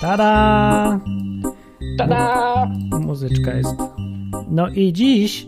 Tada! 0.00 1.00
Tada! 1.98 2.66
Muzyczka 3.00 3.54
jest. 3.54 3.74
No 4.50 4.68
i 4.68 4.92
dziś 4.92 5.46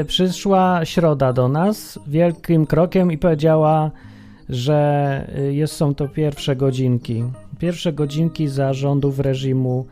y, 0.00 0.04
przyszła 0.04 0.84
środa 0.84 1.32
do 1.32 1.48
nas 1.48 1.98
wielkim 2.06 2.66
krokiem 2.66 3.12
i 3.12 3.18
powiedziała, 3.18 3.90
że 4.48 5.30
y, 5.38 5.54
jest, 5.54 5.74
są 5.74 5.94
to 5.94 6.08
pierwsze 6.08 6.56
godzinki. 6.56 7.24
Pierwsze 7.58 7.92
godzinki 7.92 8.48
zarządów 8.48 9.18
reżimu 9.18 9.86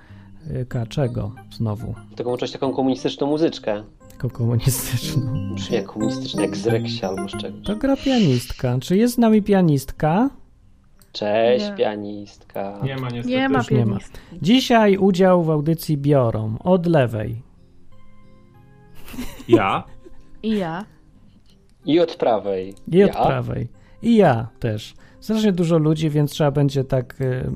y, 0.50 0.66
K. 0.66 0.86
Czego 0.86 1.32
znowu? 1.52 1.95
Tylko 2.16 2.30
włączyć 2.30 2.52
taką 2.52 2.72
komunistyczną 2.72 3.26
muzyczkę. 3.26 3.84
Taką 4.11 4.30
komunistyczną. 4.30 5.22
Brzmi 5.54 5.76
jak 5.76 5.86
komunistyczna, 5.86 6.42
jak 6.42 6.56
z 6.56 6.66
Reksia 6.66 7.08
albo 7.08 7.29
z 7.29 7.32
czegoś. 7.32 7.66
To 7.66 7.76
gra 7.76 7.96
pianistka. 7.96 8.79
Czy 8.80 8.96
jest 8.96 9.14
z 9.14 9.18
nami 9.18 9.42
pianistka? 9.42 10.30
Cześć, 11.14 11.68
Nie. 11.68 11.74
pianistka. 11.74 12.78
Nie 12.82 12.96
ma 12.96 13.08
niestety. 13.08 13.36
Nie 13.36 13.48
ma 13.48 13.59
już 13.59 13.70
nie 13.70 13.78
ma. 13.78 13.84
pianistki. 13.84 14.18
Dzisiaj 14.42 14.96
udział 14.96 15.42
w 15.42 15.50
audycji 15.50 15.98
biorą 15.98 16.56
od 16.64 16.86
lewej. 16.86 17.42
Ja? 19.48 19.84
I 20.42 20.56
ja. 20.58 20.84
I 21.86 22.00
od 22.00 22.16
prawej. 22.16 22.74
I 22.92 23.02
od 23.05 23.14
ja? 23.14 23.24
prawej. 23.24 23.69
I 24.02 24.16
ja 24.16 24.48
też. 24.60 24.95
Strasznie 25.20 25.52
dużo 25.52 25.78
ludzi, 25.78 26.10
więc 26.10 26.30
trzeba 26.30 26.50
będzie 26.50 26.84
tak 26.84 27.20
y, 27.20 27.50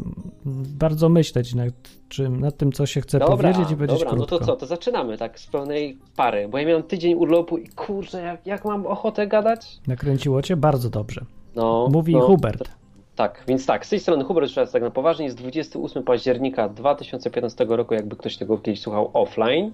bardzo 0.79 1.09
myśleć 1.09 1.55
nad, 1.55 1.75
czym, 2.09 2.41
nad 2.41 2.57
tym, 2.57 2.73
co 2.73 2.87
się 2.87 3.01
chce 3.01 3.19
Dobra, 3.19 3.37
powiedzieć 3.37 3.71
i 3.71 3.75
powiedzieć 3.75 3.99
dobra, 3.99 4.11
no 4.11 4.17
krótko. 4.17 4.39
to 4.39 4.45
co, 4.45 4.57
to 4.57 4.67
zaczynamy 4.67 5.19
tak 5.19 5.41
z 5.41 5.47
pełnej 5.47 5.99
pary, 6.17 6.49
bo 6.49 6.59
ja 6.59 6.67
miałem 6.67 6.83
tydzień 6.83 7.15
urlopu 7.15 7.59
i 7.59 7.69
kurczę, 7.69 8.23
jak, 8.23 8.47
jak 8.47 8.65
mam 8.65 8.87
ochotę 8.87 9.27
gadać? 9.27 9.79
Nakręciło 9.87 10.43
cię? 10.43 10.57
Bardzo 10.57 10.91
dobrze. 10.91 11.25
No, 11.57 11.89
Mówi 11.93 12.13
no, 12.13 12.21
Hubert. 12.21 12.71
Tak, 13.19 13.45
więc 13.49 13.67
tak, 13.67 13.87
z 13.87 13.89
tej 13.89 14.01
strony 14.01 14.25
Hubert, 14.25 14.55
teraz 14.55 14.73
tak 14.73 14.83
na 14.83 14.91
poważnie, 14.91 15.25
jest 15.25 15.37
28 15.37 16.03
października 16.03 16.69
2015 16.69 17.67
roku, 17.69 17.95
jakby 17.95 18.17
ktoś 18.17 18.37
tego 18.37 18.59
kiedyś 18.59 18.81
słuchał 18.81 19.11
offline. 19.13 19.73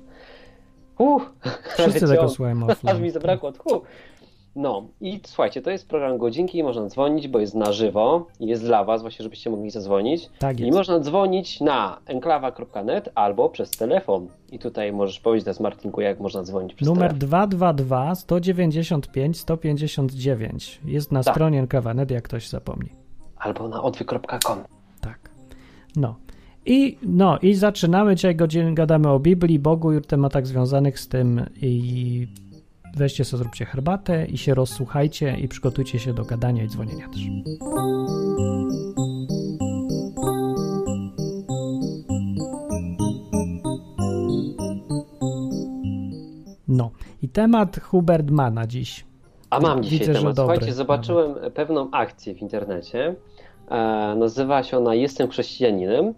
Uh, 0.98 1.22
Wszyscy 1.78 2.08
tego 2.08 2.28
słuchają 2.28 2.66
Aż 2.68 2.82
mi 2.82 2.90
offline. 2.90 3.10
zabrakło 3.10 3.52
tchu. 3.52 3.82
No 4.56 4.86
i 5.00 5.20
słuchajcie, 5.26 5.62
to 5.62 5.70
jest 5.70 5.88
program 5.88 6.18
Godzinki, 6.18 6.62
można 6.62 6.86
dzwonić, 6.86 7.28
bo 7.28 7.38
jest 7.38 7.54
na 7.54 7.72
żywo 7.72 8.26
i 8.40 8.46
jest 8.46 8.62
dla 8.62 8.84
was, 8.84 9.02
właśnie 9.02 9.22
żebyście 9.22 9.50
mogli 9.50 9.70
zadzwonić. 9.70 10.30
Tak 10.38 10.60
I 10.60 10.62
jest. 10.62 10.76
można 10.76 11.00
dzwonić 11.00 11.60
na 11.60 11.98
enklawa.net 12.06 13.08
albo 13.14 13.48
przez 13.48 13.70
telefon. 13.70 14.28
I 14.52 14.58
tutaj 14.58 14.92
możesz 14.92 15.20
powiedzieć 15.20 15.44
teraz 15.44 15.60
Martinku, 15.60 16.00
jak 16.00 16.20
można 16.20 16.42
dzwonić 16.42 16.74
przez 16.74 16.88
Numer 16.88 17.08
telefon. 17.08 17.28
222 17.28 18.14
195 18.14 19.38
159 19.40 20.80
jest 20.84 21.12
na 21.12 21.22
Tak. 21.22 21.34
stronie 21.34 21.58
NKWNet, 21.62 22.10
jak 22.10 22.24
ktoś 22.24 22.48
zapomni. 22.48 23.03
Albo 23.44 23.68
na 23.68 23.82
odwy.com. 23.82 24.58
Tak. 25.00 25.30
No. 25.96 26.16
I, 26.66 26.98
no, 27.02 27.38
i 27.38 27.54
zaczynamy 27.54 28.16
dzisiaj 28.16 28.36
godzinę, 28.36 28.74
gadamy 28.74 29.08
o 29.08 29.20
Biblii, 29.20 29.58
Bogu 29.58 29.92
i 29.92 30.00
tematach 30.00 30.46
związanych 30.46 31.00
z 31.00 31.08
tym 31.08 31.46
i 31.62 32.26
weźcie 32.96 33.24
sobie, 33.24 33.42
zróbcie 33.42 33.64
herbatę 33.64 34.26
i 34.26 34.38
się 34.38 34.54
rozsłuchajcie 34.54 35.36
i 35.36 35.48
przygotujcie 35.48 35.98
się 35.98 36.14
do 36.14 36.24
gadania 36.24 36.64
i 36.64 36.68
dzwonienia 36.68 37.08
też. 37.08 37.20
No 46.68 46.90
i 47.22 47.28
temat 47.28 47.80
Hubert 47.80 48.30
ma 48.30 48.50
na 48.50 48.66
dziś. 48.66 49.13
A 49.54 49.60
mam 49.60 49.82
dzisiaj 49.82 49.98
Widzę, 49.98 50.12
temat. 50.12 50.36
dobry 50.36 50.54
Słuchajcie, 50.54 50.74
zobaczyłem 50.74 51.34
pewną 51.54 51.90
akcję 51.90 52.34
w 52.34 52.42
internecie. 52.42 53.14
E, 53.70 53.76
nazywa 54.18 54.62
się 54.62 54.76
ona 54.78 54.94
Jestem 54.94 55.28
chrześcijaninem. 55.28 56.14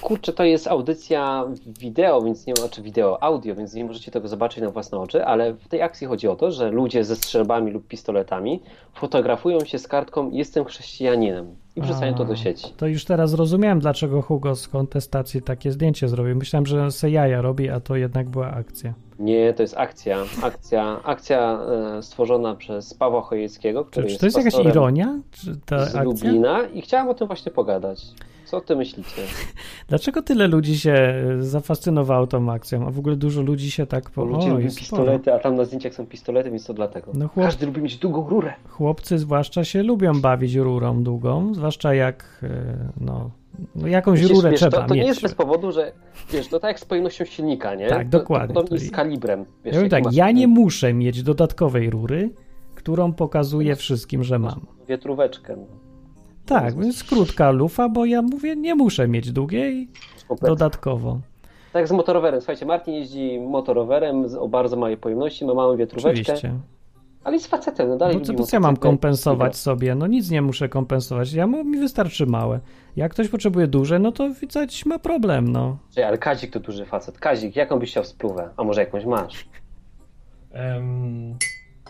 Kurczę, 0.00 0.32
to 0.32 0.44
jest 0.44 0.66
audycja 0.66 1.44
wideo, 1.66 2.22
więc 2.22 2.46
nie 2.46 2.54
ma, 2.62 2.68
czy 2.68 2.82
wideo, 2.82 3.22
audio, 3.22 3.54
więc 3.54 3.74
nie 3.74 3.84
możecie 3.84 4.10
tego 4.10 4.28
zobaczyć 4.28 4.62
na 4.62 4.70
własne 4.70 4.98
oczy, 4.98 5.24
ale 5.24 5.52
w 5.52 5.68
tej 5.68 5.82
akcji 5.82 6.06
chodzi 6.06 6.28
o 6.28 6.36
to, 6.36 6.50
że 6.50 6.70
ludzie 6.70 7.04
ze 7.04 7.16
strzelbami 7.16 7.70
lub 7.70 7.88
pistoletami 7.88 8.60
fotografują 8.94 9.60
się 9.64 9.78
z 9.78 9.88
kartką 9.88 10.30
Jestem 10.30 10.64
chrześcijaninem 10.64 11.56
i 11.76 11.80
wrzucają 11.80 12.14
to 12.14 12.24
do 12.24 12.36
sieci. 12.36 12.72
To 12.76 12.86
już 12.86 13.04
teraz 13.04 13.30
zrozumiałem, 13.30 13.80
dlaczego 13.80 14.22
Hugo 14.22 14.56
z 14.56 14.68
kontestacji 14.68 15.42
takie 15.42 15.72
zdjęcie 15.72 16.08
zrobił. 16.08 16.36
Myślałem, 16.36 16.66
że 16.66 16.90
se 16.90 17.10
jaja 17.10 17.42
robi, 17.42 17.68
a 17.68 17.80
to 17.80 17.96
jednak 17.96 18.28
była 18.28 18.50
akcja. 18.50 18.94
Nie, 19.18 19.52
to 19.52 19.62
jest 19.62 19.76
akcja. 19.76 20.18
Akcja, 20.42 21.00
akcja 21.04 21.60
e, 21.98 22.02
stworzona 22.02 22.54
przez 22.54 22.94
Pawła 22.94 23.20
Chojeckiego, 23.20 23.84
Czy, 23.84 23.90
który 23.90 24.06
czy 24.06 24.18
to 24.18 24.26
jest 24.26 24.36
jakaś 24.36 24.52
pastorem 24.52 24.72
ironia? 24.72 25.20
Czy 25.30 25.56
ta 25.66 25.78
z 25.78 25.82
akcja? 25.82 26.02
Lublina 26.02 26.62
i 26.62 26.82
chciałem 26.82 27.08
o 27.08 27.14
tym 27.14 27.26
właśnie 27.26 27.52
pogadać. 27.52 28.06
Co 28.54 28.60
ty 28.60 28.76
myślicie? 28.76 29.22
Dlaczego 29.88 30.22
tyle 30.22 30.46
ludzi 30.48 30.78
się 30.78 30.92
e, 30.92 31.42
zafascynowało 31.42 32.26
tą 32.26 32.52
akcją? 32.52 32.86
A 32.86 32.90
w 32.90 32.98
ogóle 32.98 33.16
dużo 33.16 33.42
ludzi 33.42 33.70
się 33.70 33.86
tak 33.86 34.10
po... 34.10 34.24
Ludzie 34.24 34.48
lubią 34.48 34.70
sporo. 34.70 34.78
pistolety, 34.80 35.34
a 35.34 35.38
tam 35.38 35.56
na 35.56 35.64
zdjęciach 35.64 35.94
są 35.94 36.06
pistolety, 36.06 36.50
więc 36.50 36.66
to 36.66 36.74
dlatego. 36.74 37.10
No 37.14 37.26
chłop- 37.26 37.44
Każdy 37.44 37.66
lubi 37.66 37.82
mieć 37.82 37.96
długą 37.96 38.28
rurę. 38.28 38.52
Chłopcy 38.68 39.18
zwłaszcza 39.18 39.64
się 39.64 39.82
lubią 39.82 40.20
bawić 40.20 40.54
rurą 40.54 41.02
długą, 41.02 41.54
zwłaszcza 41.54 41.94
jak 41.94 42.40
e, 42.42 42.48
no, 43.00 43.30
no 43.74 43.86
jakąś 43.86 44.20
Widzisz, 44.20 44.36
rurę 44.36 44.50
wiesz, 44.50 44.60
trzeba 44.60 44.82
to, 44.82 44.88
to 44.88 44.94
mieć. 44.94 45.02
nie 45.02 45.08
jest 45.08 45.22
bez 45.22 45.34
powodu, 45.34 45.72
że 45.72 45.92
wiesz, 46.32 46.48
to 46.48 46.60
tak 46.60 46.68
jak 46.68 46.80
z 46.80 46.84
pojemnością 46.84 47.24
silnika, 47.24 47.74
nie? 47.74 47.88
Tak, 47.88 48.08
To- 48.08 48.18
dokładnie. 48.18 48.54
To 48.54 48.78
z 48.78 48.90
kalibrem. 48.90 49.44
Wiesz, 49.64 49.76
ja 49.76 49.88
tak, 49.88 50.04
masz 50.04 50.14
ja 50.14 50.30
nie 50.30 50.48
muszę 50.48 50.94
mieć 50.94 51.22
dodatkowej 51.22 51.90
rury, 51.90 52.30
którą 52.74 53.12
pokazuję 53.12 53.76
wszystkim, 53.76 54.24
że 54.24 54.38
mam. 54.38 54.66
Wietróweczkę. 54.88 55.56
no. 55.56 55.66
Tak, 56.46 56.80
więc 56.80 57.04
krótka 57.04 57.50
lufa, 57.50 57.88
bo 57.88 58.04
ja 58.04 58.22
mówię, 58.22 58.56
nie 58.56 58.74
muszę 58.74 59.08
mieć 59.08 59.32
długiej 59.32 59.88
Kompletnie. 60.28 60.48
dodatkowo. 60.48 61.20
Tak 61.72 61.88
z 61.88 61.92
motorowerem. 61.92 62.40
Słuchajcie, 62.40 62.66
Martin 62.66 62.94
jeździ 62.94 63.40
motorowerem 63.40 64.26
o 64.38 64.48
bardzo 64.48 64.76
małej 64.76 64.96
pojemności, 64.96 65.44
ma 65.44 65.54
małą 65.54 65.76
wietróweczkę, 65.76 66.10
Oczywiście. 66.32 66.54
ale 67.24 67.36
jest 67.36 67.46
facetem, 67.46 67.88
no 67.88 67.96
dalej 67.96 68.18
Bo 68.18 68.24
co, 68.24 68.34
po 68.34 68.42
co 68.42 68.56
ja 68.56 68.60
mam 68.60 68.76
kompensować 68.76 69.56
sobie? 69.56 69.94
No 69.94 70.06
nic 70.06 70.30
nie 70.30 70.42
muszę 70.42 70.68
kompensować. 70.68 71.32
Ja 71.32 71.46
mu, 71.46 71.64
mi 71.64 71.78
wystarczy 71.78 72.26
małe. 72.26 72.60
Jak 72.96 73.12
ktoś 73.12 73.28
potrzebuje 73.28 73.66
duże, 73.66 73.98
no 73.98 74.12
to 74.12 74.30
widać 74.30 74.86
ma 74.86 74.98
problem, 74.98 75.48
no. 75.52 75.78
Czekaj, 75.90 76.04
Ale 76.04 76.18
Kazik 76.18 76.50
to 76.52 76.60
duży 76.60 76.84
facet. 76.86 77.18
Kazik, 77.18 77.56
jaką 77.56 77.78
byś 77.78 77.90
chciał 77.90 78.04
spluwę? 78.04 78.50
A 78.56 78.64
może 78.64 78.80
jakąś 78.80 79.04
masz? 79.04 79.48
Em, 80.52 81.34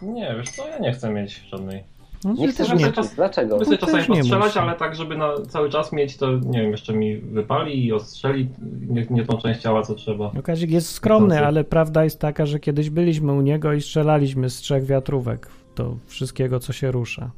nie, 0.02 0.34
wiesz 0.36 0.50
co, 0.50 0.68
ja 0.68 0.78
nie 0.78 0.92
chcę 0.92 1.10
mieć 1.12 1.32
żadnej. 1.48 1.84
No 2.24 2.32
Nie 2.32 2.48
chcesz 2.48 2.74
mieć? 2.74 2.94
czas- 2.94 3.14
Dlaczego? 3.14 3.56
Chcę 3.56 3.64
sobie 3.64 3.78
czasami 3.78 4.02
nie 4.02 4.06
postrzelać, 4.08 4.56
ale 4.56 4.74
tak, 4.74 4.94
żeby 4.94 5.16
na 5.16 5.28
cały 5.48 5.70
czas 5.70 5.92
mieć, 5.92 6.16
to 6.16 6.32
nie 6.32 6.62
wiem, 6.62 6.70
jeszcze 6.70 6.92
mi 6.94 7.16
wypali 7.18 7.86
i 7.86 7.92
ostrzeli 7.92 8.48
nie, 8.88 9.06
nie 9.10 9.24
tą 9.24 9.38
część 9.38 9.60
ciała, 9.60 9.82
co 9.82 9.94
trzeba. 9.94 10.30
No 10.34 10.42
Kazik 10.42 10.70
jest 10.70 10.90
skromny, 10.90 11.46
ale 11.46 11.64
prawda 11.64 12.04
jest 12.04 12.20
taka, 12.20 12.46
że 12.46 12.60
kiedyś 12.60 12.90
byliśmy 12.90 13.32
u 13.32 13.40
niego 13.40 13.72
i 13.72 13.80
strzelaliśmy 13.82 14.50
z 14.50 14.56
trzech 14.56 14.84
wiatrówek 14.84 15.48
do 15.76 15.96
wszystkiego, 16.06 16.60
co 16.60 16.72
się 16.72 16.90
rusza. 16.90 17.30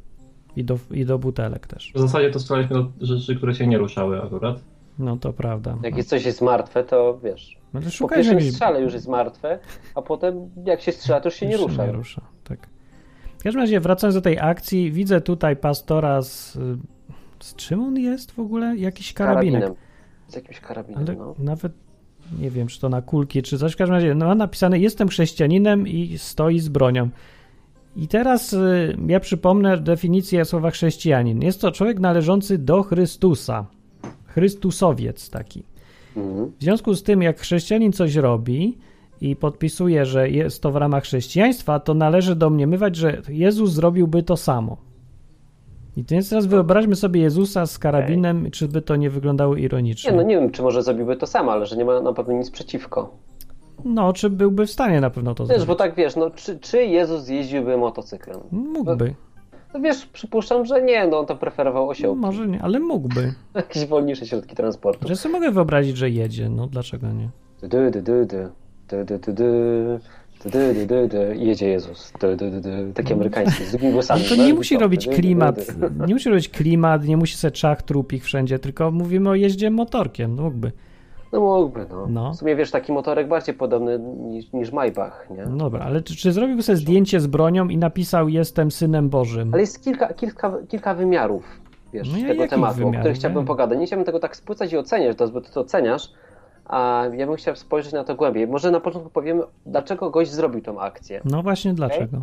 I 0.57 0.65
do, 0.65 0.79
i 0.91 1.05
do 1.05 1.19
butelek 1.19 1.67
też. 1.67 1.93
W 1.95 2.01
zasadzie 2.01 2.31
to 2.31 2.41
strzelaliśmy 2.41 2.77
do 2.77 2.89
rzeczy, 3.01 3.37
które 3.37 3.55
się 3.55 3.67
nie 3.67 3.79
ruszały 3.79 4.23
akurat. 4.23 4.61
No 4.99 5.17
to 5.17 5.33
prawda. 5.33 5.77
Jak 5.83 5.93
No. 5.93 5.97
jest 5.97 6.09
coś 6.09 6.25
jest 6.25 6.43
martwe, 6.43 6.85
to 6.85 7.19
wiesz. 7.25 7.57
No 7.75 7.81
to 7.81 7.87
Po 7.99 8.09
pierwszym 8.09 8.41
strzale 8.41 8.81
już 8.83 8.93
jest 8.95 9.09
martwe, 9.09 9.59
a 9.95 10.03
potem 10.03 10.51
jak 10.65 10.81
się 10.81 10.93
strzela, 10.93 11.21
to 11.21 11.29
już 11.29 11.35
się 11.35 11.47
nie 11.47 11.53
Już 11.53 11.63
rusza. 11.63 11.87
Nie 11.87 11.93
rusza, 11.93 12.23
tak. 12.45 12.69
W 13.47 13.49
każdym 13.49 13.63
razie, 13.63 13.81
wracając 13.81 14.15
do 14.15 14.21
tej 14.21 14.39
akcji, 14.39 14.93
widzę 14.93 15.21
tutaj 15.21 15.57
pastora 15.57 16.23
z... 16.23 16.59
Z 17.41 17.55
czym 17.55 17.83
on 17.83 17.97
jest 17.97 18.33
w 18.33 18.39
ogóle? 18.39 18.77
Jakiś 18.77 19.13
karabinek. 19.13 19.61
Karabinem. 19.61 19.83
Z 20.29 20.35
jakimś 20.35 20.61
karabinem, 20.61 20.99
Ale 20.99 21.17
no. 21.17 21.35
nawet 21.39 21.73
nie 22.39 22.51
wiem, 22.51 22.67
czy 22.67 22.81
to 22.81 22.89
na 22.89 23.03
kulki, 23.03 23.43
czy 23.43 23.59
coś. 23.59 23.73
W 23.73 23.77
każdym 23.77 23.95
razie 23.95 24.15
no, 24.15 24.27
ma 24.27 24.35
napisane, 24.35 24.79
jestem 24.79 25.09
chrześcijaninem 25.09 25.89
i 25.89 26.19
stoi 26.19 26.59
z 26.59 26.69
bronią. 26.69 27.09
I 27.97 28.09
teraz 28.09 28.53
y, 28.53 28.97
ja 29.07 29.21
przypomnę 29.21 29.77
definicję 29.77 30.45
słowa 30.45 30.71
chrześcijanin. 30.71 31.43
Jest 31.43 31.61
to 31.61 31.73
człowiek 31.73 32.01
należący 32.01 32.59
do 32.59 32.83
Chrystusa. 32.83 33.67
Chrystusowiec 34.27 35.31
taki. 35.31 35.63
Mhm. 36.17 36.53
W 36.59 36.63
związku 36.63 36.95
z 36.95 37.03
tym, 37.03 37.23
jak 37.23 37.41
chrześcijanin 37.41 37.93
coś 37.93 38.15
robi 38.15 38.79
i 39.21 39.37
podpisuje, 39.37 40.07
że 40.07 40.31
jest 40.31 40.63
to 40.63 40.73
w 40.73 40.77
ramach 40.77 41.03
chrześcijaństwa, 41.03 41.81
to 41.81 41.95
należy 41.95 42.37
domniemywać, 42.37 42.97
że 42.97 43.23
Jezus 43.29 43.73
zrobiłby 43.73 44.23
to 44.23 44.37
samo. 44.37 44.77
I 45.97 46.05
więc 46.05 46.31
teraz 46.31 46.47
wyobraźmy 46.47 46.97
sobie 46.97 47.21
Jezusa 47.21 47.67
z 47.67 47.79
karabinem, 47.79 48.51
czy 48.51 48.69
by 48.69 48.83
to 48.83 48.97
nie 48.97 49.11
wyglądało 49.11 49.57
ironicznie. 49.57 50.11
Nie, 50.11 50.17
no 50.17 50.23
nie 50.23 50.37
wiem, 50.41 50.51
czy 50.51 50.63
może 50.63 50.83
zrobiłby 50.83 51.17
to 51.17 51.27
samo, 51.27 51.53
ale 51.53 51.67
że 51.67 51.77
nie 51.77 51.85
ma 51.85 52.01
na 52.01 52.13
pewno 52.13 52.33
nic 52.35 52.51
przeciwko. 52.51 53.11
No, 53.85 54.13
czy 54.13 54.31
byłby 54.31 54.67
w 54.67 54.71
stanie 54.71 55.01
na 55.01 55.11
pewno 55.11 55.35
to 55.35 55.45
Wiesz, 55.45 55.49
zrobić? 55.49 55.67
bo 55.67 55.75
tak 55.75 55.95
wiesz, 55.95 56.17
no 56.17 56.31
czy, 56.31 56.59
czy 56.59 56.85
Jezus 56.85 57.29
jeździłby 57.29 57.77
motocyklem? 57.77 58.41
Mógłby. 58.53 59.15
No 59.75 59.81
wiesz, 59.81 60.07
przypuszczam, 60.07 60.65
że 60.65 60.83
nie, 60.83 61.07
no 61.07 61.19
on 61.19 61.27
to 61.27 61.37
preferował 61.37 61.89
osiołki. 61.89 62.21
Może 62.21 62.47
nie, 62.47 62.63
ale 62.63 62.81
mógłby. 62.81 63.35
Jakieś 63.55 63.87
wolniejsze 63.87 64.27
środki 64.27 64.57
transportu. 64.57 65.09
Że 65.09 65.17
sobie 65.17 65.33
mogę 65.33 65.51
wyobrazić, 65.51 65.97
że 65.97 66.11
jedzie. 66.11 66.49
No, 66.49 66.67
dlaczego 66.67 67.07
nie? 67.07 67.29
Du, 67.63 67.69
du, 67.69 68.03
du, 68.03 68.27
du, 68.27 68.37
dy, 68.89 69.05
dy, 69.05 70.87
dy, 70.87 71.09
dy, 71.09 71.37
jedzie 71.39 71.69
Jezus. 71.69 72.13
Dy, 72.21 72.37
dy, 72.37 72.51
dy, 72.51 72.61
dy, 72.61 72.93
taki 72.95 73.13
amerykański, 73.13 73.65
z 73.65 73.71
drugimi 73.71 73.93
głosami. 73.93 74.21
Ale 74.21 74.29
to 74.31 74.37
no, 74.37 74.47
nie 74.47 74.55
musi 74.55 74.79
robić 74.79 75.09
klimat, 75.09 75.57
nie 76.07 76.15
musi 76.15 76.29
robić 76.31 76.49
klimat, 76.49 77.05
nie 77.05 77.17
musi 77.17 77.37
se 77.37 77.51
czach 77.51 77.83
trupich 77.83 78.25
wszędzie, 78.25 78.59
tylko 78.59 78.91
mówimy 78.91 79.31
o 79.31 79.35
jeździe 79.35 79.71
motorkiem, 79.71 80.37
no 80.37 80.43
mógłby. 80.43 80.73
No 81.33 81.41
mógłby, 81.41 81.87
no. 81.91 82.07
No. 82.07 82.33
W 82.33 82.37
sumie 82.37 82.57
wiesz, 82.57 82.71
taki 82.71 82.93
motorek 82.93 83.29
bardziej 83.29 83.55
podobny 83.55 83.99
niż, 83.99 84.53
niż 84.53 84.73
Maybach, 84.73 85.27
nie? 85.31 85.45
No 85.47 85.57
dobra, 85.57 85.81
ale 85.85 86.03
czy, 86.03 86.17
czy 86.17 86.33
zrobiłby 86.33 86.63
sobie 86.63 86.77
zdjęcie 86.77 87.21
z 87.21 87.27
bronią 87.27 87.69
i 87.69 87.77
napisał 87.77 88.29
jestem 88.29 88.71
synem 88.71 89.09
Bożym? 89.09 89.51
Ale 89.55 89.61
jest 89.61 89.85
kilka, 89.85 90.15
kilka, 90.15 90.53
kilka 90.69 90.95
wymiarów, 90.95 91.45
wiesz, 91.93 92.13
No 92.13 92.19
ja 92.19 92.29
tego 92.29 92.49
tematu, 92.49 92.73
o 92.73 92.77
wymiarów? 92.77 92.99
których 92.99 93.17
chciałbym 93.17 93.41
Ja- 93.43 93.47
pogadać. 93.47 93.79
Nie 93.79 93.87
chciałbym 93.87 94.07
tego 94.07 94.19
tak 94.21 94.37
spłycać 94.37 94.73
i 94.73 94.77
oceniać, 94.77 95.17
to, 95.17 95.29
bo 95.29 95.41
ty 95.41 95.53
to 95.53 95.61
oceniasz, 95.61 96.13
a 96.69 97.05
ja 97.17 97.27
bym 97.27 97.37
chciał 97.37 97.57
spojrzeć 97.57 97.93
na 97.93 98.05
to 98.05 98.15
głębiej. 98.15 98.47
Może 98.47 98.71
na 98.71 98.81
początku 98.81 99.11
powiemy, 99.11 99.43
dlaczego 99.67 100.11
gość 100.11 100.31
zrobił 100.31 100.61
tą 100.61 100.81
akcję. 100.81 101.21
No 101.25 101.43
właśnie 101.43 101.75
dlaczego? 101.75 102.23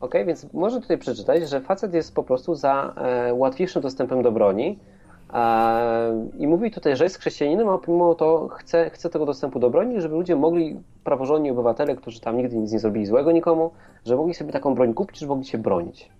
Ok, 0.00 0.14
więc 0.26 0.52
może 0.52 0.80
tutaj 0.80 0.98
przeczytać, 0.98 1.48
że 1.48 1.60
facet 1.60 1.94
jest 1.94 2.14
po 2.14 2.22
prostu 2.22 2.54
za 2.54 2.94
e, 2.96 3.34
łatwiejszym 3.34 3.82
dostępem 3.82 4.22
do 4.22 4.32
broni 4.32 4.78
e, 5.34 6.28
i 6.38 6.46
mówi 6.46 6.70
tutaj, 6.70 6.96
że 6.96 7.04
jest 7.04 7.18
chrześcijaninem, 7.18 7.68
a 7.68 7.78
pomimo 7.78 8.14
to 8.14 8.48
chce, 8.48 8.90
chce 8.90 9.10
tego 9.10 9.26
dostępu 9.26 9.58
do 9.58 9.70
broni, 9.70 10.00
żeby 10.00 10.14
ludzie 10.14 10.36
mogli, 10.36 10.76
praworządni 11.04 11.50
obywatele, 11.50 11.96
którzy 11.96 12.20
tam 12.20 12.36
nigdy 12.36 12.56
nic 12.56 12.72
nie 12.72 12.78
zrobili 12.78 13.06
złego 13.06 13.32
nikomu, 13.32 13.70
że 14.06 14.16
mogli 14.16 14.34
sobie 14.34 14.52
taką 14.52 14.74
broń 14.74 14.94
kupić, 14.94 15.18
żeby 15.18 15.30
mogli 15.30 15.46
się 15.46 15.58
bronić. 15.58 16.10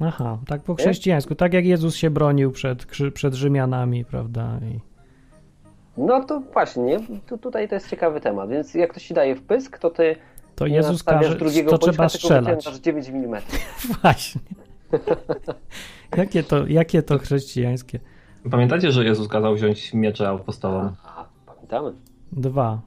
Aha, 0.00 0.38
tak 0.46 0.62
po 0.62 0.74
chrześcijańsku, 0.74 1.34
tak 1.34 1.52
jak 1.52 1.64
Jezus 1.64 1.94
się 1.94 2.10
bronił 2.10 2.52
przed, 2.52 2.86
przed 3.14 3.34
Rzymianami, 3.34 4.04
prawda? 4.04 4.58
I... 4.62 4.93
No 5.96 6.24
to 6.24 6.40
właśnie, 6.40 6.82
nie? 6.82 6.98
Tu, 7.26 7.38
tutaj 7.38 7.68
to 7.68 7.74
jest 7.74 7.90
ciekawy 7.90 8.20
temat, 8.20 8.50
więc 8.50 8.74
jak 8.74 8.90
ktoś 8.90 9.06
ci 9.06 9.14
daje 9.14 9.36
wpysk, 9.36 9.78
to 9.78 9.90
ty 9.90 10.16
To 10.56 10.66
Jezus 10.66 11.02
każe, 11.02 11.36
drugiego 11.36 11.70
to 11.70 11.78
trzeba 11.78 12.08
strzelać. 12.08 12.56
wyciągasz 12.56 12.80
9 12.80 13.08
mm. 13.08 13.42
Właśnie. 14.02 14.40
jakie, 16.16 16.42
to, 16.42 16.66
jakie 16.66 17.02
to 17.02 17.18
chrześcijańskie? 17.18 18.00
Pamiętacie, 18.50 18.92
że 18.92 19.04
Jezus 19.04 19.28
kazał 19.28 19.54
wziąć 19.54 19.94
miecze 19.94 20.28
apostolom? 20.28 20.92
A, 21.04 21.24
pamiętamy. 21.46 21.92
Dwa. 22.32 22.80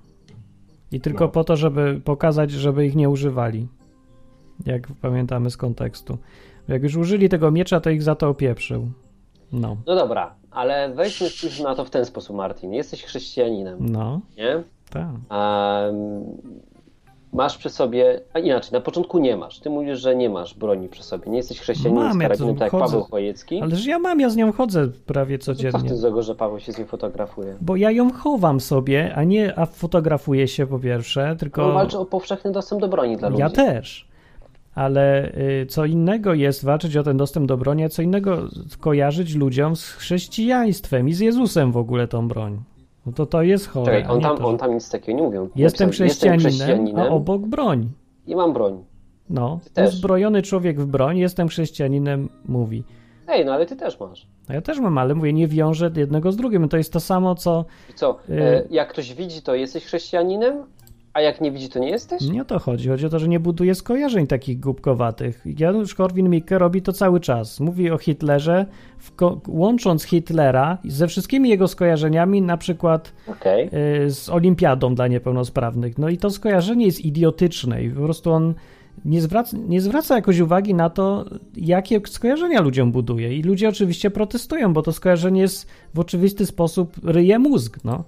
I 0.92 1.02
tylko 1.02 1.24
No. 1.26 1.30
po 1.32 1.44
to, 1.44 1.56
żeby 1.56 2.02
pokazać, 2.06 2.52
żeby 2.52 2.86
ich 2.86 2.96
nie 2.96 3.10
używali. 3.10 3.68
Jak 4.66 4.88
pamiętamy 5.02 5.50
z 5.52 5.58
kontekstu. 5.58 6.18
Jak 6.68 6.84
już 6.84 6.96
użyli 6.96 7.30
tego 7.30 7.52
miecza, 7.52 7.80
to 7.80 7.90
ich 7.90 8.04
za 8.04 8.16
to 8.16 8.30
opieprzył. 8.30 8.90
No, 9.52 9.78
No 9.88 9.96
dobra, 9.96 10.34
ale 10.52 10.90
weźmy 10.94 11.28
na 11.64 11.76
to 11.76 11.86
w 11.86 11.90
ten 11.90 12.06
sposób, 12.06 12.36
Martin. 12.36 12.74
Jesteś 12.74 13.04
chrześcijaninem, 13.04 13.78
no, 13.80 14.22
nie? 14.38 14.64
tak. 14.90 15.08
Em, 15.08 16.24
masz 17.34 17.58
przy 17.58 17.70
sobie, 17.70 18.22
a 18.34 18.40
inaczej, 18.40 18.72
na 18.74 18.82
początku 18.82 19.20
nie 19.20 19.38
masz. 19.38 19.60
Ty 19.60 19.70
mówisz, 19.70 20.00
że 20.00 20.16
nie 20.16 20.30
masz 20.30 20.54
broni 20.54 20.90
przy 20.90 21.04
sobie. 21.04 21.32
Nie 21.32 21.38
jesteś 21.38 21.60
chrześcijaninem 21.60 22.04
Mam, 22.08 22.18
z 22.18 22.22
karabinem, 22.22 22.56
tak 22.56 22.74
jak. 22.74 22.82
Paweł 22.82 23.04
Chojecki. 23.04 23.62
Ależ 23.62 23.86
ja 23.86 24.00
mam, 24.00 24.20
ja 24.20 24.30
z 24.30 24.36
nią 24.36 24.52
chodzę 24.52 24.88
prawie 25.06 25.40
Co 25.40 25.46
codziennie. 25.46 25.90
ty 25.90 25.96
złego, 25.96 26.24
że 26.24 26.36
Paweł 26.36 26.60
się 26.60 26.72
z 26.74 26.78
nim 26.78 26.88
fotografuje? 26.88 27.56
Bo 27.62 27.76
ja 27.76 27.92
ją 27.92 28.12
chowam 28.12 28.60
sobie, 28.60 29.14
a 29.16 29.24
nie 29.24 29.60
a 29.60 29.66
fotografuję 29.66 30.48
się 30.48 30.68
po 30.68 30.80
pierwsze, 30.80 31.32
On 31.32 31.38
tylko 31.38 31.72
walczy 31.74 31.98
o 31.98 32.06
powszechny 32.06 32.52
dostęp 32.52 32.82
do 32.82 32.88
broni 32.88 33.18
dla 33.18 33.30
ludzi. 33.30 33.42
ja 33.42 33.50
też. 33.50 34.08
Ale 34.78 35.32
y, 35.62 35.66
co 35.66 35.86
innego 35.86 36.34
jest 36.34 36.66
walczyć 36.66 36.98
o 36.98 37.04
ten 37.04 37.18
dostęp 37.18 37.48
do 37.48 37.58
broni, 37.58 37.84
a 37.84 37.90
co 37.90 38.02
innego 38.02 38.38
kojarzyć 38.80 39.36
ludziom 39.36 39.76
z 39.76 39.84
chrześcijaństwem 39.92 41.10
i 41.10 41.14
z 41.14 41.20
Jezusem 41.20 41.72
w 41.72 41.78
ogóle 41.78 42.08
tą 42.08 42.28
broń. 42.28 42.60
No 43.06 43.12
to 43.12 43.26
to 43.26 43.42
jest 43.42 43.68
chore. 43.68 43.86
Czekaj, 43.86 44.16
on 44.16 44.22
tam, 44.22 44.38
to, 44.38 44.48
on 44.48 44.58
tam 44.58 44.74
nic 44.74 44.90
takiego 44.90 45.18
nie 45.18 45.24
mówił. 45.24 45.50
Jestem 45.56 45.90
chrześcijaninem, 45.90 46.52
chrześcijaninem 46.52 47.06
a 47.06 47.10
obok 47.10 47.42
broń. 47.42 47.90
i 48.28 48.36
mam 48.36 48.54
broń. 48.54 48.84
No, 49.30 49.60
Ty 49.64 49.70
też. 49.70 49.94
uzbrojony 49.94 50.42
człowiek 50.42 50.80
w 50.82 50.86
broń, 50.86 51.18
jestem 51.18 51.48
chrześcijaninem, 51.48 52.30
mówi. 52.46 52.84
Ej, 53.28 53.46
no 53.46 53.54
ale 53.54 53.66
ty 53.66 53.76
też 53.76 54.00
masz. 54.00 54.28
A 54.48 54.54
ja 54.54 54.62
też 54.62 54.80
mam, 54.80 54.98
ale 54.98 55.16
mówię, 55.16 55.34
nie 55.34 55.48
wiążę 55.48 55.92
jednego 55.96 56.32
z 56.32 56.36
drugim. 56.38 56.70
To 56.70 56.78
jest 56.78 56.94
to 56.94 57.00
samo, 57.00 57.36
co... 57.36 57.66
I 57.90 57.94
co, 57.94 58.20
Y- 58.30 58.42
e, 58.42 58.64
jak 58.70 58.90
ktoś 58.90 59.14
widzi, 59.14 59.42
to 59.42 59.56
jesteś 59.56 59.86
chrześcijaninem, 59.86 60.64
a 61.18 61.22
jak 61.22 61.42
nie 61.42 61.52
widzi, 61.52 61.70
to 61.70 61.80
nie 61.80 61.90
jesteś? 61.90 62.22
Nie 62.22 62.42
o 62.42 62.46
to 62.46 62.60
chodzi. 62.60 62.90
Chodzi 62.90 63.06
o 63.06 63.10
to, 63.10 63.20
że 63.20 63.28
nie 63.28 63.40
buduje 63.40 63.76
skojarzeń 63.76 64.28
takich 64.28 64.60
głupkowatych. 64.60 65.44
Janusz 65.60 65.96
Korwin-Mikke 65.96 66.58
robi 66.58 66.82
to 66.82 66.94
cały 66.94 67.20
czas. 67.20 67.60
Mówi 67.60 67.92
o 67.92 67.98
Hitlerze, 67.98 68.66
łącząc 69.48 70.04
Hitlera 70.04 70.78
ze 70.86 71.08
wszystkimi 71.08 71.50
jego 71.50 71.68
skojarzeniami, 71.68 72.42
na 72.42 72.58
przykład 72.58 73.14
Okej. 73.28 73.70
y, 74.06 74.12
z 74.12 74.30
Olimpiadą 74.30 74.96
dla 74.96 75.08
niepełnosprawnych. 75.08 75.98
No 75.98 76.10
i 76.10 76.18
to 76.18 76.30
skojarzenie 76.30 76.86
jest 76.86 77.06
idiotyczne 77.06 77.84
i 77.84 77.90
po 77.90 78.02
prostu 78.02 78.32
on 78.32 78.54
nie 79.06 79.22
zwraca, 79.22 79.58
nie 79.68 79.82
zwraca 79.82 80.16
jakoś 80.16 80.40
uwagi 80.40 80.74
na 80.74 80.90
to, 80.90 81.26
jakie 81.56 82.02
skojarzenia 82.08 82.62
ludziom 82.62 82.92
buduje. 82.92 83.38
I 83.38 83.44
ludzie 83.44 83.70
oczywiście 83.70 84.12
protestują, 84.12 84.74
bo 84.74 84.82
to 84.82 84.94
skojarzenie 84.94 85.42
jest 85.42 85.68
w 85.94 86.00
oczywisty 86.00 86.46
sposób 86.46 86.94
ryje 87.04 87.40
mózg, 87.40 87.80
no. 87.84 88.04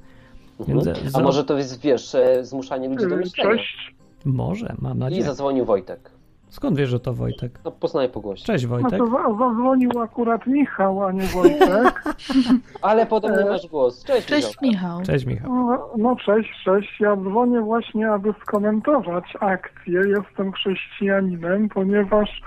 Więc 0.67 0.87
Mhm. 0.87 1.09
za- 1.09 1.19
A 1.19 1.21
może 1.23 1.43
to 1.43 1.57
jest, 1.57 1.81
wiesz, 1.81 2.15
e, 2.15 2.45
zmuszanie 2.45 2.89
ludzi 2.89 3.07
do 3.07 3.15
myślenia? 3.15 3.51
Cześć. 3.55 3.95
Może, 4.25 4.75
mam 4.81 4.97
I 4.97 4.99
nadzieję. 4.99 5.23
zadzwonił 5.23 5.65
Wojtek. 5.65 6.11
Skąd 6.49 6.77
wiesz, 6.77 6.89
że 6.89 6.99
to 6.99 7.13
Wojtek? 7.13 7.59
No 7.65 7.71
poznaję 7.71 8.09
po 8.09 8.21
głosie. 8.21 8.45
Cześć 8.45 8.63
No 8.63 8.69
Wojtek. 8.69 8.99
to 8.99 9.05
za- 9.07 9.37
zadzwonił 9.39 9.91
akurat 10.01 10.47
Michał, 10.47 11.03
a 11.03 11.11
nie 11.11 11.21
Wojtek. 11.27 12.03
Ale 12.81 13.05
podobny 13.05 13.45
masz 13.45 13.67
głos. 13.67 14.03
Cześć, 14.03 14.27
Cześć 14.27 14.47
Michał. 14.61 14.69
Michał. 14.89 15.01
Cześć 15.05 15.25
Michał. 15.25 15.53
No, 15.55 15.89
no 15.97 16.15
cześć, 16.15 16.49
cześć. 16.65 16.99
Ja 16.99 17.15
dzwonię 17.15 17.61
właśnie, 17.61 18.11
aby 18.11 18.33
skomentować 18.41 19.23
akcję. 19.39 20.01
Jestem 20.07 20.51
chrześcijaninem, 20.51 21.69
ponieważ 21.69 22.41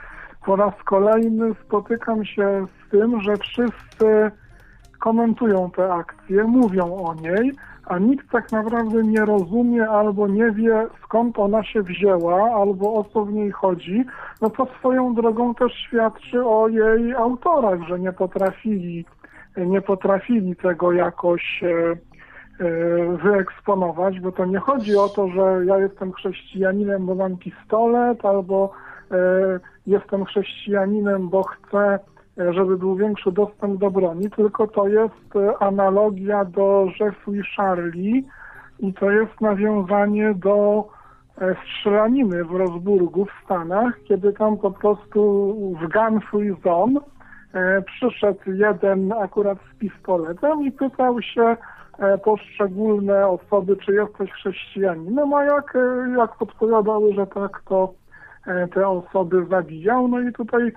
po 0.47 0.57
raz 0.57 0.75
kolejny 0.85 1.55
spotykam 1.67 2.25
się 2.25 2.67
z 2.87 2.91
tym, 2.91 3.21
że 3.23 3.37
wszyscy 3.37 4.31
komentują 5.01 5.71
tę 5.71 5.93
akcję, 5.93 6.45
mówią 6.45 6.95
o 6.97 7.15
niej, 7.15 7.53
a 7.93 7.99
nikt 7.99 8.31
tak 8.31 8.53
naprawdę 8.53 9.03
nie 9.03 9.25
rozumie 9.25 9.89
albo 9.89 10.29
nie 10.29 10.51
wie 10.51 10.87
skąd 11.05 11.39
ona 11.39 11.65
się 11.65 11.83
wzięła, 11.83 12.55
albo 12.55 12.95
o 12.95 13.05
co 13.05 13.25
w 13.25 13.33
niej 13.33 13.51
chodzi. 13.51 14.05
No 14.41 14.51
to 14.51 14.67
swoją 14.79 15.15
drogą 15.15 15.55
też 15.55 15.73
świadczy 15.73 16.45
o 16.45 16.69
jej 16.69 17.15
autorach, 17.15 17.83
że 17.89 17.99
nie 17.99 18.13
potrafili, 18.13 19.05
nie 19.57 19.81
potrafili 19.81 20.57
tego 20.57 20.93
jakoś 20.93 21.63
e, 21.63 21.69
e, 21.69 21.97
wyeksponować, 23.17 24.21
bo 24.21 24.33
to 24.33 24.45
nie 24.45 24.59
chodzi 24.59 24.97
o 24.97 25.09
to, 25.09 25.29
że 25.29 25.65
ja 25.65 25.79
jestem 25.79 26.13
chrześcijaninem, 26.13 27.07
bo 27.07 27.15
mam 27.15 27.37
pistolet, 27.37 28.25
albo 28.25 28.73
e, 29.11 29.17
jestem 29.87 30.25
chrześcijaninem, 30.25 31.29
bo 31.29 31.43
chcę, 31.43 31.99
żeby 32.37 32.79
był 32.79 32.97
większy 32.97 33.33
dostęp 33.33 33.81
do 33.81 33.91
broni, 33.91 34.31
tylko 34.31 34.67
to 34.67 34.89
jest 34.89 35.37
e, 35.37 35.63
analogia 35.63 36.45
do 36.45 36.87
Jeffrey 37.01 37.43
Charlie 37.57 38.23
i 38.79 38.95
to 38.95 39.11
jest 39.11 39.41
nawiązanie 39.41 40.35
do 40.35 40.89
e, 41.41 41.55
strzelaniny 41.65 42.45
w 42.45 42.51
Rosburgu 42.51 43.25
w 43.25 43.45
Stanach, 43.45 43.95
kiedy 44.05 44.33
tam 44.33 44.59
po 44.59 44.71
prostu 44.71 45.55
w 45.81 45.93
Gun 45.93 46.21
Free 46.21 46.57
Zone 46.65 47.01
e, 47.53 47.83
przyszedł 47.83 48.53
jeden 48.53 49.13
akurat 49.13 49.59
z 49.73 49.79
pistoletem 49.79 50.63
i 50.63 50.73
pytał 50.73 51.23
się 51.23 51.57
e, 51.99 52.19
poszczególne 52.19 53.29
osoby, 53.29 53.77
czy 53.77 53.93
jesteś 53.93 54.31
chrześcijaninem, 54.31 55.35
a 55.35 55.45
jak, 55.45 55.77
e, 55.77 56.15
jak 56.19 56.43
odpowiadały, 56.43 57.15
że 57.15 57.27
tak, 57.27 57.63
to 57.69 57.93
e, 58.47 58.69
te 58.69 58.89
osoby 58.89 59.47
zabijał. 59.51 60.09
No 60.09 60.21
i 60.21 60.33
tutaj 60.33 60.63
e, 60.67 60.73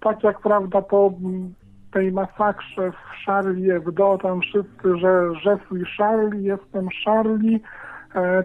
tak 0.00 0.24
jak 0.24 0.40
prawda 0.40 0.82
po 0.82 1.12
m, 1.24 1.54
tej 1.92 2.12
masakrze 2.12 2.92
w 2.92 3.24
Charlie 3.26 3.72
Hebdo, 3.72 4.18
tam 4.22 4.40
wszyscy, 4.40 4.96
że 5.00 5.22
Jeffrey 5.44 5.82
Charlie, 5.98 6.42
jestem 6.42 6.88
Charlie, 7.04 7.60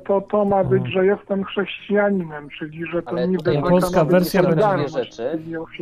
to 0.08 0.22
to 0.22 0.46
ma 0.46 0.64
być, 0.64 0.88
że 0.94 1.06
jestem 1.06 1.44
chrześcijaninem, 1.44 2.50
czyli 2.60 2.86
że 2.92 3.02
to 3.04 3.10
Ale 3.10 3.28
niby 3.28 3.38
tutaj 3.38 3.56
taka 3.56 3.70
polska 3.70 4.06
wersja 4.06 4.44
będzie- 4.44 4.90
rzeczy, 4.90 5.40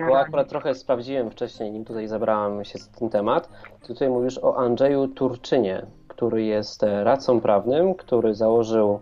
Bo 0.08 0.20
akurat 0.20 0.50
trochę 0.50 0.76
sprawdziłem 0.76 1.30
wcześniej, 1.32 1.72
nim 1.72 1.86
tutaj 1.86 2.08
zabrałem 2.08 2.64
się 2.66 2.80
z 2.80 2.90
tym 2.90 3.10
temat. 3.10 3.50
Tutaj 3.88 4.10
mówisz 4.10 4.38
o 4.44 4.58
Andrzeju 4.58 5.08
Turczynie, 5.08 5.86
który 6.08 6.44
jest 6.44 6.84
e, 6.84 7.04
radcą 7.04 7.42
prawnym, 7.42 7.96
który 7.96 8.34
założył 8.36 9.00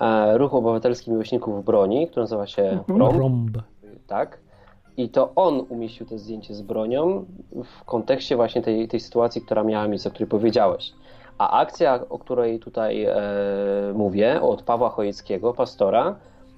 e, 0.00 0.38
Ruch 0.38 0.54
Obywatelski 0.54 1.10
Miłośników 1.10 1.64
Broni, 1.64 2.06
który 2.08 2.22
nazywa 2.22 2.46
się 2.46 2.62
Mhm. 2.62 2.98
ROM, 3.00 3.18
Rąb. 3.18 3.50
tak? 4.06 4.38
I 4.96 5.08
to 5.08 5.32
on 5.36 5.66
umieścił 5.68 6.06
to 6.06 6.18
zdjęcie 6.18 6.54
z 6.54 6.62
bronią 6.62 7.24
w 7.64 7.84
kontekście 7.84 8.36
właśnie 8.36 8.62
tej, 8.62 8.88
tej 8.88 9.00
sytuacji, 9.00 9.42
która 9.42 9.64
miała 9.64 9.88
miejsce, 9.88 10.08
o 10.08 10.12
której 10.12 10.28
powiedziałeś. 10.28 10.92
A 11.38 11.60
akcja, 11.60 12.00
o 12.08 12.18
której 12.18 12.58
tutaj 12.58 13.04
e, 13.04 13.14
mówię, 13.94 14.42
od 14.42 14.62
Pawła 14.62 14.88
Chojeckiego, 14.88 15.54
pastora, 15.54 16.16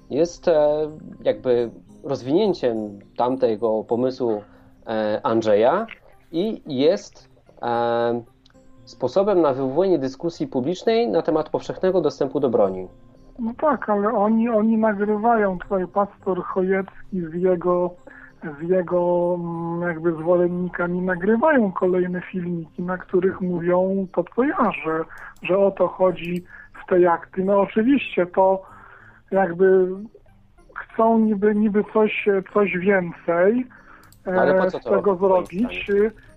jest 0.09 0.47
e, 0.47 0.89
jakby 1.23 1.69
rozwinięciem 2.03 2.99
tamtego 3.17 3.83
pomysłu 3.83 4.41
e, 4.87 5.19
Andrzeja 5.23 5.87
i 6.31 6.61
jest 6.65 7.29
e, 7.61 8.21
sposobem 8.85 9.41
na 9.41 9.53
wywołanie 9.53 9.99
dyskusji 9.99 10.47
publicznej 10.47 11.07
na 11.07 11.21
temat 11.21 11.49
powszechnego 11.49 12.01
dostępu 12.01 12.39
do 12.39 12.49
broni. 12.49 12.87
No 13.39 13.51
tak, 13.61 13.89
ale 13.89 14.13
oni, 14.13 14.49
oni 14.49 14.77
nagrywają, 14.77 15.59
tutaj 15.59 15.87
pastor 15.87 16.43
Chojecki 16.43 17.21
z 17.31 17.33
jego, 17.33 17.95
z 18.59 18.69
jego 18.69 19.35
mm, 19.39 19.81
jakby 19.81 20.11
zwolennikami 20.11 21.01
nagrywają 21.01 21.71
kolejne 21.71 22.21
filmiki, 22.21 22.81
na 22.83 22.97
których 22.97 23.41
mówią 23.41 24.07
to, 24.13 24.23
co 24.35 24.43
ja, 24.43 24.71
że, 24.85 25.03
że 25.43 25.57
o 25.57 25.71
to 25.71 25.87
chodzi 25.87 26.43
w 26.85 26.89
tej 26.89 27.07
akcji. 27.07 27.43
No 27.43 27.61
oczywiście 27.61 28.25
to 28.25 28.61
jakby 29.31 29.87
chcą 30.75 31.19
niby, 31.19 31.55
niby 31.55 31.83
coś, 31.93 32.25
coś 32.53 32.77
więcej 32.77 33.67
e, 34.25 34.69
z 34.69 34.83
tego 34.83 35.11
robią, 35.11 35.17
zrobić. 35.17 35.91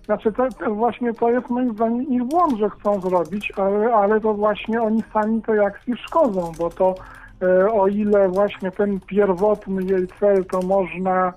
Znaczy 0.05 0.31
to, 0.31 0.49
to 0.49 0.75
właśnie 0.75 1.13
to 1.13 1.29
jest 1.29 1.49
moim 1.49 1.73
zdaniem 1.73 2.07
ich 2.07 2.23
błąd, 2.23 2.59
że 2.59 2.69
chcą 2.69 3.01
zrobić, 3.01 3.53
ale, 3.57 3.93
ale 3.93 4.21
to 4.21 4.33
właśnie 4.33 4.81
oni 4.81 5.03
sami 5.13 5.41
tej 5.41 5.59
akcji 5.59 5.97
szkodzą, 5.97 6.51
bo 6.59 6.69
to 6.69 6.95
e, 7.41 7.71
o 7.71 7.87
ile 7.87 8.29
właśnie 8.29 8.71
ten 8.71 8.99
pierwotny 8.99 9.83
jej 9.83 10.07
cel 10.19 10.45
to 10.45 10.61
można 10.61 11.33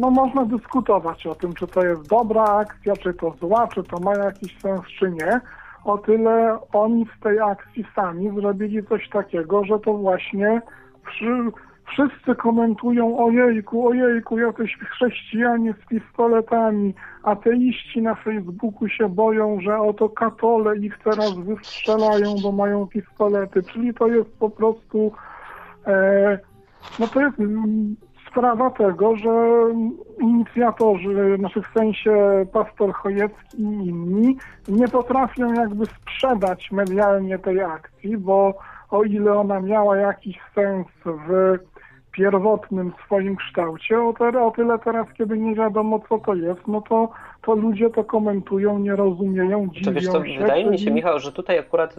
no 0.00 0.10
można 0.10 0.44
dyskutować 0.44 1.26
o 1.26 1.34
tym, 1.34 1.52
czy 1.52 1.66
to 1.66 1.84
jest 1.84 2.08
dobra 2.08 2.42
akcja, 2.42 2.96
czy 2.96 3.14
to 3.14 3.34
zła, 3.40 3.68
czy 3.68 3.82
to 3.82 4.00
ma 4.00 4.14
jakiś 4.14 4.58
sens, 4.58 4.82
czy 4.98 5.10
nie. 5.10 5.40
O 5.84 5.98
tyle 5.98 6.58
oni 6.72 7.06
z 7.18 7.22
tej 7.22 7.40
akcji 7.40 7.84
sami 7.94 8.30
zrobili 8.40 8.86
coś 8.86 9.08
takiego, 9.08 9.64
że 9.64 9.78
to 9.78 9.94
właśnie 9.94 10.62
wszyscy 11.86 12.34
komentują 12.34 13.18
ojejku, 13.18 13.88
ojejku, 13.88 14.38
jacyś 14.38 14.78
chrześcijanie 14.90 15.74
z 15.84 15.88
pistoletami, 15.88 16.94
ateiści 17.22 18.02
na 18.02 18.14
Facebooku 18.14 18.88
się 18.88 19.08
boją, 19.08 19.60
że 19.60 19.78
oto 19.78 20.08
katole 20.08 20.76
ich 20.76 20.98
teraz 21.04 21.38
wystrzelają, 21.38 22.34
bo 22.42 22.52
mają 22.52 22.86
pistolety, 22.86 23.62
czyli 23.62 23.94
to 23.94 24.06
jest 24.06 24.38
po 24.38 24.50
prostu 24.50 25.12
e, 25.86 26.38
no 26.98 27.06
to 27.06 27.20
jest 27.20 27.40
mm, 27.40 27.96
sprawa 28.32 28.70
tego, 28.70 29.16
że 29.16 29.64
inicjatorzy, 30.20 31.36
znaczy 31.38 31.62
w 31.62 31.78
sensie 31.78 32.46
pastor 32.52 32.92
Chojecki 32.92 33.62
i 33.62 33.86
inni 33.88 34.36
nie 34.68 34.88
potrafią 34.88 35.52
jakby 35.52 35.86
sprzedać 35.86 36.70
medialnie 36.72 37.38
tej 37.38 37.60
akcji, 37.60 38.18
bo 38.18 38.54
o 38.90 39.02
ile 39.04 39.32
ona 39.32 39.60
miała 39.60 39.96
jakiś 39.96 40.40
sens 40.54 40.86
w 41.04 41.58
pierwotnym 42.12 42.92
swoim 43.06 43.36
kształcie, 43.36 44.02
o, 44.02 44.12
te, 44.12 44.42
o 44.42 44.50
tyle 44.50 44.78
teraz, 44.78 45.06
kiedy 45.18 45.38
nie 45.38 45.54
wiadomo 45.54 46.00
co 46.08 46.18
to 46.18 46.34
jest, 46.34 46.60
no 46.68 46.80
to, 46.80 47.10
to 47.42 47.54
ludzie 47.54 47.90
to 47.90 48.04
komentują, 48.04 48.78
nie 48.78 48.96
rozumieją, 48.96 49.68
dziwią 49.72 49.84
To 49.84 49.92
wiesz 49.92 50.08
co, 50.08 50.24
się. 50.24 50.38
wydaje 50.40 50.70
mi 50.70 50.78
się, 50.78 50.90
Michał, 50.90 51.18
że 51.18 51.32
tutaj 51.32 51.58
akurat 51.58 51.96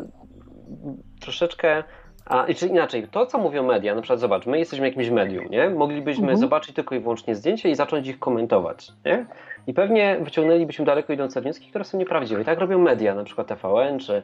troszeczkę. 1.22 1.84
A, 2.26 2.46
czy 2.56 2.68
inaczej, 2.68 3.08
to 3.12 3.26
co 3.26 3.38
mówią 3.38 3.64
media, 3.64 3.96
na 3.96 4.02
przykład 4.02 4.20
zobacz, 4.20 4.46
my 4.46 4.60
jesteśmy 4.60 4.88
jakimś 4.88 5.10
medium, 5.10 5.46
nie? 5.50 5.70
Moglibyśmy 5.70 6.22
Mhm. 6.24 6.38
zobaczyć 6.38 6.76
tylko 6.76 6.96
i 6.96 7.00
wyłącznie 7.00 7.36
zdjęcie 7.36 7.70
i 7.70 7.76
zacząć 7.76 8.08
ich 8.08 8.20
komentować, 8.20 8.92
nie? 9.06 9.26
I 9.68 9.74
pewnie 9.74 10.18
wyciągnęlibyśmy 10.22 10.86
daleko 10.86 11.14
idące 11.14 11.42
wnioski, 11.42 11.70
które 11.70 11.86
są 11.86 11.98
nieprawdziwe. 11.98 12.42
I 12.42 12.46
tak 12.46 12.60
robią 12.60 12.80
media, 12.80 13.16
na 13.16 13.24
przykład 13.24 13.48
TVN, 13.48 14.00
czy, 14.00 14.24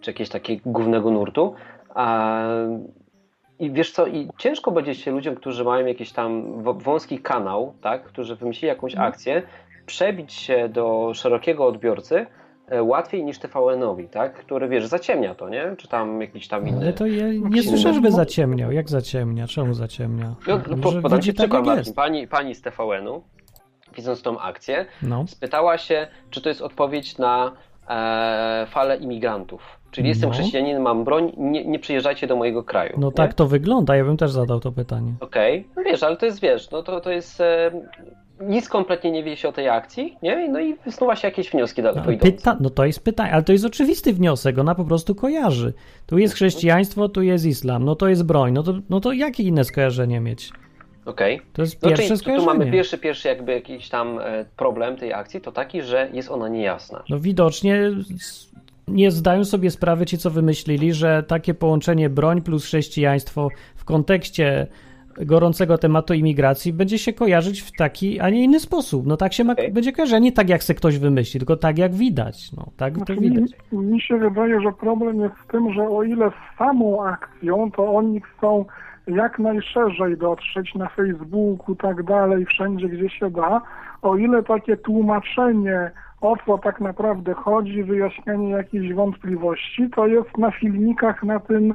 czy 0.00 0.10
jakieś 0.10 0.28
takie 0.28 0.56
głównego 0.66 1.10
nurtu. 1.10 1.54
A, 1.94 2.40
I 3.58 3.70
wiesz 3.70 3.92
co, 3.92 4.06
i 4.06 4.28
ciężko 4.38 4.70
będzie 4.70 4.94
się 4.94 5.10
ludziom, 5.10 5.34
którzy 5.34 5.64
mają 5.64 5.86
jakiś 5.86 6.12
tam 6.12 6.62
wąski 6.62 7.18
kanał, 7.18 7.74
tak, 7.80 8.04
którzy 8.04 8.36
wymyślili 8.36 8.68
jakąś 8.68 8.92
Mhm. 8.92 9.08
akcję, 9.12 9.42
przebić 9.86 10.32
się 10.32 10.68
do 10.68 11.10
szerokiego 11.14 11.66
odbiorcy 11.66 12.26
łatwiej 12.82 13.24
niż 13.24 13.38
TVN-owi, 13.38 14.08
tak, 14.08 14.34
który 14.34 14.68
wiesz, 14.68 14.86
zaciemnia 14.86 15.34
to, 15.34 15.48
nie? 15.48 15.74
Czy 15.78 15.88
tam 15.88 16.20
jakiś 16.20 16.48
tam 16.48 16.68
inny. 16.68 16.80
Ale 16.80 16.92
to 16.92 17.06
ja 17.06 17.26
nie 17.32 17.62
słyszę, 17.62 17.94
żeby 17.94 18.10
no- 18.10 18.16
zaciemniał. 18.16 18.72
Jak 18.72 18.88
zaciemnia? 18.90 19.46
Czemu 19.46 19.74
zaciemnia? 19.74 20.34
No, 20.48 20.58
po, 20.82 20.90
Że 20.90 21.02
podam 21.02 21.20
ci 21.22 21.34
tak, 21.34 21.36
przykład, 21.36 21.66
Marcin. 21.66 21.94
Pani, 21.94 22.28
pani 22.28 22.54
z 22.54 22.62
TVN-u, 22.62 23.22
widząc 23.96 24.22
tą 24.22 24.38
akcję, 24.38 24.86
No. 25.02 25.24
spytała 25.28 25.78
się, 25.78 26.06
czy 26.30 26.42
to 26.42 26.48
jest 26.48 26.62
odpowiedź 26.62 27.18
na 27.18 27.52
e, 27.88 28.66
falę 28.70 28.96
imigrantów. 28.96 29.78
Czyli 29.90 30.08
jestem 30.08 30.28
No. 30.30 30.34
chrześcijaninem, 30.34 30.82
mam 30.82 31.04
broń, 31.04 31.32
nie, 31.36 31.64
nie 31.64 31.78
przyjeżdżajcie 31.78 32.26
do 32.26 32.36
mojego 32.36 32.64
kraju. 32.64 32.94
No 32.98 33.06
nie? 33.06 33.12
tak 33.12 33.34
to 33.34 33.46
wygląda, 33.46 33.96
ja 33.96 34.04
bym 34.04 34.16
też 34.16 34.30
zadał 34.30 34.60
to 34.60 34.72
pytanie. 34.72 35.12
Okej, 35.20 35.66
no 35.76 35.82
wiesz, 35.82 36.02
ale 36.02 36.16
to 36.16 36.26
jest, 36.26 36.40
wiesz, 36.40 36.70
no 36.70 36.82
to, 36.82 37.00
to 37.00 37.10
jest... 37.10 37.40
E, 37.40 37.70
nic 38.40 38.68
kompletnie 38.68 39.10
nie 39.10 39.24
wie 39.24 39.36
się 39.36 39.48
o 39.48 39.52
tej 39.52 39.68
akcji, 39.68 40.16
nie? 40.22 40.48
No 40.48 40.60
i 40.60 40.74
wysnuwa 40.84 41.16
się 41.16 41.28
jakieś 41.28 41.50
wnioski 41.50 41.82
daleko 41.82 42.06
No, 42.06 42.12
idące. 42.12 42.32
pyta, 42.32 42.56
no 42.60 42.70
to 42.70 42.84
jest 42.84 43.04
pytanie, 43.04 43.32
ale 43.32 43.42
to 43.42 43.52
jest 43.52 43.64
oczywisty 43.64 44.12
wniosek, 44.12 44.58
ona 44.58 44.74
po 44.74 44.84
prostu 44.84 45.14
kojarzy. 45.14 45.72
Tu 46.06 46.18
jest 46.18 46.34
chrześcijaństwo, 46.34 47.08
tu 47.08 47.22
jest 47.22 47.44
islam, 47.46 47.84
no 47.84 47.96
to 47.96 48.08
jest 48.08 48.24
broń, 48.24 48.52
no 48.52 48.62
to, 48.62 48.74
no 48.90 49.00
to 49.00 49.12
jakie 49.12 49.42
inne 49.42 49.64
skojarzenie 49.64 50.20
mieć? 50.20 50.50
Okej. 51.04 51.40
To 51.52 51.62
jest 51.62 51.82
No 51.82 51.88
pierwsze 51.88 52.18
czyli 52.18 52.36
tu, 52.36 52.44
mamy 52.44 52.70
pierwszy, 52.70 52.98
pierwszy 52.98 53.28
jakby 53.28 53.52
jakiś 53.52 53.88
tam 53.88 54.18
e, 54.18 54.44
problem 54.56 54.96
tej 54.96 55.12
akcji, 55.12 55.40
to 55.40 55.52
taki, 55.52 55.82
że 55.82 56.10
jest 56.12 56.30
ona 56.30 56.48
niejasna. 56.48 57.02
No 57.08 57.18
widocznie 57.18 57.90
nie 58.88 59.10
zdają 59.10 59.44
sobie 59.44 59.70
sprawy 59.70 60.06
ci, 60.06 60.18
co 60.18 60.30
wymyślili, 60.30 60.92
że 60.92 61.22
takie 61.22 61.54
połączenie 61.54 62.10
broń 62.10 62.42
plus 62.42 62.64
chrześcijaństwo 62.64 63.48
w 63.76 63.84
kontekście 63.84 64.66
gorącego 65.26 65.78
tematu 65.78 66.14
imigracji 66.14 66.72
będzie 66.72 66.98
się 66.98 67.12
kojarzyć 67.12 67.60
w 67.62 67.72
taki, 67.72 68.20
a 68.20 68.30
nie 68.30 68.44
inny 68.44 68.60
sposób. 68.60 69.06
No 69.06 69.16
tak 69.16 69.32
się 69.32 69.44
ma, 69.44 69.52
Okej. 69.52 69.72
będzie 69.72 69.92
kojarzyć, 69.92 70.14
a 70.14 70.18
nie 70.18 70.32
tak 70.32 70.48
jak 70.48 70.62
se 70.62 70.74
ktoś 70.74 70.98
wymyśli, 70.98 71.40
tylko 71.40 71.56
tak 71.56 71.78
jak 71.78 71.94
widać. 71.94 72.52
No 72.52 72.66
tak 72.76 72.92
to 72.92 72.96
Znaczy, 72.96 73.16
widać. 73.16 73.50
mi, 73.72 73.78
mi 73.78 74.00
się 74.00 74.18
wydaje, 74.18 74.60
że 74.60 74.72
problem 74.72 75.20
jest 75.20 75.34
w 75.34 75.46
tym, 75.52 75.72
że 75.72 75.88
o 75.88 76.02
ile 76.02 76.30
z 76.30 76.58
samą 76.58 77.04
akcją, 77.04 77.70
to 77.70 77.94
oni 77.94 78.20
chcą 78.20 78.64
jak 79.06 79.38
najszerzej 79.38 80.16
dotrzeć 80.16 80.74
na 80.74 80.88
Facebooku, 80.88 81.74
tak 81.74 82.02
dalej, 82.02 82.46
wszędzie 82.46 82.88
gdzie 82.88 83.10
się 83.10 83.30
da, 83.30 83.62
o 84.02 84.16
ile 84.16 84.42
takie 84.42 84.76
tłumaczenie, 84.76 85.90
o 86.20 86.36
co 86.46 86.58
tak 86.58 86.80
naprawdę 86.80 87.34
chodzi, 87.34 87.84
wyjaśnianie 87.84 88.50
jakichś 88.50 88.92
wątpliwości, 88.92 89.90
to 89.96 90.06
jest 90.06 90.38
na 90.38 90.50
filmikach 90.50 91.22
na 91.22 91.40
tym 91.40 91.74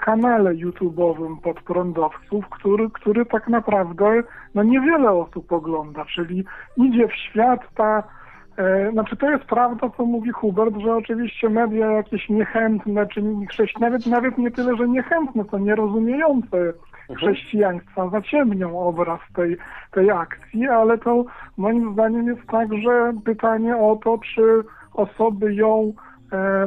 kanale 0.00 0.54
YouTube'owym 0.54 1.40
podprądowców, 1.40 2.48
który, 2.48 2.90
który 2.90 3.26
tak 3.26 3.48
naprawdę 3.48 4.22
no 4.54 4.62
niewiele 4.62 5.10
osób 5.10 5.52
ogląda, 5.52 6.04
czyli 6.04 6.44
idzie 6.76 7.08
w 7.08 7.14
świat 7.14 7.60
ta 7.74 8.02
E, 8.56 8.92
Znaczy 8.92 9.16
to 9.16 9.30
jest 9.30 9.44
prawda, 9.44 9.90
co 9.96 10.04
mówi 10.06 10.30
Hubert, 10.30 10.76
że 10.76 10.94
oczywiście 10.96 11.48
media 11.48 11.90
jakieś 11.90 12.28
niechętne, 12.28 13.06
czy 13.06 13.22
chrześci- 13.22 13.80
nawet, 13.80 14.06
nawet 14.06 14.38
nie 14.38 14.50
tyle, 14.50 14.76
że 14.76 14.88
niechętne, 14.88 15.44
co 15.44 15.58
nierozumiejące 15.58 16.72
chrześcijaństwa 17.16 18.08
zaciemnią 18.08 18.80
obraz 18.80 19.20
tej, 19.34 19.56
tej 19.90 20.10
akcji, 20.10 20.68
ale 20.68 20.98
to 20.98 21.24
moim 21.56 21.92
zdaniem 21.92 22.26
jest 22.26 22.46
także 22.46 23.12
pytanie 23.24 23.76
o 23.76 23.98
to, 24.04 24.18
czy 24.34 24.42
osoby 24.94 25.54
ją 25.54 25.92
e, 25.92 25.92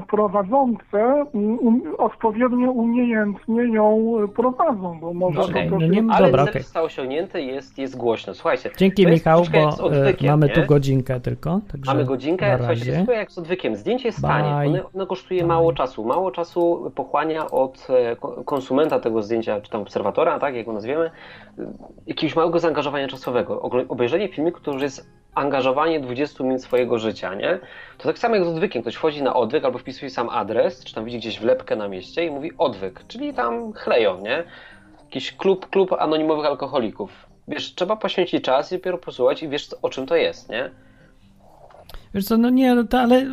prowadzące 0.08 1.26
um, 1.34 1.82
odpowiednio 1.98 2.72
umiejętnie 2.72 3.64
ją 3.64 4.16
prowadzą, 4.36 5.00
bo 5.02 5.14
może 5.14 5.42
Okej. 5.42 5.70
to 5.70 5.80
No 5.80 5.88
nie-. 5.88 6.04
Ale 6.12 6.26
Dobra, 6.28 6.44
cel 6.44 6.50
okej. 6.52 6.62
został 6.64 6.86
osiągnięty, 6.86 7.42
jest, 7.42 7.78
jest 7.78 7.98
głośno. 7.98 8.34
Słuchajcie, 8.34 8.70
Dzięki 8.78 9.04
to 9.04 9.10
Michał, 9.10 9.44
bo 9.52 9.58
e, 9.58 9.68
odwykiem, 9.84 10.30
mamy 10.32 10.48
nie? 10.48 10.54
tu 10.54 10.62
godzinkę 10.66 11.20
tylko. 11.20 11.60
Także 11.72 11.92
Mamy 11.92 12.06
godzinkę, 12.06 12.46
słuchajcie, 12.58 12.80
razie. 12.80 12.92
wszystko 12.92 13.12
jak 13.14 13.32
z 13.32 13.38
odwykiem. 13.38 13.76
Zdjęcie 13.76 14.08
jest 14.08 14.22
tanie, 14.22 14.70
ono, 14.78 14.90
ono 14.96 15.08
kosztuje 15.08 15.40
Bye. 15.40 15.48
mało 15.48 15.74
czasu. 15.74 16.06
Mało 16.06 16.32
czasu 16.32 16.92
pochłania 16.96 17.52
od 17.52 17.88
e, 17.90 18.16
ko- 18.16 18.44
konsumenta 18.46 19.00
tego 19.00 19.22
zdjęcia, 19.22 19.62
czy 19.62 19.70
tam 19.72 19.82
obserwatora, 19.82 20.40
tak 20.40 20.56
jak 20.56 20.66
go 20.66 20.74
nazwiemy, 20.74 21.12
jakiegoś 22.08 22.36
małego 22.36 22.60
zaangażowania 22.60 23.08
czasowego. 23.08 23.62
Obejrzenie 23.90 24.28
filmiku, 24.28 24.60
który 24.62 24.80
jest 24.82 25.10
angażowanie 25.36 26.00
20 26.00 26.44
minut 26.44 26.64
swojego 26.64 27.00
życia, 27.00 27.34
nie? 27.34 27.60
To 27.98 28.04
tak 28.08 28.18
samo 28.20 28.36
jak 28.36 28.46
z 28.46 28.48
odwykiem. 28.48 28.82
Ktoś 28.82 28.96
wchodzi 28.96 29.24
na 29.24 29.34
odwyk 29.34 29.55
albo 29.64 29.80
wpisuje 29.80 30.10
sam 30.10 30.30
adres, 30.30 30.84
czy 30.84 30.96
tam 30.96 31.06
widzi 31.06 31.18
gdzieś 31.18 31.40
wlepkę 31.40 31.76
na 31.76 31.88
mieście 31.88 32.26
i 32.26 32.32
mówi 32.32 32.52
odwyk, 32.58 33.04
czyli 33.08 33.34
tam 33.34 33.74
chleją, 33.74 34.22
nie? 34.22 34.44
Jakiś 35.04 35.32
klub, 35.32 35.70
klub 35.70 35.94
anonimowych 35.94 36.46
alkoholików. 36.46 37.12
Wiesz, 37.48 37.76
trzeba 37.76 37.96
poświęcić 37.96 38.44
czas 38.44 38.72
i 38.72 38.76
dopiero 38.76 38.98
posłuchać 38.98 39.44
i 39.44 39.50
wiesz 39.50 39.70
o 39.82 39.90
czym 39.90 40.06
to 40.06 40.16
jest, 40.16 40.50
nie? 40.50 40.70
Wiesz 42.14 42.26
co, 42.26 42.38
no 42.38 42.50
nie, 42.50 42.76
no 42.76 42.84
ale 43.00 43.26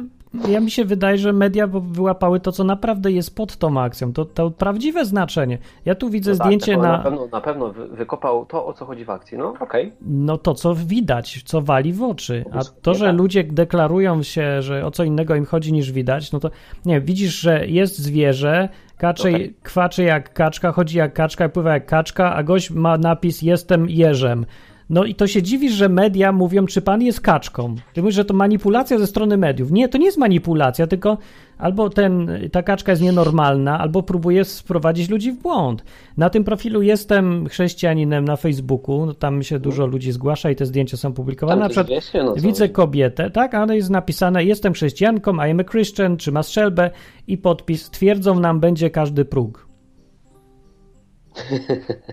ja 0.49 0.61
mi 0.61 0.71
się 0.71 0.85
wydaje, 0.85 1.19
że 1.19 1.33
media 1.33 1.67
wyłapały 1.67 2.41
to, 2.41 2.53
co 2.53 2.65
naprawdę 2.65 3.13
jest 3.13 3.37
pod 3.37 3.57
tą 3.57 3.81
akcją, 3.81 4.13
to, 4.13 4.25
to 4.25 4.51
prawdziwe 4.51 5.05
znaczenie. 5.05 5.59
Ja 5.85 5.95
tu 5.95 6.11
widzę 6.11 6.31
No 6.33 6.39
tak, 6.39 6.47
zdjęcie 6.47 6.77
na, 6.77 6.93
na 6.93 6.99
pewno, 6.99 7.29
na 7.33 7.41
pewno 7.41 7.73
wy- 7.73 7.89
wykopał 7.89 8.47
to, 8.47 8.67
o 8.67 8.73
co 8.73 8.85
chodzi 8.87 9.05
w 9.05 9.11
akcji. 9.11 9.39
No, 9.39 9.55
okej. 9.61 9.93
no 10.01 10.39
to, 10.39 10.55
co 10.55 10.75
widać, 10.75 11.43
co 11.45 11.61
wali 11.61 11.93
w 11.93 12.03
oczy. 12.03 12.45
A 12.53 12.61
to, 12.83 12.95
że 12.95 13.07
tak. 13.07 13.17
ludzie 13.17 13.45
deklarują 13.45 14.23
się, 14.23 14.63
że 14.63 14.87
o 14.87 14.91
co 14.91 15.05
innego 15.05 15.35
im 15.35 15.45
chodzi 15.45 15.73
niż 15.73 15.93
widać, 15.93 16.33
no 16.33 16.41
to 16.41 16.51
nie, 16.85 17.01
widzisz, 17.01 17.41
że 17.41 17.67
jest 17.67 17.99
zwierzę, 17.99 18.69
kacze, 18.97 19.29
Okej. 19.29 19.55
kwaczy 19.63 20.03
jak 20.03 20.33
kaczka, 20.33 20.73
chodzi 20.73 20.99
jak 20.99 21.15
kaczka, 21.15 21.49
pływa 21.49 21.73
jak 21.73 21.87
kaczka, 21.87 22.35
a 22.35 22.43
gość 22.43 22.71
ma 22.71 22.99
napis 22.99 23.43
jestem 23.43 23.91
jeżem. 23.91 24.47
No 24.93 25.05
i 25.05 25.15
to 25.15 25.27
się 25.27 25.43
dziwisz, 25.43 25.73
że 25.73 25.89
media 25.89 26.33
mówią, 26.33 26.67
czy 26.67 26.83
pan 26.83 27.03
jest 27.03 27.21
kaczką. 27.21 27.75
Ty 27.93 28.03
mówisz, 28.03 28.15
że 28.15 28.25
to 28.25 28.35
manipulacja 28.35 28.99
ze 28.99 29.07
strony 29.07 29.37
mediów. 29.37 29.71
Nie, 29.71 29.89
to 29.89 29.99
nie 29.99 30.07
jest 30.07 30.19
manipulacja, 30.19 30.87
tylko 30.87 31.19
albo 31.59 31.91
ten, 31.91 32.31
ta 32.53 32.63
kaczka 32.63 32.93
jest 32.93 33.03
nienormalna, 33.03 33.79
albo 33.79 34.03
próbuje 34.03 34.45
sprowadzić 34.45 35.11
ludzi 35.11 35.33
w 35.33 35.43
błąd. 35.43 35.85
Na 36.17 36.31
tym 36.31 36.45
profilu 36.45 36.83
jestem 36.83 37.49
chrześcijaninem 37.49 38.25
na 38.25 38.37
Facebooku, 38.37 39.07
no 39.07 39.15
tam 39.15 39.43
się 39.43 39.59
dużo 39.59 39.87
ludzi 39.87 40.13
zgłasza 40.13 40.51
i 40.51 40.57
te 40.57 40.67
zdjęcia 40.67 40.97
są 40.97 41.13
publikowane. 41.13 41.61
Na 41.61 41.69
przykład 41.69 41.89
wiecie, 41.89 42.23
no 42.23 42.35
widzę 42.35 42.69
kobietę, 42.69 43.31
tak, 43.31 43.55
ale 43.55 43.77
jest 43.77 43.91
napisane, 43.91 44.45
jestem 44.45 44.73
chrześcijanką, 44.73 45.35
I 45.35 45.51
am 45.51 45.61
a 45.61 45.65
Christian, 45.65 46.17
czy 46.17 46.33
ma 46.33 46.43
strzelbę 46.43 46.91
i 47.27 47.39
podpis, 47.39 47.91
twierdzą 47.91 48.41
nam 48.41 48.61
będzie 48.61 48.91
każdy 48.91 49.25
próg. 49.25 49.72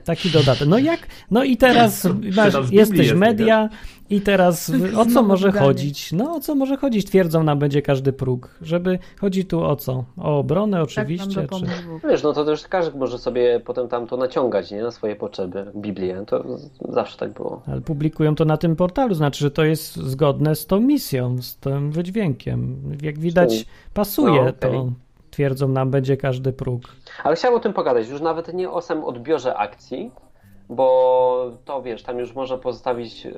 Taki 0.05 0.29
dodatek. 0.29 0.67
No 0.67 0.77
jak? 0.77 0.99
No 1.31 1.43
i 1.43 1.57
teraz 1.57 2.07
masz, 2.37 2.71
jesteś 2.71 3.07
jest, 3.07 3.13
media 3.13 3.69
i 4.09 4.21
teraz 4.21 4.71
o 4.97 5.05
co 5.05 5.23
może 5.23 5.51
chodzić? 5.51 6.11
No 6.11 6.35
o 6.35 6.39
co 6.39 6.55
może 6.55 6.77
chodzić? 6.77 7.05
Twierdzą 7.05 7.43
nam 7.43 7.59
będzie 7.59 7.81
każdy 7.81 8.13
próg. 8.13 8.55
Żeby 8.61 8.99
chodzi 9.19 9.45
tu 9.45 9.63
o 9.63 9.75
co? 9.75 10.03
O 10.17 10.39
obronę 10.39 10.77
Tak 10.77 10.83
oczywiście. 10.83 11.39
nam 11.41 11.47
czy... 12.01 12.07
Wiesz, 12.07 12.23
no 12.23 12.33
to 12.33 12.45
też 12.45 12.67
każdy 12.67 12.99
może 12.99 13.19
sobie 13.19 13.61
potem 13.65 13.87
tam 13.87 14.07
to 14.07 14.17
naciągać, 14.17 14.71
nie? 14.71 14.81
Na 14.83 14.91
swoje 14.91 15.15
potrzeby, 15.15 15.65
Biblię. 15.75 16.23
To 16.27 16.43
zawsze 16.89 17.17
tak 17.17 17.33
było. 17.33 17.61
Ale 17.67 17.81
publikują 17.81 18.35
to 18.35 18.45
na 18.45 18.57
tym 18.57 18.75
portalu, 18.75 19.13
znaczy, 19.13 19.39
że 19.39 19.51
to 19.51 19.63
jest 19.63 19.95
zgodne 19.95 20.55
z 20.55 20.65
tą 20.65 20.79
misją, 20.79 21.41
z 21.41 21.55
tym 21.57 21.91
wydźwiękiem. 21.91 22.81
Jak 23.01 23.19
widać, 23.19 23.65
pasuje 23.93 24.41
no, 24.41 24.49
okej. 24.49 24.71
to. 24.71 24.91
Twierdzą 25.39 25.67
nam 25.67 25.91
będzie 25.91 26.17
każdy 26.17 26.53
próg. 26.53 26.81
Ale 27.23 27.35
chciałem 27.35 27.57
o 27.57 27.59
tym 27.59 27.73
pogadać, 27.73 28.09
już 28.09 28.21
nawet 28.21 28.53
nie 28.53 28.71
o 28.71 28.81
samym 28.81 29.03
odbiorze 29.03 29.57
akcji, 29.57 30.11
bo 30.69 31.51
to 31.65 31.81
wiesz, 31.81 32.03
tam 32.03 32.19
już 32.19 32.35
można 32.35 32.57
pozostawić 32.57 33.25
yy, 33.25 33.33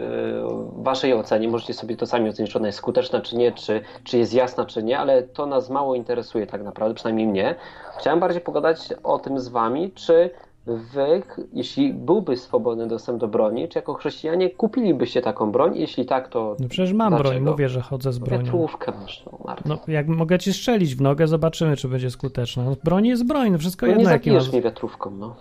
waszej 0.76 1.14
ocenie, 1.14 1.48
możecie 1.48 1.74
sobie 1.74 1.98
to 1.98 2.06
sami 2.06 2.30
ocenić, 2.30 2.52
czy 2.52 2.58
ona 2.58 2.68
jest 2.68 2.78
skuteczna, 2.78 3.22
czy 3.22 3.38
nie, 3.38 3.52
czy, 3.52 3.82
czy 4.04 4.18
jest 4.18 4.34
jasna, 4.34 4.66
czy 4.66 4.84
nie, 4.84 5.00
ale 5.00 5.24
to 5.24 5.46
nas 5.46 5.70
mało 5.70 5.96
interesuje 5.96 6.48
tak 6.48 6.64
naprawdę, 6.64 6.96
przynajmniej 6.96 7.28
mnie. 7.28 7.56
Chciałem 8.00 8.20
bardziej 8.20 8.42
pogadać 8.42 8.94
o 9.04 9.20
tym 9.20 9.40
z 9.40 9.48
wami, 9.48 9.92
czy 9.92 10.30
wy, 10.66 11.24
jeśli 11.54 11.94
byłby 11.94 12.38
swobodny 12.38 12.88
dostęp 12.88 13.20
do 13.20 13.28
broni, 13.28 13.70
czy 13.70 13.78
jako 13.80 13.94
chrześcijanie 13.94 14.50
kupilibyście 14.50 15.22
taką 15.22 15.52
broń? 15.52 15.78
Jeśli 15.78 16.06
tak, 16.06 16.28
to 16.28 16.56
No 16.60 16.68
przecież 16.70 16.94
mam 16.94 17.10
broń, 17.14 17.24
Dlaczego? 17.24 17.52
mówię, 17.52 17.70
że 17.70 17.82
chodzę 17.82 18.14
z 18.14 18.20
bronią. 18.20 18.44
wiatrówkę 18.44 18.92
masz, 19.02 19.26
no, 19.32 19.38
Marta. 19.46 19.64
No, 19.70 19.80
jak 19.88 20.08
mogę 20.08 20.40
ci 20.40 20.54
strzelić 20.54 20.96
w 20.96 21.02
nogę, 21.02 21.28
zobaczymy, 21.28 21.78
czy 21.78 21.88
będzie 21.88 22.12
skuteczna. 22.12 22.64
No, 22.64 22.76
broń 22.84 23.08
jest 23.08 23.28
broń, 23.28 23.52
no 23.52 23.58
wszystko 23.58 23.86
No 23.86 23.92
nie 23.92 23.98
jedno, 23.98 24.12
masz. 24.12 24.22
zabijesz 24.22 24.52
mnie 24.52 24.62
wiatrówką, 24.62 25.12
no. 25.12 25.36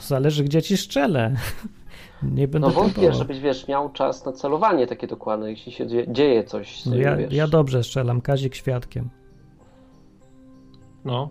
Zależy, 0.00 0.44
gdzie 0.44 0.62
ci 0.62 0.76
strzelę. 0.76 1.34
Nie 2.22 2.48
będę 2.48 2.68
No 2.68 2.74
wątpię, 2.74 2.92
próbował. 2.94 3.18
żebyś, 3.18 3.40
wiesz, 3.40 3.68
miał 3.68 3.92
czas 3.92 4.24
na 4.26 4.32
celowanie 4.32 4.86
takie 4.86 5.06
dokładne, 5.06 5.50
jeśli 5.50 5.72
się 5.72 5.86
dzie- 5.86 6.12
dzieje 6.12 6.44
coś. 6.44 6.86
No 6.86 6.96
ja, 6.96 7.16
wiesz. 7.16 7.32
ja 7.32 7.48
dobrze 7.48 7.82
strzelam, 7.84 8.20
Kazik 8.20 8.54
świadkiem. 8.54 9.08
No. 11.04 11.30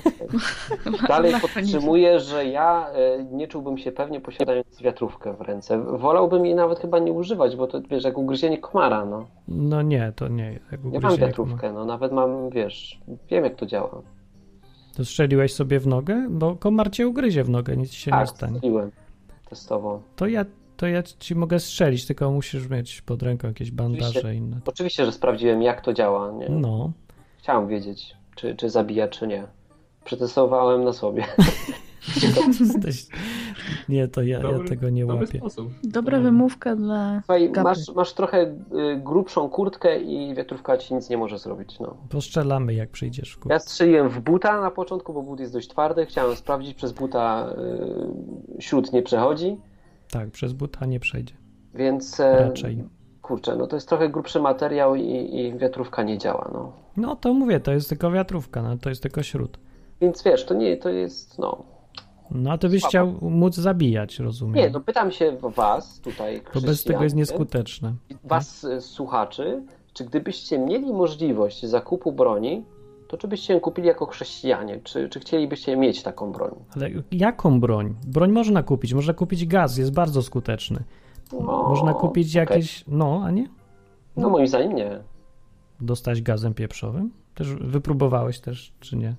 Dalej 1.08 1.34
podtrzymuję, 1.40 2.20
że 2.20 2.46
ja 2.46 2.88
e, 2.90 3.24
nie 3.24 3.48
czułbym 3.48 3.78
się 3.78 3.92
pewnie 3.92 4.20
posiadając 4.20 4.82
wiatrówkę 4.82 5.34
w 5.36 5.40
ręce. 5.40 5.84
Wolałbym 5.98 6.46
jej 6.46 6.54
nawet 6.54 6.78
chyba 6.80 6.98
nie 6.98 7.12
używać, 7.12 7.56
bo 7.56 7.66
to, 7.66 7.80
wiesz, 7.90 8.04
jak 8.04 8.18
ugryzienie 8.18 8.58
komara, 8.58 9.04
no. 9.04 9.26
No 9.48 9.82
nie, 9.82 10.12
to 10.16 10.28
nie. 10.28 10.52
Jak 10.72 10.80
Ja 10.92 11.00
mam 11.00 11.16
wiatrówkę, 11.16 11.72
no 11.72 11.84
nawet 11.84 12.12
mam, 12.12 12.50
wiesz, 12.50 13.00
wiem 13.30 13.44
jak 13.44 13.54
to 13.56 13.66
działa. 13.66 13.88
komara. 13.88 14.08
To 14.96 15.04
strzeliłeś 15.04 15.54
sobie 15.54 15.80
w 15.80 15.86
nogę? 15.86 16.26
Bo 16.30 16.56
komar 16.56 16.90
cię 16.90 17.08
ugryzie 17.08 17.44
w 17.44 17.48
nogę, 17.50 17.76
nic 17.76 17.90
ci 17.90 18.00
się 18.00 18.10
nie 18.10 18.16
Tak, 18.16 18.28
stanie. 18.28 18.56
strzeliłem 18.56 18.90
testowo. 19.50 20.02
To 20.16 20.26
ja, 20.26 20.44
to 20.76 20.86
ja 20.86 21.02
ci 21.02 21.34
mogę 21.34 21.60
strzelić, 21.60 22.06
tylko 22.06 22.30
musisz 22.30 22.68
mieć 22.68 23.02
pod 23.02 23.22
ręką 23.22 23.48
jakieś 23.48 23.70
bandaże 23.70 24.08
Oczywiście. 24.08 24.34
inne. 24.34 24.60
Oczywiście, 24.66 25.04
że 25.06 25.12
sprawdziłem 25.12 25.62
jak 25.62 25.80
to 25.80 25.92
działa, 25.92 26.30
nie? 26.32 26.48
No. 26.48 26.92
Chciałem 27.38 27.68
wiedzieć, 27.68 28.16
czy, 28.34 28.56
czy 28.56 28.70
zabija, 28.70 29.08
czy 29.08 29.26
nie. 29.26 29.46
Przetestowałem 30.04 30.84
na 30.84 30.92
sobie. 30.92 31.24
Jesteś... 32.60 33.06
Nie, 33.88 34.08
to 34.08 34.22
ja, 34.22 34.38
ja 34.38 34.44
Dobry- 34.44 34.68
tego 34.68 34.90
nie 34.90 35.06
dobry 35.06 35.26
łapię. 35.26 35.38
sposób. 35.38 35.68
Dobra 35.84 36.20
wymówka 36.20 36.76
dla 36.76 37.20
Słuchaj, 37.20 37.50
masz, 37.64 37.88
masz 37.94 38.12
trochę 38.12 38.42
y, 38.42 38.56
grubszą 38.96 39.48
kurtkę 39.48 40.00
i 40.00 40.34
wiatrówka 40.34 40.76
ci 40.78 40.94
nic 40.94 41.10
nie 41.10 41.16
może 41.16 41.38
zrobić, 41.38 41.80
no. 41.80 41.96
Postrzelamy, 42.08 42.74
jak 42.74 42.90
przyjdziesz 42.90 43.36
w 43.36 43.50
Ja 43.50 43.58
strzeliłem 43.58 44.08
w 44.08 44.20
buta 44.20 44.60
na 44.60 44.70
początku, 44.70 45.12
bo 45.12 45.22
but 45.22 45.40
jest 45.40 45.52
dość 45.52 45.68
twardy. 45.68 46.06
Chciałem 46.06 46.36
sprawdzić, 46.36 46.74
przez 46.74 46.92
buta 46.92 47.54
y, 48.58 48.62
śród 48.62 48.92
nie 48.92 49.02
przechodzi, 49.02 49.56
Tak, 50.10 50.30
przez 50.30 50.52
buta 50.52 50.86
nie 50.86 51.00
przejdzie. 51.00 51.34
więc 51.74 52.20
e, 52.20 52.44
Raczej. 52.44 52.84
kurczę, 53.22 53.56
no 53.56 53.66
to 53.66 53.76
jest 53.76 53.88
trochę 53.88 54.08
grubszy 54.08 54.40
materiał 54.40 54.94
i, 54.94 55.36
i 55.40 55.58
wiatrówka 55.58 56.02
nie 56.02 56.18
działa, 56.18 56.50
no. 56.54 56.72
No 56.96 57.16
to 57.16 57.34
mówię, 57.34 57.60
to 57.60 57.72
jest 57.72 57.88
tylko 57.88 58.10
wiatrówka, 58.10 58.62
no, 58.62 58.76
to 58.76 58.88
jest 58.88 59.02
tylko 59.02 59.22
śród. 59.22 59.58
Więc 60.02 60.22
wiesz, 60.22 60.44
to 60.46 60.54
nie, 60.54 60.76
to 60.76 60.88
jest, 60.88 61.38
no. 61.38 61.62
No 62.30 62.52
a 62.52 62.58
ty 62.58 62.68
byś 62.68 62.84
chciał 62.84 63.14
móc 63.20 63.54
zabijać, 63.54 64.18
rozumiem. 64.18 64.54
Nie, 64.54 64.70
no 64.70 64.80
pytam 64.80 65.10
się 65.12 65.36
was 65.56 66.00
tutaj, 66.00 66.42
Bo 66.54 66.60
bez 66.60 66.84
tego 66.84 67.02
jest 67.04 67.16
nieskuteczne. 67.16 67.94
was 68.24 68.64
e, 68.64 68.80
słuchaczy, 68.80 69.62
czy 69.92 70.04
gdybyście 70.04 70.58
mieli 70.58 70.92
możliwość 70.92 71.66
zakupu 71.66 72.12
broni, 72.12 72.64
to 73.08 73.16
czy 73.16 73.28
byście 73.28 73.54
ją 73.54 73.60
kupili 73.60 73.88
jako 73.88 74.06
chrześcijanie? 74.06 74.80
Czy, 74.84 75.08
czy 75.08 75.20
chcielibyście 75.20 75.76
mieć 75.76 76.02
taką 76.02 76.32
broń? 76.32 76.54
Ale 76.76 76.90
jaką 77.12 77.60
broń? 77.60 77.94
Broń 78.06 78.32
można 78.32 78.62
kupić. 78.62 78.94
Można 78.94 79.14
kupić 79.14 79.46
gaz, 79.46 79.76
jest 79.78 79.92
bardzo 79.92 80.22
skuteczny. 80.22 80.84
No, 81.32 81.38
Można 81.68 81.94
kupić 81.94 82.36
okej. 82.36 82.40
jakieś. 82.40 82.84
No, 82.88 83.22
a 83.24 83.30
nie? 83.30 83.48
No 84.16 84.30
moim 84.30 84.46
zdaniem 84.46 84.72
nie. 84.74 85.00
Dostać 85.80 86.22
gazem 86.22 86.54
pieprzowym? 86.54 87.10
Też 87.34 87.54
wypróbowałeś 87.54 88.40
też, 88.40 88.72
czy 88.80 88.96
nie? 88.96 89.16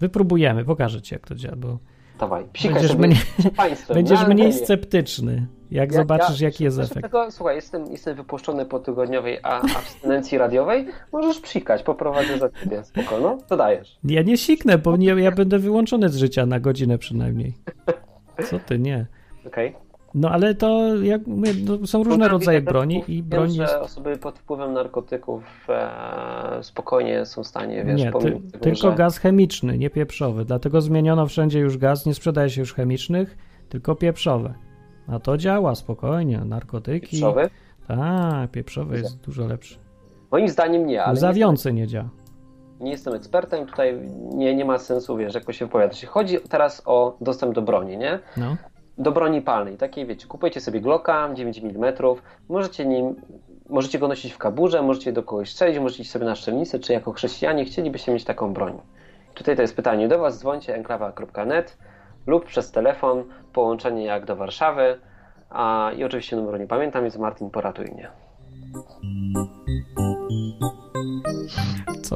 Wypróbujemy, 0.00 0.64
pokażę 0.64 1.02
ci, 1.02 1.14
jak 1.14 1.26
to 1.26 1.34
działa, 1.34 1.56
bo 1.56 1.78
Dawaj, 2.20 2.44
będziesz, 2.64 2.90
sobie 2.90 3.06
mnie, 3.06 3.16
przed 3.38 3.54
państwem. 3.54 3.94
będziesz 3.94 4.26
mniej 4.26 4.52
sceptyczny, 4.52 5.46
jak 5.70 5.92
Ja- 5.92 5.98
zobaczysz, 5.98 6.40
ja- 6.40 6.48
jaki 6.48 6.64
jest 6.64 6.78
efekt. 6.78 7.02
Tego, 7.02 7.30
słuchaj, 7.30 7.56
jestem, 7.56 7.84
jestem 7.92 8.16
wypuszczony 8.16 8.66
po 8.66 8.78
tygodniowej 8.78 9.38
abstynencji 9.42 10.38
radiowej. 10.38 10.86
Możesz 11.12 11.40
psikać, 11.40 11.82
poprowadzę 11.82 12.38
za 12.38 12.48
ciebie. 12.50 12.84
Spoko, 12.84 13.20
no, 13.20 13.38
to 13.48 13.56
dajesz. 13.56 13.98
Ja 14.04 14.22
nie 14.22 14.36
siknę, 14.36 14.78
bo 14.78 14.96
nie, 14.96 15.06
ja 15.08 15.30
będę 15.32 15.58
wyłączony 15.58 16.08
z 16.08 16.16
życia 16.16 16.46
na 16.46 16.60
godzinę 16.60 16.98
przynajmniej. 16.98 17.54
Co 18.50 18.58
ty, 18.58 18.78
nie. 18.78 19.06
Okej. 19.46 19.74
No 20.14 20.30
ale 20.30 20.54
to 20.54 20.96
jak 21.02 21.26
mówię, 21.26 21.52
no, 21.64 21.86
są 21.86 22.02
różne 22.02 22.28
rodzaje 22.28 22.60
broni 22.60 23.04
i 23.08 23.16
Wiem, 23.16 23.24
broń 23.24 23.50
że 23.50 23.62
jest... 23.62 23.74
osoby 23.74 24.16
pod 24.18 24.38
wpływem 24.38 24.72
narkotyków 24.72 25.42
e, 25.68 26.58
spokojnie 26.62 27.26
są 27.26 27.42
w 27.42 27.46
stanie, 27.46 27.84
wiesz, 27.84 28.00
Nie, 28.00 28.12
ty, 28.12 28.18
tego, 28.18 28.38
tylko 28.60 28.90
że... 28.90 28.96
gaz 28.96 29.18
chemiczny, 29.18 29.78
nie 29.78 29.90
pieprzowy. 29.90 30.44
Dlatego 30.44 30.80
zmieniono 30.80 31.26
wszędzie 31.26 31.58
już 31.58 31.78
gaz, 31.78 32.06
nie 32.06 32.14
sprzedaje 32.14 32.50
się 32.50 32.60
już 32.60 32.74
chemicznych, 32.74 33.36
tylko 33.68 33.94
pieprzowe. 33.94 34.54
A 35.08 35.18
to 35.18 35.36
działa 35.38 35.74
spokojnie, 35.74 36.38
narkotyki. 36.38 37.10
Pieprzowy? 37.10 37.50
Tak, 37.88 38.50
pieprzowy 38.50 38.96
jest 38.96 39.20
dużo 39.20 39.46
lepszy. 39.46 39.78
Moim 40.30 40.48
zdaniem 40.48 40.86
nie, 40.86 41.02
ale 41.02 41.08
nie 41.08 41.12
jestem, 41.14 41.30
Łzawiący 41.30 41.72
nie 41.72 41.86
działa. 41.86 42.08
nie 42.80 42.90
jestem 42.90 43.14
ekspertem, 43.14 43.66
tutaj 43.66 44.00
nie, 44.34 44.54
nie 44.54 44.64
ma 44.64 44.78
sensu, 44.78 45.16
wiesz, 45.16 45.34
jakoś 45.34 45.56
się 45.58 45.64
wypowiadać. 45.66 46.04
Chodzi 46.04 46.38
teraz 46.48 46.82
o 46.84 47.16
dostęp 47.20 47.54
do 47.54 47.62
broni, 47.62 47.96
nie? 47.98 48.18
No. 48.36 48.56
Do 49.00 49.12
broni 49.12 49.42
palnej. 49.42 49.76
Takiej 49.76 50.06
wiecie, 50.06 50.26
kupujecie 50.26 50.60
sobie 50.60 50.80
Glocka 50.80 51.30
9 51.34 51.58
mm, 51.58 51.94
możecie 52.48 52.86
nim, 52.86 53.14
możecie 53.68 53.98
go 53.98 54.08
nosić 54.08 54.32
w 54.32 54.38
kaburze, 54.38 54.82
możecie 54.82 55.12
do 55.12 55.22
kogoś 55.22 55.50
strzelić, 55.50 55.78
możecie 55.78 56.02
iść 56.02 56.10
sobie 56.10 56.26
na 56.26 56.34
szczelnicę, 56.34 56.78
czy 56.78 56.92
jako 56.92 57.12
chrześcijanie 57.12 57.64
chcielibyście 57.64 58.12
mieć 58.12 58.24
taką 58.24 58.52
broń. 58.52 58.78
Tutaj 59.34 59.56
to 59.56 59.62
jest 59.62 59.76
pytanie 59.76 60.08
do 60.08 60.18
Was, 60.18 60.38
dzwońcie 60.38 60.74
enklawa.net 60.74 61.78
lub 62.26 62.44
przez 62.44 62.72
telefon, 62.72 63.24
połączenie 63.52 64.04
jak 64.04 64.24
do 64.24 64.36
Warszawy, 64.36 64.98
a, 65.50 65.90
i 65.96 66.04
oczywiście 66.04 66.36
numeru 66.36 66.56
nie 66.56 66.66
pamiętam, 66.66 67.04
jest 67.04 67.18
Martin, 67.18 67.50
poratuj 67.50 67.86
mnie. 67.86 68.10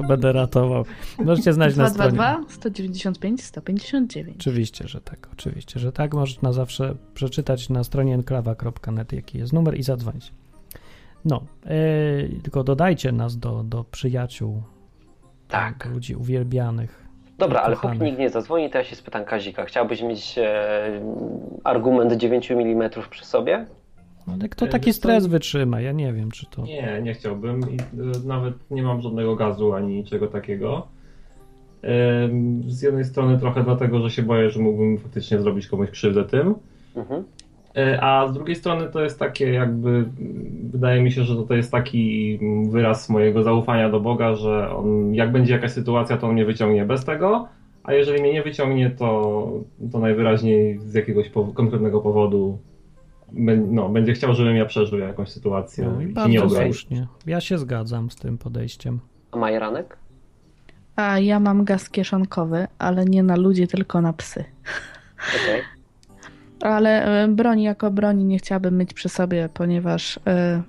Będę 0.09 0.33
ratował? 0.33 0.85
Możecie 1.25 1.53
znać 1.53 1.77
na 1.77 1.89
stronie. 1.89 2.11
222 2.13 2.55
195 2.55 3.45
159. 3.45 4.37
Oczywiście, 4.41 4.89
że 4.89 5.01
tak, 5.01 5.29
oczywiście, 5.33 5.81
że 5.81 5.93
tak. 5.93 6.15
Można 6.15 6.53
zawsze 6.53 6.95
przeczytać 7.15 7.69
na 7.69 7.85
stronie 7.85 8.15
enklawa.net, 8.15 9.13
jaki 9.13 9.39
jest 9.39 9.53
numer 9.53 9.79
i 9.79 9.83
zadzwonić. 9.83 10.33
No, 11.25 11.43
e, 11.67 11.71
tylko 12.43 12.65
dodajcie 12.65 13.13
nas 13.13 13.37
do, 13.39 13.63
do 13.63 13.85
przyjaciół, 13.85 14.63
Tak. 15.49 15.85
do 15.89 15.95
ludzi 15.95 16.15
uwielbianych. 16.17 17.05
Dobra, 17.39 17.61
ale 17.61 17.77
Kochanych. 17.77 17.99
póki 17.99 18.11
nikt 18.11 18.21
nie 18.21 18.31
zadzwoni, 18.31 18.71
to 18.71 18.79
ja 18.79 18.85
się 18.85 18.97
spytam 18.97 19.25
Kazika. 19.25 19.65
Chciałbyś 19.65 20.03
mieć 20.03 20.39
e, 20.39 21.01
argument 21.65 22.13
9 22.13 22.51
mm 22.51 22.91
przy 23.11 23.25
sobie? 23.25 23.67
Ale 24.27 24.49
kto 24.49 24.67
E, 24.67 24.69
taki 24.69 24.93
stres 24.93 25.27
wytrzyma? 25.27 25.81
Ja 25.81 25.93
nie 25.93 26.13
wiem, 26.13 26.31
czy 26.31 26.47
to... 26.47 26.63
Nie, 26.63 27.01
nie 27.03 27.15
chciałbym 27.15 27.61
i 27.61 27.75
y, 27.75 28.27
nawet 28.27 28.55
nie 28.71 28.83
mam 28.83 29.01
żadnego 29.01 29.37
gazu 29.37 29.73
ani 29.73 29.97
niczego 29.97 30.27
takiego. 30.27 30.87
Z 32.67 32.83
jednej 32.83 33.05
strony 33.05 33.39
trochę 33.39 33.65
dlatego, 33.65 34.01
że 34.01 34.11
się 34.11 34.23
boję, 34.23 34.51
że 34.51 34.61
mógłbym 34.61 34.99
faktycznie 34.99 35.41
zrobić 35.41 35.67
komuś 35.67 35.91
krzywdę 35.91 36.25
tym, 36.25 36.55
Mhm. 36.97 37.25
E, 37.77 38.01
A 38.01 38.29
z 38.29 38.33
drugiej 38.33 38.57
strony 38.57 38.89
to 38.93 39.05
jest 39.05 39.19
takie 39.19 39.53
jakby, 39.53 39.89
mm, 39.89 40.11
wydaje 40.73 41.03
mi 41.03 41.13
się, 41.13 41.25
że 41.25 41.37
to 41.47 41.55
jest 41.55 41.73
taki 41.73 42.39
mm, 42.43 42.71
wyraz 42.71 43.09
mojego 43.09 43.43
zaufania 43.43 43.91
do 43.91 44.01
Boga, 44.01 44.35
że 44.35 44.71
on, 44.77 45.15
jak 45.15 45.33
będzie 45.33 45.53
jakaś 45.53 45.71
sytuacja, 45.71 46.17
to 46.17 46.27
on 46.27 46.33
mnie 46.33 46.45
wyciągnie 46.45 46.85
bez 46.85 47.05
tego, 47.05 47.49
a 47.85 47.93
jeżeli 47.93 48.23
mnie 48.23 48.33
nie 48.33 48.43
wyciągnie, 48.43 48.91
to, 48.91 49.51
to 49.93 49.99
najwyraźniej 49.99 50.79
z 50.79 50.95
jakiegoś 50.95 51.31
konkretnego 51.55 52.01
powodu 52.01 52.59
no, 53.71 53.89
będzie 53.89 54.13
chciał, 54.13 54.35
żebym 54.35 54.57
ja 54.57 54.65
przeżył 54.65 54.99
jakąś 54.99 55.29
sytuację 55.29 55.85
No 55.95 56.01
i 56.01 56.07
nie 56.07 56.13
bardzo 56.13 56.45
obraził. 56.45 56.73
słusznie. 56.73 57.07
Ja 57.27 57.41
się 57.41 57.59
zgadzam 57.59 58.11
z 58.11 58.17
tym 58.17 58.39
podejściem. 58.39 59.01
A 59.33 59.37
Majeranek? 59.37 59.97
A 60.97 61.19
ja 61.19 61.41
mam 61.41 61.65
gaz 61.65 61.91
kieszonkowy, 61.91 62.67
ale 62.79 63.05
nie 63.05 63.23
na 63.23 63.37
ludzi, 63.37 63.69
tylko 63.69 64.01
na 64.01 64.13
psy. 64.13 64.45
Okej. 65.45 65.63
Ale 66.61 67.23
e, 67.25 67.29
broni 67.29 67.63
jako 67.63 67.91
broni 67.91 68.25
nie 68.25 68.39
chciałabym 68.39 68.79
mieć 68.79 68.95
przy 68.95 69.09
sobie, 69.09 69.49
ponieważ 69.55 70.21
e, 70.27 70.63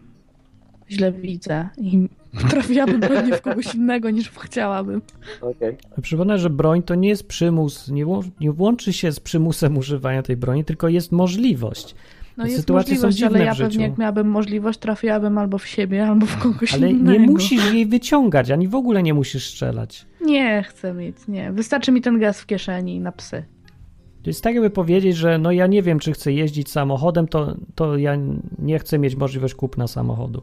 źle 0.89 1.12
widzę 1.12 1.69
i 1.78 2.10
trafiłabym 2.49 3.01
pewnie 3.01 3.34
w 3.34 3.41
kogoś 3.41 3.75
innego 3.75 4.10
niż 4.10 4.30
chciałabym. 4.30 5.01
Okej. 5.41 5.78
Przypomnę, 6.01 6.38
że 6.38 6.49
broń 6.49 6.84
to 6.84 6.95
nie 6.95 7.10
jest 7.10 7.28
przymus, 7.28 7.89
nie, 7.89 8.06
nie 8.39 8.51
łączy 8.58 8.93
się 8.93 9.12
z 9.12 9.19
przymusem 9.19 9.78
używania 9.78 10.23
tej 10.23 10.38
broni, 10.38 10.65
tylko 10.65 10.88
jest 10.88 11.12
możliwość. 11.12 11.95
No 12.37 12.45
jest 12.45 12.57
Sytuacje 12.57 12.95
są 12.95 13.07
możliwość, 13.07 13.17
dziwne 13.17 13.37
ale 13.37 13.45
ja 13.45 13.53
w 13.53 13.57
życiu. 13.57 13.69
pewnie 13.69 13.83
jak 13.87 13.97
miałabym 13.97 14.27
możliwość, 14.27 14.79
trafiłabym 14.79 15.37
albo 15.37 15.57
w 15.57 15.67
siebie, 15.67 16.05
albo 16.09 16.25
w 16.25 16.37
kogoś 16.37 16.73
Ale 16.73 16.91
innego. 16.91 17.11
nie 17.19 17.27
musisz 17.27 17.73
jej 17.73 17.85
wyciągać, 17.85 18.51
ani 18.51 18.67
w 18.67 18.75
ogóle 18.75 19.03
nie 19.03 19.13
musisz 19.13 19.47
strzelać. 19.49 20.05
Nie 20.21 20.63
chcę 20.63 20.93
mieć, 20.93 21.15
nie. 21.27 21.51
Wystarczy 21.51 21.91
mi 21.91 22.01
ten 22.01 22.19
gaz 22.19 22.41
w 22.41 22.45
kieszeni 22.45 22.99
na 22.99 23.11
psy. 23.11 23.43
To 24.23 24.29
jest 24.29 24.43
tak, 24.43 24.53
jakby 24.53 24.69
powiedzieć, 24.69 25.15
że 25.15 25.37
no 25.37 25.51
ja 25.51 25.67
nie 25.67 25.81
wiem, 25.81 25.99
czy 25.99 26.11
chcę 26.11 26.33
jeździć 26.33 26.69
samochodem, 26.71 27.27
to, 27.27 27.55
to 27.75 27.97
ja 27.97 28.17
nie 28.59 28.79
chcę 28.79 28.99
mieć 28.99 29.15
możliwość 29.15 29.55
kupna 29.55 29.87
samochodu. 29.87 30.41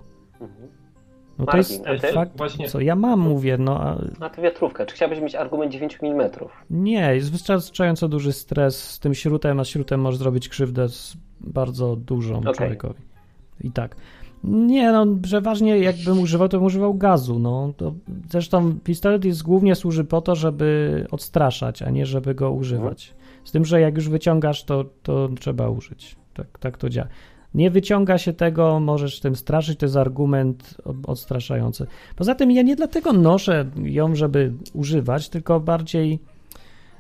Mhm. 1.42 1.64
No 1.78 1.84
to 1.84 1.92
jest 1.92 2.02
ty? 2.06 2.12
fakt, 2.12 2.36
Właśnie- 2.36 2.68
co 2.68 2.80
ja 2.80 2.96
mam, 2.96 3.20
mówię, 3.20 3.56
no 3.58 3.80
a 3.80 3.98
A 4.20 4.30
to 4.30 4.42
wiatrówka. 4.42 4.86
Czy 4.86 4.94
chciałbyś 4.94 5.20
mieć 5.20 5.34
argument 5.34 5.72
9 5.72 5.98
mm? 6.02 6.30
nie, 6.70 7.14
jest 7.14 7.32
wystarczająco 7.32 8.08
duży 8.08 8.32
stres 8.32 8.90
z 8.90 8.98
tym 8.98 9.14
śrutem, 9.14 9.60
a 9.60 9.64
śrutem 9.64 10.00
może 10.00 10.18
zrobić 10.18 10.48
krzywdę 10.48 10.88
z 10.88 11.16
bardzo 11.40 11.96
dużą 11.96 12.38
Okej. 12.38 12.54
człowiekowi. 12.54 13.02
I 13.60 13.70
tak. 13.70 13.96
Nie, 14.44 14.92
no 14.92 15.06
przeważnie 15.22 15.78
jakbym 15.78 16.20
używał, 16.20 16.48
to 16.48 16.56
bym 16.56 16.66
używał 16.66 16.94
gazu, 16.94 17.38
no. 17.38 17.72
To, 17.76 17.94
zresztą 18.30 18.74
pistolet 18.84 19.24
jest 19.24 19.42
głównie 19.42 19.74
służy 19.74 20.04
po 20.04 20.20
to, 20.20 20.34
żeby 20.34 21.06
odstraszać, 21.10 21.82
a 21.82 21.90
nie 21.90 22.06
żeby 22.06 22.34
go 22.34 22.50
używać. 22.50 23.14
Z 23.44 23.52
tym, 23.52 23.64
że 23.64 23.80
jak 23.80 23.96
już 23.96 24.08
wyciągasz, 24.08 24.64
to, 24.64 24.84
to 25.02 25.28
trzeba 25.40 25.68
użyć. 25.68 26.16
Tak, 26.34 26.58
tak 26.58 26.78
to 26.78 26.88
działa. 26.88 27.08
Nie 27.54 27.70
wyciąga 27.70 28.18
się 28.18 28.32
tego, 28.32 28.80
możesz 28.80 29.20
tym 29.20 29.36
straszyć, 29.36 29.78
to 29.78 29.86
jest 29.86 29.96
argument 29.96 30.74
od- 30.84 31.08
odstraszający. 31.08 31.86
Poza 32.16 32.34
tym 32.34 32.50
ja 32.50 32.62
nie 32.62 32.76
dlatego 32.76 33.12
noszę 33.12 33.66
ją, 33.82 34.14
żeby 34.14 34.52
używać, 34.74 35.28
tylko 35.28 35.60
bardziej, 35.60 36.18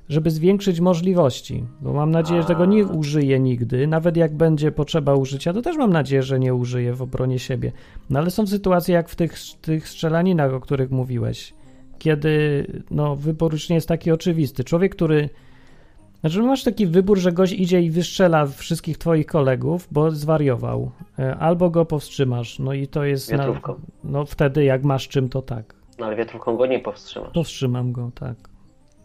żeby 0.08 0.30
zwiększyć 0.30 0.80
możliwości, 0.80 1.64
bo 1.80 1.92
mam 1.92 2.10
nadzieję, 2.10 2.42
że 2.42 2.48
tego 2.48 2.64
nie 2.64 2.86
użyję 2.86 3.40
nigdy, 3.40 3.86
nawet 3.86 4.16
jak 4.16 4.36
będzie 4.36 4.72
potrzeba 4.72 5.14
użycia, 5.14 5.52
to 5.52 5.62
też 5.62 5.76
mam 5.76 5.92
nadzieję, 5.92 6.22
że 6.22 6.40
nie 6.40 6.54
użyję 6.54 6.94
w 6.94 7.02
obronie 7.02 7.38
siebie. 7.38 7.72
No 8.10 8.18
ale 8.18 8.30
są 8.30 8.46
sytuacje 8.46 8.94
jak 8.94 9.08
w 9.08 9.16
tych, 9.16 9.34
tych 9.60 9.88
strzelaninach, 9.88 10.54
o 10.54 10.60
których 10.60 10.90
mówiłeś, 10.90 11.54
kiedy 11.98 12.66
no, 12.90 13.16
wybór 13.16 13.52
już 13.52 13.68
nie 13.68 13.74
jest 13.74 13.88
taki 13.88 14.10
oczywisty. 14.10 14.64
Człowiek, 14.64 14.94
który 14.94 15.28
znaczy, 16.22 16.42
masz 16.42 16.64
taki 16.64 16.86
wybór, 16.86 17.18
że 17.18 17.32
gość 17.32 17.52
idzie 17.52 17.80
i 17.80 17.90
wystrzela 17.90 18.46
wszystkich 18.46 18.98
twoich 18.98 19.26
kolegów, 19.26 19.88
bo 19.90 20.10
zwariował. 20.10 20.90
E, 21.18 21.36
Albo 21.36 21.70
go 21.70 21.84
powstrzymasz. 21.84 22.58
No 22.58 22.72
i 22.72 22.86
to 22.88 23.04
jest. 23.04 23.32
Na, 23.32 23.38
Wiatrówką. 23.38 23.74
no 24.04 24.24
wtedy, 24.24 24.64
jak 24.64 24.84
masz 24.84 25.08
czym, 25.08 25.28
to 25.28 25.42
tak. 25.42 25.74
No 25.98 26.06
ale 26.06 26.16
wiatrówką 26.16 26.56
go 26.56 26.66
nie 26.66 26.78
powstrzymasz. 26.80 27.30
Powstrzymam 27.34 27.92
go, 27.92 28.10
tak. 28.14 28.36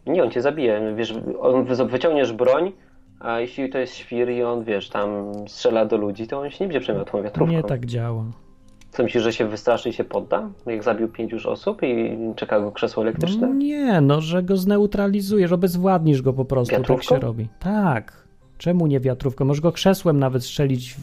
Nie, 0.05 0.23
on 0.23 0.31
cię 0.31 0.41
zabije. 0.41 0.93
Wiesz, 0.95 1.13
on 1.39 1.65
wy- 1.65 1.85
wyciągniesz 1.85 2.33
broń, 2.33 2.71
a 3.19 3.39
jeśli 3.39 3.69
to 3.69 3.77
jest 3.77 3.95
świr 3.95 4.29
i 4.29 4.43
on, 4.43 4.63
wiesz, 4.63 4.89
tam 4.89 5.31
strzela 5.47 5.85
do 5.85 5.97
ludzi, 5.97 6.27
to 6.27 6.39
on 6.39 6.49
się 6.49 6.57
nie 6.63 6.67
będzie 6.67 6.79
przejmował 6.79 7.05
tą 7.11 7.23
wiatrówką. 7.23 7.51
Nie 7.55 7.63
tak 7.63 7.85
działa. 7.85 8.25
Co 8.97 9.03
myślisz, 9.03 9.23
że 9.23 9.33
się 9.33 9.47
wystraszy 9.47 9.89
i 9.89 9.93
się 9.93 10.03
podda? 10.03 10.49
Jak 10.65 10.83
zabił 10.83 11.07
pięć 11.07 11.31
już 11.31 11.45
osób 11.45 11.83
i 11.83 12.17
czeka 12.35 12.59
go 12.59 12.71
krzesło 12.71 13.03
elektryczne? 13.03 13.47
Nie, 13.47 14.01
no, 14.01 14.21
że 14.21 14.43
go 14.43 14.57
zneutralizujesz, 14.57 15.51
obezwładnisz 15.51 16.21
go 16.21 16.33
po 16.33 16.45
prostu. 16.45 16.71
Tak 16.71 16.79
Wiatrówką? 16.79 17.15
się 17.15 17.21
robi. 17.21 17.49
Tak. 17.59 18.26
Czemu 18.57 18.87
nie 18.87 18.99
wiatrówką? 18.99 19.45
Możesz 19.45 19.61
go 19.61 19.71
krzesłem 19.71 20.19
nawet 20.19 20.43
strzelić 20.43 20.95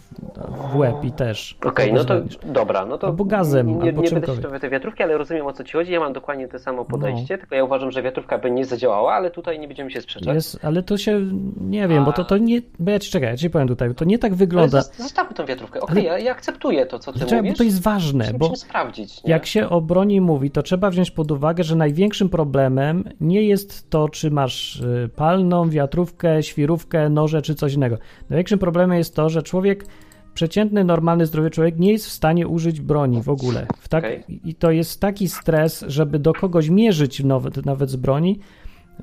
w, 0.73 0.77
łeb 0.77 0.95
i 1.05 1.13
też. 1.13 1.59
Okej, 1.65 1.93
no 1.93 2.05
to 2.05 2.15
dobra, 2.45 2.87
no 2.87 2.99
to 2.99 3.07
Albo 3.07 3.25
gazem, 3.25 3.67
nie, 3.69 3.75
albo 3.75 4.03
nie 4.03 4.11
będę 4.11 4.35
się 4.37 4.41
do 4.41 4.61
tej 4.61 4.71
wiatrówki, 4.71 5.03
ale 5.03 5.19
rozumiem 5.19 5.47
o 5.47 5.53
co 5.53 5.65
ci 5.65 5.73
chodzi. 5.73 5.93
Ja 5.93 6.01
mam 6.01 6.13
dokładnie 6.13 6.49
to 6.49 6.59
samo 6.59 6.79
No. 6.79 6.85
podejście, 6.85 7.39
tylko 7.39 7.55
ja 7.55 7.65
uważam, 7.65 7.91
że 7.91 8.03
wiatrówka 8.03 8.39
by 8.39 8.51
nie 8.51 8.65
zadziałała, 8.65 9.15
ale 9.15 9.31
tutaj 9.31 9.59
nie 9.59 9.69
będziemy 9.69 9.91
się 9.91 10.01
sprzeczać. 10.01 10.35
Jest, 10.35 10.59
ale 10.65 10.83
to 10.83 10.99
się, 10.99 11.21
nie 11.61 11.89
wiem, 11.89 12.05
bo 12.05 12.13
to, 12.13 12.25
to 12.25 12.39
nie, 12.39 12.61
bo 12.79 12.91
ja 12.91 12.99
ci 12.99 13.11
czekaj, 13.11 13.29
ja 13.31 13.37
ci 13.37 13.51
powiem 13.51 13.69
tutaj, 13.69 13.95
to 13.95 14.05
nie 14.05 14.19
tak 14.19 14.35
wygląda. 14.35 14.83
Zostawmy 14.83 15.35
tą 15.35 15.45
wiatrówkę. 15.47 15.81
Okej, 15.81 16.09
Ale- 16.09 16.19
ja, 16.21 16.25
ja 16.25 16.33
akceptuję 16.33 16.87
to, 16.87 16.99
co 16.99 17.13
ty 17.13 17.19
Czekaj, 17.19 17.39
bo 17.39 17.43
mówisz. 17.43 17.59
to 17.59 17.65
jest 17.65 17.83
ważne, 17.83 18.25
Musimy 18.25 18.39
bo 18.39 18.57
sprawdzić. 18.57 19.25
Nie? 19.25 19.31
jak 19.31 19.47
się 19.47 19.69
o 19.69 19.81
broni 19.81 20.21
mówi, 20.21 20.51
to 20.51 20.63
trzeba 20.63 20.91
wziąć 20.91 21.11
pod 21.11 21.31
uwagę, 21.31 21.65
że 21.65 21.77
największym 21.77 22.29
problemem 22.29 23.05
nie 23.21 23.43
jest 23.43 23.91
to, 23.91 24.09
czy 24.09 24.31
masz 24.31 24.81
y, 24.81 25.11
palną, 25.17 25.69
wiatrówkę, 25.71 26.43
świrówkę, 26.43 27.09
noże 27.09 27.43
czy 27.45 27.55
coś 27.55 27.75
innego. 27.75 27.99
Największym 28.31 28.59
problemem 28.59 28.99
jest 28.99 29.15
to, 29.15 29.31
że 29.31 29.43
człowiek, 29.43 29.87
przeciętny, 30.35 30.85
normalny, 30.85 31.27
zdrowy 31.27 31.51
człowiek 31.51 31.79
nie 31.79 31.93
jest 31.93 32.07
w 32.07 32.13
stanie 32.13 32.49
użyć 32.49 32.81
broni 32.81 33.23
w 33.23 33.29
ogóle. 33.29 33.67
W 33.79 33.89
tak, 33.89 34.05
Okej. 34.05 34.25
I 34.45 34.55
to 34.55 34.71
jest 34.71 35.01
taki 35.01 35.29
stres, 35.29 35.85
żeby 35.89 36.19
do 36.19 36.33
kogoś 36.33 36.69
mierzyć 36.69 37.25
nawet, 37.25 37.67
nawet 37.67 37.91
z 37.91 37.97
broni, 37.97 38.39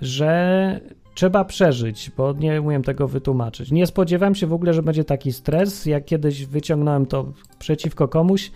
że 0.02 0.80
trzeba 1.14 1.46
przeżyć, 1.46 2.12
bo 2.18 2.34
nie 2.34 2.62
umiem 2.62 2.84
tego 2.84 3.08
wytłumaczyć. 3.08 3.72
Nie 3.72 3.88
spodziewałem 3.88 4.36
się 4.36 4.48
w 4.48 4.54
ogóle, 4.54 4.74
że 4.74 4.84
będzie 4.84 5.04
taki 5.04 5.34
stres. 5.34 5.86
Jak 5.86 6.06
kiedyś 6.06 6.46
wyciągnąłem 6.46 7.06
to 7.06 7.34
przeciwko 7.60 8.08
komuś, 8.08 8.52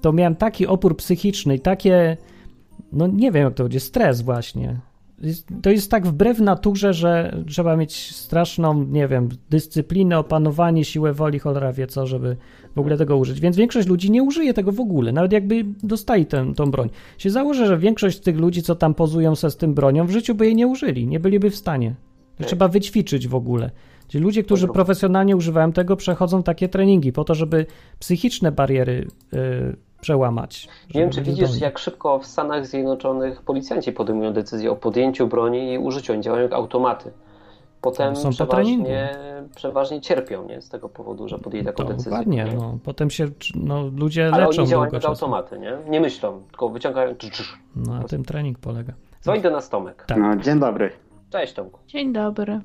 to 0.00 0.12
miałem 0.12 0.36
taki 0.36 0.66
opór 0.66 0.96
psychiczny 0.96 1.54
i 1.54 1.60
takie, 1.60 2.16
no 2.92 3.06
nie 3.06 3.32
wiem 3.32 3.44
jak 3.44 3.54
to 3.54 3.62
będzie, 3.62 3.80
stres 3.80 4.22
właśnie. 4.22 4.80
To 5.62 5.70
jest 5.70 5.90
tak 5.90 6.06
wbrew 6.06 6.40
naturze, 6.40 6.94
że 6.94 7.42
trzeba 7.46 7.76
mieć 7.76 8.16
straszną, 8.16 8.84
nie 8.84 9.08
wiem, 9.08 9.28
dyscyplinę, 9.50 10.18
opanowanie, 10.18 10.84
siłę 10.84 11.12
woli, 11.12 11.38
cholera 11.38 11.72
wie 11.72 11.86
co, 11.86 12.06
żeby 12.06 12.36
w 12.76 12.78
ogóle 12.78 12.96
tego 12.96 13.16
użyć. 13.16 13.40
Więc 13.40 13.56
większość 13.56 13.88
ludzi 13.88 14.10
nie 14.10 14.22
użyje 14.22 14.54
tego 14.54 14.72
w 14.72 14.80
ogóle, 14.80 15.12
nawet 15.12 15.32
jakby 15.32 15.64
dostali 15.82 16.26
tę, 16.26 16.54
tą 16.54 16.70
broń. 16.70 16.90
Się 17.18 17.30
założę, 17.30 17.66
że 17.66 17.78
większość 17.78 18.18
z 18.18 18.20
tych 18.20 18.36
ludzi, 18.36 18.62
co 18.62 18.74
tam 18.74 18.94
pozują 18.94 19.34
se 19.34 19.50
z 19.50 19.56
tym 19.56 19.74
bronią, 19.74 20.06
w 20.06 20.10
życiu 20.10 20.34
by 20.34 20.46
jej 20.46 20.54
nie 20.54 20.66
użyli, 20.66 21.06
nie 21.06 21.20
byliby 21.20 21.50
w 21.50 21.56
stanie. 21.56 21.94
To 22.36 22.44
trzeba 22.44 22.68
wyćwiczyć 22.68 23.28
w 23.28 23.34
ogóle. 23.34 23.70
Ci 24.08 24.18
ludzie, 24.18 24.42
którzy 24.42 24.68
profesjonalnie 24.68 25.36
używają 25.36 25.72
tego, 25.72 25.96
przechodzą 25.96 26.42
takie 26.42 26.68
treningi 26.68 27.12
po 27.12 27.24
to, 27.24 27.34
żeby 27.34 27.66
psychiczne 27.98 28.52
bariery 28.52 29.06
y, 29.34 29.76
przełamać. 30.00 30.68
Nie 30.94 31.00
wiem, 31.00 31.10
czy 31.10 31.22
widzisz, 31.22 31.60
jak 31.60 31.78
szybko 31.78 32.18
w 32.18 32.26
Stanach 32.26 32.66
Zjednoczonych 32.66 33.42
policjanci 33.42 33.92
podejmują 33.92 34.32
decyzję 34.32 34.70
o 34.70 34.76
podjęciu 34.76 35.26
broni 35.26 35.72
i 35.72 35.78
użyciu. 35.78 36.12
Oni 36.12 36.22
działają 36.22 36.42
jak 36.42 36.52
automaty. 36.52 37.12
Potem 37.80 38.16
Są 38.16 38.30
po 38.38 38.46
treningu. 38.46 38.84
przeważnie, 38.84 39.48
przeważnie 39.56 40.00
cierpią 40.00 40.44
nie? 40.46 40.60
z 40.60 40.68
tego 40.68 40.88
powodu, 40.88 41.28
że 41.28 41.38
podjęli 41.38 41.66
taką 41.66 41.82
To 41.82 41.88
decyzję. 41.88 42.10
dokładnie, 42.10 42.44
nie? 42.44 42.54
no. 42.56 42.78
Potem 42.84 43.10
się 43.10 43.26
no, 43.54 43.86
ludzie 43.96 44.30
Ale 44.32 44.46
leczą 44.46 44.62
oni 44.62 44.70
działają 44.70 44.92
jak 44.92 45.04
automaty, 45.04 45.58
nie? 45.58 45.78
Nie 45.88 46.00
myślą, 46.00 46.42
tylko 46.50 46.68
wyciągają. 46.68 47.14
No, 47.76 47.94
na 47.94 48.04
tym 48.04 48.24
trening 48.24 48.58
polega. 48.58 48.92
Dzwoń 49.22 49.40
do 49.40 49.50
nas 49.50 49.68
Tomek. 49.68 50.04
Tak. 50.06 50.18
No, 50.18 50.36
dzień 50.36 50.60
dobry. 50.60 50.90
Cześć 51.30 51.52
Tomku. 51.52 51.80
Dzień 51.86 52.12
dobry. 52.12 52.60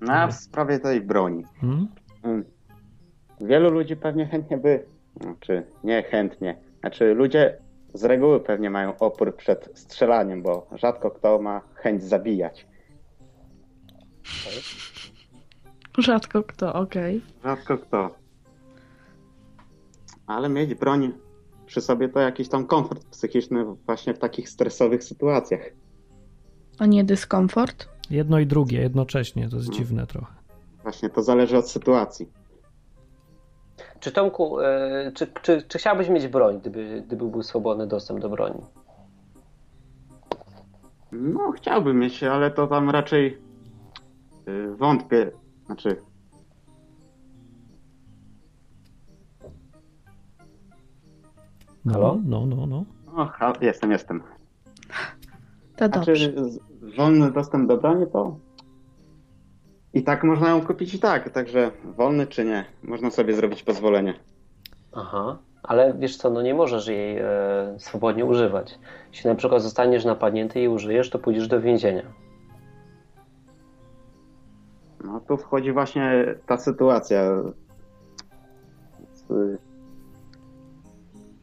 No, 0.00 0.12
a 0.12 0.26
w 0.26 0.34
sprawie 0.34 0.78
tej 0.78 1.00
broni. 1.00 1.44
Hmm? 1.60 1.88
Mm. 2.22 2.44
Wielu 3.40 3.70
ludzi 3.70 3.96
pewnie 3.96 4.26
chętnie 4.26 4.56
by, 4.56 4.86
znaczy 5.20 5.66
nie 5.84 6.02
chętnie, 6.02 6.56
znaczy 6.80 7.14
ludzie 7.14 7.58
z 7.94 8.04
reguły 8.04 8.40
pewnie 8.40 8.70
mają 8.70 8.98
opór 8.98 9.36
przed 9.36 9.70
strzelaniem, 9.74 10.42
bo 10.42 10.66
rzadko 10.72 11.10
kto 11.10 11.38
ma 11.38 11.60
chęć 11.74 12.02
zabijać. 12.02 12.66
Rzadko 15.98 16.42
kto, 16.42 16.74
okej. 16.74 17.20
Rzadko 17.44 17.78
kto. 17.78 18.14
Ale 20.26 20.48
mieć 20.48 20.74
broń 20.74 21.12
przy 21.66 21.80
sobie 21.80 22.08
to 22.08 22.20
jakiś 22.20 22.48
tam 22.48 22.66
komfort 22.66 23.04
psychiczny 23.04 23.64
właśnie 23.64 24.14
w 24.14 24.18
takich 24.18 24.48
stresowych 24.48 25.04
sytuacjach. 25.04 25.60
A 26.78 26.86
nie 26.86 27.04
dyskomfort? 27.04 27.88
Jedno 28.10 28.38
i 28.38 28.46
drugie 28.46 28.80
jednocześnie, 28.80 29.48
to 29.48 29.56
jest 29.56 29.70
dziwne 29.70 30.06
trochę. 30.06 30.34
Właśnie 30.82 31.10
to 31.10 31.22
zależy 31.22 31.58
od 31.58 31.70
sytuacji. 31.70 32.28
Czy 34.00 34.12
Tomku, 34.12 34.60
e, 34.60 35.12
czy, 35.14 35.26
czy, 35.42 35.62
czy 35.62 35.78
chciałbyś 35.78 36.08
mieć 36.08 36.28
broń, 36.28 36.60
gdyby, 36.60 37.02
gdyby 37.06 37.28
był 37.28 37.42
swobodny 37.42 37.86
dostęp 37.86 38.20
do 38.20 38.28
broni? 38.28 38.60
No, 41.12 41.52
chciałbym 41.52 41.98
mieć, 41.98 42.22
ale 42.22 42.50
to 42.50 42.66
tam 42.66 42.90
raczej 42.90 43.38
e, 44.46 44.76
wątpię. 44.76 45.30
Znaczy. 45.66 45.96
No, 51.84 51.92
Halo? 51.92 52.18
No, 52.24 52.46
no, 52.46 52.66
no. 52.66 52.84
no. 53.16 53.52
Jestem, 53.60 53.90
jestem. 53.92 54.22
To 55.76 55.86
znaczy. 55.86 56.34
Wolny 56.96 57.32
dostęp 57.32 57.68
do 57.68 57.76
broni 57.76 58.06
to 58.12 58.36
i 59.96 60.02
tak 60.02 60.24
można 60.24 60.48
ją 60.48 60.66
kupić 60.66 60.94
i 60.94 60.98
tak, 60.98 61.30
także 61.30 61.70
wolny 61.84 62.26
czy 62.26 62.44
nie, 62.44 62.64
można 62.82 63.10
sobie 63.10 63.34
zrobić 63.34 63.62
pozwolenie. 63.62 64.14
Aha, 64.92 65.38
ale 65.62 65.94
wiesz 65.98 66.16
co, 66.16 66.30
no 66.30 66.42
nie 66.42 66.54
możesz 66.54 66.86
jej 66.86 67.18
e, 67.18 67.24
swobodnie 67.78 68.24
używać. 68.24 68.78
Jeśli 69.12 69.30
na 69.30 69.36
przykład 69.36 69.62
zostaniesz 69.62 70.04
napadnięty 70.04 70.60
i 70.60 70.68
użyjesz, 70.68 71.10
to 71.10 71.18
pójdziesz 71.18 71.48
do 71.48 71.60
więzienia. 71.60 72.02
No 75.04 75.20
tu 75.20 75.36
wchodzi 75.36 75.72
właśnie 75.72 76.34
ta 76.46 76.56
sytuacja. 76.56 77.42
Z- 79.12 79.58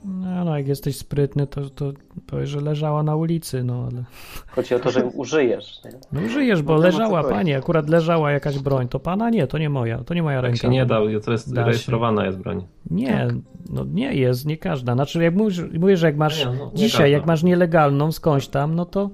No, 0.05 0.43
no 0.45 0.57
jak 0.57 0.67
jesteś 0.67 0.97
sprytny, 0.97 1.47
to, 1.47 1.69
to 1.69 1.91
powiesz, 2.27 2.49
że 2.49 2.61
leżała 2.61 3.03
na 3.03 3.15
ulicy, 3.15 3.63
no 3.63 3.87
ale... 3.91 4.03
Chodzi 4.47 4.75
o 4.75 4.79
to, 4.79 4.91
że 4.91 5.05
użyjesz. 5.05 5.79
Nie? 5.85 5.91
No 6.21 6.29
żyjesz, 6.29 6.61
bo 6.61 6.73
No 6.73 6.79
leżała, 6.79 7.23
panie, 7.23 7.57
akurat 7.57 7.89
leżała 7.89 8.31
jakaś 8.31 8.59
broń. 8.59 8.87
To 8.87 8.99
pana 8.99 9.29
nie, 9.29 9.47
to 9.47 9.57
nie 9.57 9.69
moja, 9.69 9.97
to 10.03 10.13
nie 10.13 10.23
moja 10.23 10.37
Tak 10.37 10.43
ręka. 10.43 10.57
się 10.61 10.69
nie 10.69 10.85
da, 10.85 10.99
to 11.25 11.31
jest 11.31 11.53
Da 11.53 11.61
się. 11.61 11.65
rejestrowana 11.67 12.25
jest 12.25 12.37
broń. 12.37 12.63
Nie, 12.91 13.27
no 13.69 13.85
nie 13.93 14.13
jest, 14.15 14.45
nie 14.45 14.57
każda. 14.57 14.93
Znaczy, 14.93 15.23
jak 15.23 15.35
mówisz, 15.35 15.61
mówisz 15.79 15.99
że 15.99 16.07
jak 16.07 16.17
masz 16.17 16.39
Nie, 16.39 16.45
no, 16.45 16.65
nie 16.65 16.71
dzisiaj, 16.75 16.89
każda. 16.91 17.07
jak 17.07 17.25
masz 17.25 17.43
nielegalną 17.43 18.11
skądś 18.11 18.47
tam, 18.47 18.75
no 18.75 18.85
to, 18.85 19.09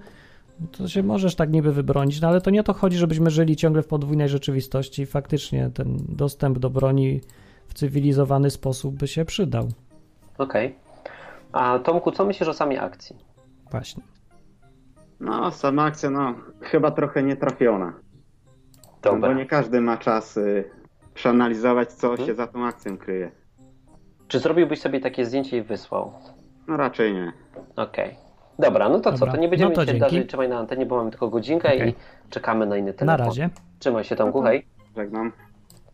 to 0.71 0.87
się 0.87 1.03
możesz 1.03 1.35
tak 1.35 1.51
niby 1.51 1.71
wybronić, 1.73 2.21
no 2.21 2.27
ale 2.27 2.41
to 2.41 2.49
nie 2.49 2.59
o 2.59 2.63
to 2.63 2.73
chodzi, 2.73 2.97
żebyśmy 2.97 3.29
żyli 3.29 3.55
ciągle 3.55 3.81
w 3.81 3.87
podwójnej 3.87 4.29
rzeczywistości. 4.29 5.05
Faktycznie 5.05 5.69
ten 5.73 5.97
dostęp 6.09 6.59
do 6.59 6.69
broni 6.69 7.21
w 7.67 7.73
cywilizowany 7.73 8.49
sposób 8.49 8.95
by 8.95 9.07
się 9.07 9.25
przydał. 9.25 9.69
Okej. 10.39 10.75
A 11.51 11.79
Tomku, 11.79 12.11
co 12.11 12.25
myślisz 12.25 12.49
o 12.49 12.53
samej 12.53 12.77
akcji? 12.77 13.15
Właśnie. 13.71 14.03
No, 15.19 15.51
sama 15.51 15.83
akcja, 15.83 16.09
no, 16.09 16.33
chyba 16.61 16.91
trochę 16.91 17.23
nietrafiona. 17.23 17.93
No, 19.05 19.11
bo 19.11 19.11
Dobra. 19.11 19.33
nie 19.33 19.45
każdy 19.45 19.81
ma 19.81 19.97
czas 19.97 20.37
y, 20.37 20.69
przeanalizować, 21.13 21.93
co 21.93 22.09
Mhm. 22.09 22.27
się 22.27 22.35
za 22.35 22.47
tą 22.47 22.65
akcją 22.65 22.97
kryje. 22.97 23.31
Czy 24.27 24.39
zrobiłbyś 24.39 24.81
sobie 24.81 24.99
takie 24.99 25.25
zdjęcie 25.25 25.57
i 25.57 25.61
wysłał? 25.61 26.13
No 26.67 26.77
raczej 26.77 27.13
nie. 27.13 27.33
Okej. 27.75 28.15
Dobra, 28.59 28.89
no 28.89 28.99
to 28.99 29.11
Dobra, 29.11 29.27
co, 29.27 29.31
to 29.33 29.37
nie 29.41 29.49
będziemy 29.49 29.69
no 29.69 29.75
to 29.75 29.85
dzięki. 29.85 29.99
dalej 29.99 30.27
trzymać 30.27 30.49
na 30.49 30.59
antenie, 30.59 30.85
bo 30.85 30.97
mamy 30.97 31.09
tylko 31.11 31.29
godzinkę 31.29 31.67
Okej. 31.75 31.89
i 31.89 31.95
czekamy 32.29 32.65
na 32.65 32.77
inny 32.77 32.91
Na 32.91 32.97
telefon. 32.97 33.25
razie. 33.25 33.49
Trzymaj 33.79 34.03
się 34.03 34.15
Tomku, 34.15 34.41
hej. 34.41 34.65
Żegnam. 34.97 35.31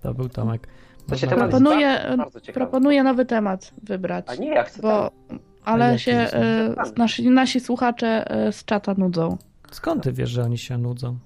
To 0.01 0.13
był 0.13 0.29
Tomek. 0.29 0.67
To 1.07 1.17
się 1.17 1.27
temat- 1.27 1.49
Proponuję, 1.49 2.17
proponuję 2.53 3.03
nowy 3.03 3.25
temat 3.25 3.71
wybrać. 3.83 4.25
A 4.27 4.35
nie, 4.35 4.47
ja 4.49 4.63
chcę 4.63 4.81
Bo, 4.81 5.11
ten. 5.27 5.39
ale 5.65 5.85
jaki 5.91 5.99
się 6.03 6.11
e, 6.11 6.73
nasi, 6.97 7.29
nasi 7.29 7.59
słuchacze 7.59 8.31
e, 8.31 8.51
z 8.51 8.65
czata 8.65 8.93
nudzą, 8.97 9.37
Skąd 9.71 10.03
ty 10.03 10.11
wiesz, 10.13 10.29
że 10.29 10.43
oni 10.43 10.57
się 10.57 10.77
nudzą? 10.77 11.17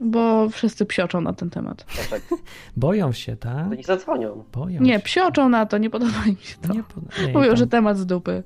bo 0.00 0.48
wszyscy 0.48 0.86
psioczą 0.86 1.20
na 1.20 1.32
ten 1.32 1.50
temat. 1.50 1.84
Dlaczego? 1.94 2.36
Boją 2.76 3.12
się, 3.12 3.36
tak? 3.36 3.68
To 3.68 3.74
nie 3.74 3.82
zadzwonią. 3.82 4.44
Boją 4.52 4.80
Nie, 4.80 4.92
się. 4.94 4.98
psioczą 5.00 5.48
na 5.48 5.66
to, 5.66 5.78
nie 5.78 5.90
podoba 5.90 6.12
im 6.26 6.36
się 6.36 6.56
to. 6.62 6.72
Nie, 6.72 6.82
po- 6.82 7.22
nie, 7.26 7.32
Mówią, 7.32 7.48
tam- 7.48 7.56
że 7.56 7.66
temat 7.66 7.98
z 7.98 8.06
dupy. 8.06 8.42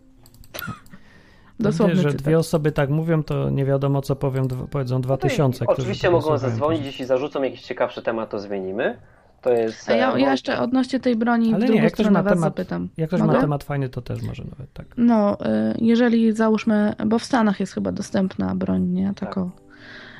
Dosłowny 1.61 1.95
Wiesz, 1.95 2.03
że 2.03 2.13
dwie 2.13 2.39
osoby 2.39 2.73
tak 2.73 2.91
mówią, 2.91 3.23
to 3.23 3.51
nie 3.51 3.65
wiadomo, 3.65 4.03
co 4.03 4.17
powiem, 4.17 4.49
powiedzą 4.71 5.01
dwa 5.01 5.17
tysiące. 5.17 5.65
którzy 5.67 5.81
Oczywiście 5.83 6.11
mogą 6.11 6.39
zadzwonić, 6.39 6.85
jeśli 6.87 7.05
zarzucą 7.05 7.43
jakiś 7.43 7.63
ciekawszy 7.63 8.03
temat, 8.03 8.31
to 8.31 8.39
zmienimy. 8.39 8.99
To 9.43 9.53
jest. 9.53 9.91
A 9.91 9.95
ja, 9.95 10.15
e, 10.15 10.21
ja 10.21 10.31
jeszcze 10.31 10.59
odnośnie 10.59 11.01
tej 11.01 11.17
broni 11.17 11.49
Ale 11.49 11.59
w 11.59 11.61
nie, 11.61 11.67
drugą 11.67 11.83
jak 11.83 11.93
ktoś 11.93 12.07
stronę 12.07 12.19
ma 12.19 12.23
was 12.23 12.33
temat- 12.33 12.45
zapytam. 12.45 12.89
Jak 12.97 13.09
ktoś 13.09 13.21
Mogę? 13.21 13.33
ma 13.33 13.41
temat 13.41 13.65
fajny, 13.65 13.89
to 13.89 14.03
też 14.03 14.23
może 14.23 14.45
nawet 14.45 14.73
tak. 14.73 14.87
No, 14.97 15.39
y, 15.41 15.75
jeżeli 15.79 16.33
załóżmy, 16.33 16.95
bo 17.07 17.19
w 17.19 17.25
Stanach 17.25 17.61
jest 17.61 17.73
chyba 17.73 17.93
dostępna 17.93 18.55
broń, 18.55 18.83
nie? 18.83 19.15
Taką. 19.15 19.51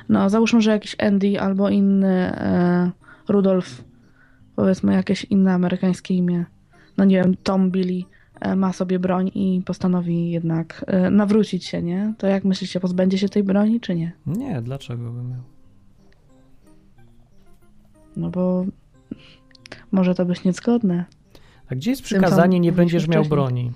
No, 0.09 0.29
załóżmy, 0.29 0.61
że 0.61 0.71
jakiś 0.71 0.95
Andy 0.99 1.39
albo 1.39 1.69
inny 1.69 2.07
e, 2.37 2.91
Rudolf, 3.27 3.83
powiedzmy 4.55 4.93
jakieś 4.93 5.23
inne 5.23 5.53
amerykańskie 5.53 6.13
imię, 6.13 6.45
no 6.97 7.05
nie 7.05 7.23
wiem, 7.23 7.35
Tom 7.43 7.71
Billy 7.71 8.03
e, 8.41 8.55
ma 8.55 8.73
sobie 8.73 8.99
broń 8.99 9.31
i 9.35 9.61
postanowi 9.65 10.31
jednak 10.31 10.85
e, 10.87 11.09
nawrócić 11.11 11.65
się, 11.65 11.81
nie? 11.81 12.13
To 12.17 12.27
jak 12.27 12.43
myślicie, 12.43 12.79
pozbędzie 12.79 13.17
się 13.17 13.29
tej 13.29 13.43
broni, 13.43 13.79
czy 13.79 13.95
nie? 13.95 14.11
Nie, 14.25 14.61
dlaczego 14.61 15.11
bym 15.11 15.29
miał? 15.29 15.41
No 18.17 18.29
bo 18.29 18.65
może 19.91 20.15
to 20.15 20.25
być 20.25 20.43
niezgodne. 20.43 21.05
A 21.71 21.75
gdzie 21.75 21.91
jest 21.91 22.01
przykazanie, 22.03 22.59
nie 22.59 22.71
będziesz 22.71 23.07
miał 23.07 23.23
wcześniej. 23.23 23.29
broni? 23.37 23.71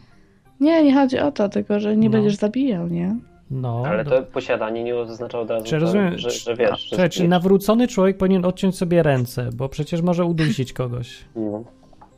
Nie, 0.59 0.83
nie 0.83 0.93
chodzi 0.93 1.19
o 1.19 1.31
to, 1.31 1.49
tylko 1.49 1.79
że 1.79 1.97
nie 1.97 2.09
No. 2.09 2.11
będziesz 2.11 2.35
zabijał, 2.35 2.87
nie? 2.87 3.15
No, 3.51 3.83
Ale 3.87 4.03
do- 4.03 4.11
to 4.11 4.23
posiadanie 4.23 4.83
nie 4.83 4.95
oznacza 4.95 5.39
od 5.39 5.49
razu, 5.49 5.65
Czy 5.65 5.71
to, 5.71 5.79
rozumiem, 5.79 6.17
że, 6.17 6.29
czy- 6.29 6.39
że 6.39 6.55
wiesz. 6.55 6.83
że 6.83 6.89
Czekaj, 6.89 7.09
czy 7.09 7.27
nawrócony 7.27 7.87
człowiek 7.87 8.17
powinien 8.17 8.45
odciąć 8.45 8.77
sobie 8.77 9.03
ręce, 9.03 9.49
bo 9.53 9.69
przecież 9.69 10.01
może 10.01 10.25
udusić 10.25 10.73
kogoś. 10.73 11.25
No. 11.35 11.63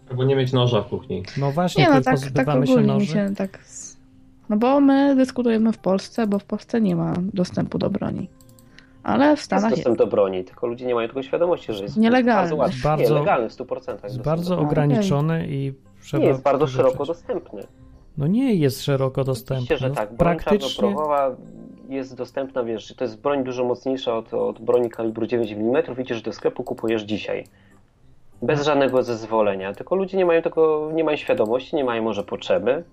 Albo 0.10 0.24
nie 0.24 0.36
mieć 0.36 0.54
noża 0.54 0.82
w 0.82 0.88
kuchni. 0.90 1.24
No 1.38 1.52
właśnie, 1.52 1.84
Nie, 1.84 1.90
no 1.90 2.02
tak, 2.02 2.20
tak 2.32 2.46
się 2.48 2.52
ogólnie 2.54 2.82
mi 2.82 2.88
noży. 2.88 3.06
się 3.06 3.32
tak... 3.38 3.60
No 4.50 4.58
bo 4.58 4.82
my 4.82 5.16
dyskutujemy 5.16 5.74
w 5.74 5.78
Polsce, 5.78 6.28
bo 6.28 6.40
w 6.40 6.44
Polsce 6.44 6.82
nie 6.82 6.96
ma 6.96 7.14
dostępu 7.34 7.78
do 7.78 7.90
broni. 7.90 8.30
Ale 9.04 9.36
w 9.36 9.42
Stanach 9.42 9.64
jest. 9.72 9.76
dostęp 9.84 9.98
do 9.98 10.08
broni, 10.08 10.44
tylko 10.44 10.68
ludzie 10.68 10.86
nie 10.86 10.96
mają 10.96 11.08
tego 11.08 11.24
świadomości, 11.24 11.74
że 11.74 11.84
jest 11.84 11.98
Nielegalny. 11.98 12.42
bardzo 12.42 12.56
łatwy. 12.56 12.78
Bardzo- 12.84 13.14
nie, 13.14 13.20
legalny 13.20 13.50
w 13.50 13.54
100%. 13.54 14.04
Jest 14.04 14.22
bardzo 14.22 14.56
do- 14.56 14.62
ograniczony 14.62 15.48
i 15.50 15.74
trzeba... 16.02 16.24
Nie 16.24 16.30
jest 16.30 16.42
bardzo 16.42 16.68
szeroko 16.68 17.06
dostępny. 17.06 17.64
No 18.18 18.28
nie 18.28 18.54
jest 18.56 18.84
szeroko 18.84 19.24
dostępny. 19.24 19.64
Oczywiście, 19.64 19.78
że 19.78 19.90
No, 19.90 19.96
tak. 19.96 20.14
Broń 20.14 20.38
Praktycznie... 20.38 20.96
jest 21.90 22.16
dostępna, 22.16 22.64
wiesz, 22.64 22.94
to 22.96 23.04
jest 23.04 23.22
broń 23.22 23.44
dużo 23.44 23.64
mocniejsza 23.66 24.18
od, 24.18 24.34
od 24.34 24.62
broni 24.62 24.90
kalibru 24.90 25.28
9 25.28 25.52
mm. 25.52 25.84
Widzisz, 25.98 26.22
do 26.22 26.34
sklepu 26.34 26.64
kupujesz 26.64 27.02
dzisiaj. 27.04 27.44
Bez 28.42 28.64
żadnego 28.66 29.04
zezwolenia. 29.04 29.74
Tylko 29.74 29.96
ludzie 29.96 30.18
nie 30.18 30.26
mają 30.26 30.42
tego, 30.42 30.92
nie 30.94 31.04
mają 31.04 31.18
świadomości, 31.18 31.76
nie 31.76 31.84
mają 31.84 32.04
może 32.04 32.24
potrzeby. 32.24 32.84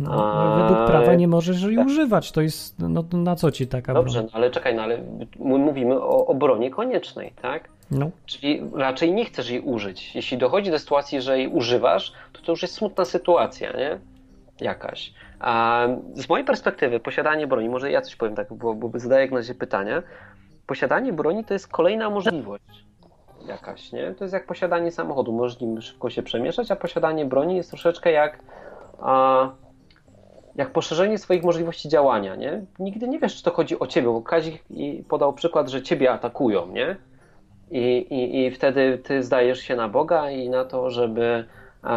No, 0.00 0.56
według 0.58 0.86
prawa 0.86 1.14
nie 1.14 1.28
możesz 1.28 1.62
jej 1.62 1.76
tak. 1.76 1.86
używać. 1.86 2.32
To 2.32 2.40
jest... 2.40 2.78
No 2.78 3.04
na 3.12 3.36
co 3.36 3.50
ci 3.50 3.66
taka 3.66 3.94
Dobrze, 3.94 4.18
broń? 4.18 4.30
no 4.32 4.36
ale 4.38 4.50
czekaj, 4.50 4.74
no 4.74 4.82
ale 4.82 4.98
my 5.38 5.58
mówimy 5.58 6.00
o 6.00 6.26
obronie 6.26 6.70
koniecznej, 6.70 7.32
tak? 7.42 7.68
No. 7.90 8.10
Czyli 8.26 8.62
raczej 8.74 9.12
nie 9.12 9.24
chcesz 9.24 9.50
jej 9.50 9.60
użyć. 9.60 10.14
Jeśli 10.14 10.38
dochodzi 10.38 10.70
do 10.70 10.78
sytuacji, 10.78 11.20
że 11.20 11.38
jej 11.38 11.48
używasz, 11.48 12.12
to 12.32 12.42
to 12.42 12.52
już 12.52 12.62
jest 12.62 12.74
smutna 12.74 13.04
sytuacja, 13.04 13.72
nie? 13.72 13.98
Jakaś. 14.60 15.12
A 15.40 15.86
z 16.14 16.28
mojej 16.28 16.46
perspektywy 16.46 17.00
posiadanie 17.00 17.46
broni, 17.46 17.68
może 17.68 17.90
ja 17.90 18.00
coś 18.00 18.16
powiem 18.16 18.34
tak, 18.34 18.52
bo, 18.52 18.74
bo 18.74 18.98
zadaję 18.98 19.22
jak 19.22 19.30
na 19.30 19.36
razie 19.36 19.54
pytania. 19.54 20.02
Posiadanie 20.66 21.12
broni 21.12 21.44
to 21.44 21.54
jest 21.54 21.68
kolejna 21.68 22.10
możliwość 22.10 22.84
jakaś, 23.46 23.92
nie? 23.92 24.14
To 24.14 24.24
jest 24.24 24.34
jak 24.34 24.46
posiadanie 24.46 24.90
samochodu. 24.90 25.32
Możesz 25.32 25.60
nim 25.60 25.82
szybko 25.82 26.10
się 26.10 26.22
przemieszczać, 26.22 26.70
a 26.70 26.76
posiadanie 26.76 27.24
broni 27.24 27.56
jest 27.56 27.70
troszeczkę 27.70 28.12
jak 28.12 28.38
a, 29.00 29.50
jak 30.56 30.70
poszerzenie 30.70 31.18
swoich 31.18 31.42
możliwości 31.42 31.88
działania, 31.88 32.36
nie? 32.36 32.62
Nigdy 32.78 33.08
nie 33.08 33.18
wiesz, 33.18 33.36
czy 33.36 33.42
to 33.42 33.50
chodzi 33.50 33.78
o 33.78 33.86
ciebie, 33.86 34.08
bo 34.08 34.22
Kazik 34.22 34.64
podał 35.08 35.32
przykład, 35.32 35.68
że 35.68 35.82
ciebie 35.82 36.12
atakują, 36.12 36.66
nie? 36.66 36.96
I, 37.70 37.96
i, 38.10 38.46
I 38.46 38.50
wtedy 38.50 38.98
ty 38.98 39.22
zdajesz 39.22 39.58
się 39.58 39.76
na 39.76 39.88
Boga 39.88 40.30
i 40.30 40.48
na 40.48 40.64
to, 40.64 40.90
żeby, 40.90 41.44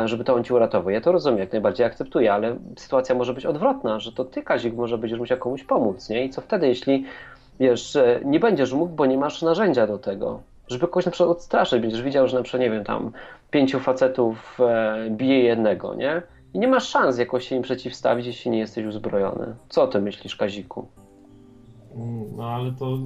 żeby 0.05 0.23
to 0.23 0.35
on 0.35 0.43
ci 0.43 0.53
uratował. 0.53 0.89
Ja 0.89 1.01
to 1.01 1.11
rozumiem, 1.11 1.39
jak 1.39 1.51
najbardziej 1.51 1.85
akceptuję, 1.85 2.33
ale 2.33 2.57
sytuacja 2.77 3.15
może 3.15 3.33
być 3.33 3.45
odwrotna, 3.45 3.99
że 3.99 4.11
to 4.11 4.25
ty, 4.25 4.43
Kazik, 4.43 4.75
może 4.75 4.97
będziesz 4.97 5.19
musiał 5.19 5.37
komuś 5.37 5.63
pomóc, 5.63 6.09
nie? 6.09 6.25
I 6.25 6.29
co 6.29 6.41
wtedy, 6.41 6.67
jeśli 6.67 7.05
wiesz, 7.59 7.91
że 7.91 8.19
nie 8.25 8.39
będziesz 8.39 8.73
mógł, 8.73 8.95
bo 8.95 9.05
nie 9.05 9.17
masz 9.17 9.41
narzędzia 9.41 9.87
do 9.87 9.97
tego, 9.97 10.39
żeby 10.67 10.87
kogoś 10.87 11.05
na 11.05 11.11
przykład 11.11 11.37
odstraszyć, 11.37 11.81
będziesz 11.81 12.01
widział, 12.01 12.27
że 12.27 12.37
na 12.37 12.43
przykład, 12.43 12.61
nie 12.61 12.69
wiem, 12.69 12.83
tam 12.83 13.11
pięciu 13.51 13.79
facetów 13.79 14.59
e, 14.59 15.07
bije 15.09 15.43
jednego, 15.43 15.95
nie? 15.95 16.21
I 16.55 16.59
nie 16.59 16.67
masz 16.67 16.89
szans 16.89 17.17
jakoś 17.17 17.47
się 17.47 17.55
im 17.55 17.61
przeciwstawić, 17.61 18.25
jeśli 18.25 18.51
nie 18.51 18.59
jesteś 18.59 18.85
uzbrojony. 18.85 19.55
Co 19.69 19.83
o 19.83 19.87
tym 19.87 20.03
myślisz, 20.03 20.35
Kaziku? 20.35 20.87
Mm, 21.95 22.25
No 22.37 22.49
ale 22.49 22.71
to 22.71 22.97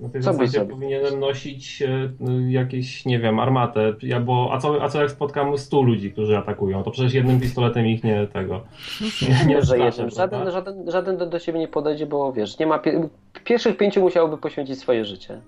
na 0.00 0.08
tej 0.08 0.22
Co 0.22 0.34
byś 0.34 0.50
zasadzie 0.50 0.70
powinienem 0.70 1.20
nosić 1.20 1.82
e, 1.82 2.12
jakieś, 2.48 3.06
nie 3.06 3.18
wiem, 3.18 3.40
armatę. 3.40 3.94
Ja, 4.02 4.20
bo, 4.20 4.50
a, 4.52 4.58
co, 4.58 4.82
a 4.82 4.88
co 4.88 5.00
jak 5.00 5.10
spotkam 5.10 5.58
100 5.58 5.82
ludzi, 5.82 6.12
którzy 6.12 6.38
atakują? 6.38 6.82
To 6.82 6.90
przecież 6.90 7.14
jednym 7.14 7.40
pistoletem 7.40 7.86
ich 7.86 8.04
nie 8.04 8.26
tego. 8.26 8.60
Nie, 9.28 9.46
Nie, 9.46 9.62
że 9.62 9.78
jednym. 9.78 10.10
Żaden, 10.10 10.50
żaden, 10.50 10.90
żaden 10.90 11.16
do, 11.16 11.26
do 11.26 11.38
siebie 11.38 11.58
nie 11.58 11.68
podejdzie, 11.68 12.06
bo 12.06 12.32
wiesz, 12.32 12.58
nie 12.58 12.66
ma. 12.66 12.78
Pie... 12.78 13.08
Pierwszych 13.44 13.76
pięciu 13.76 14.00
musiałoby 14.00 14.38
poświęcić 14.38 14.78
swoje 14.78 15.04
życie. 15.04 15.40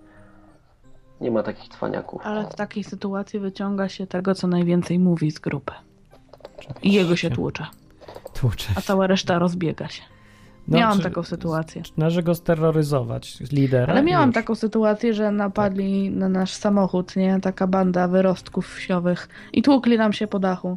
Nie 1.20 1.30
ma 1.30 1.42
takich 1.42 1.68
cwaniaków. 1.68 2.22
Ale 2.24 2.44
w 2.44 2.54
takiej 2.54 2.84
sytuacji 2.84 3.38
wyciąga 3.40 3.88
się 3.88 4.06
tego, 4.06 4.34
co 4.34 4.46
najwięcej 4.46 4.98
mówi 4.98 5.30
z 5.30 5.38
grupy. 5.38 5.72
I 6.82 6.92
jego 6.92 7.16
się 7.16 7.30
tłucze, 7.30 7.66
Tłucze 8.34 8.68
a 8.76 8.80
cała 8.80 9.06
reszta 9.06 9.38
rozbiega 9.38 9.88
się. 9.88 10.02
No, 10.68 10.78
miałam 10.78 10.96
czy- 10.98 11.04
taką 11.04 11.22
sytuację. 11.22 11.82
Należy 11.96 12.22
go 12.22 12.34
steroryzować, 12.34 13.40
lidera. 13.52 13.92
Ale 13.92 14.02
miałam 14.02 14.28
już. 14.28 14.34
taką 14.34 14.54
sytuację, 14.54 15.14
że 15.14 15.30
napadli 15.30 16.10
na 16.10 16.28
nasz 16.28 16.52
samochód, 16.52 17.16
nie? 17.16 17.40
Taka 17.40 17.66
banda 17.66 18.08
wyrostków 18.08 18.74
wsiowych 18.74 19.28
i 19.52 19.62
tłukli 19.62 19.98
nam 19.98 20.12
się 20.12 20.26
po 20.26 20.38
dachu. 20.38 20.76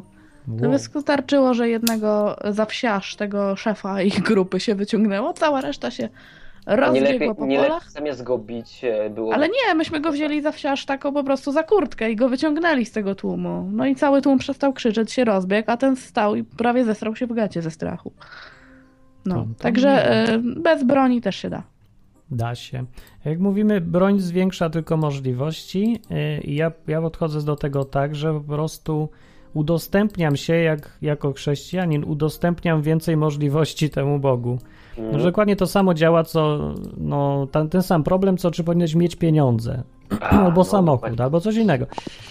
To 0.60 0.68
Wow. 0.68 0.78
wystarczyło, 0.94 1.54
że 1.54 1.68
jednego 1.68 2.36
zawsiarz 2.50 3.16
tego 3.16 3.56
szefa 3.56 4.02
ich 4.02 4.22
grupy 4.30 4.60
się 4.60 4.74
wyciągnęło, 4.74 5.32
cała 5.32 5.60
reszta 5.60 5.90
się 5.90 6.08
Nie 6.66 7.00
lepiej, 7.00 7.34
po 7.34 7.46
nie 7.46 7.56
lepiej 7.56 7.68
polach. 7.70 7.90
zamiast 7.90 8.22
go 8.22 8.38
bić 8.38 8.84
e, 8.84 9.10
było... 9.10 9.34
Ale 9.34 9.48
nie, 9.48 9.74
myśmy 9.74 10.00
go 10.00 10.12
wzięli 10.12 10.42
za 10.42 10.52
wsiarz 10.52 10.86
taką 10.86 11.12
po 11.12 11.24
prostu 11.24 11.52
za 11.52 11.62
kurtkę 11.62 12.10
i 12.10 12.16
go 12.16 12.28
wyciągnęli 12.28 12.84
z 12.84 12.92
tego 12.92 13.14
tłumu. 13.14 13.68
No 13.72 13.86
i 13.86 13.94
cały 13.94 14.22
tłum 14.22 14.38
przestał 14.38 14.72
krzyczeć, 14.72 15.12
się 15.12 15.24
rozbiegł, 15.24 15.70
a 15.70 15.76
ten 15.76 15.96
stał 15.96 16.34
i 16.36 16.44
prawie 16.44 16.84
zesrał 16.84 17.16
się 17.16 17.26
w 17.26 17.32
gacie 17.32 17.62
ze 17.62 17.70
strachu. 17.70 18.12
No, 19.26 19.34
To- 19.34 19.40
to 19.58 19.62
także 19.62 19.88
miłe. 19.88 20.34
e, 20.34 20.38
bez 20.62 20.84
broni 20.84 21.20
też 21.20 21.36
się 21.36 21.50
da. 21.50 21.62
Da 22.30 22.54
się. 22.54 22.84
Jak 23.24 23.38
mówimy, 23.38 23.80
broń 23.80 24.20
zwiększa 24.20 24.70
tylko 24.70 24.96
możliwości 24.96 26.00
i 26.44 26.54
ja, 26.54 26.72
ja 26.88 27.00
podchodzę 27.00 27.42
do 27.42 27.56
tego 27.56 27.84
tak, 27.84 28.14
że 28.14 28.34
po 28.34 28.40
prostu 28.40 29.08
udostępniam 29.54 30.36
się 30.36 30.54
jak, 30.54 30.98
jako 31.02 31.32
chrześcijanin, 31.32 32.04
udostępniam 32.04 32.82
więcej 32.82 33.16
możliwości 33.16 33.90
temu 33.90 34.18
Bogu. 34.18 34.58
No, 35.12 35.18
dokładnie 35.18 35.56
to 35.56 35.66
samo 35.66 35.94
działa, 35.94 36.24
co 36.24 36.58
no, 36.96 37.46
ten, 37.52 37.68
ten 37.68 37.82
sam 37.82 38.02
problem, 38.04 38.36
co 38.36 38.50
czy 38.50 38.64
powinieneś 38.64 38.94
mieć 38.94 39.16
pieniądze, 39.16 39.82
A, 40.20 40.28
albo 40.44 40.60
no, 40.60 40.64
samochód, 40.64 41.00
dokładnie. 41.00 41.24
albo 41.24 41.40
coś 41.40 41.56
innego. 41.56 41.86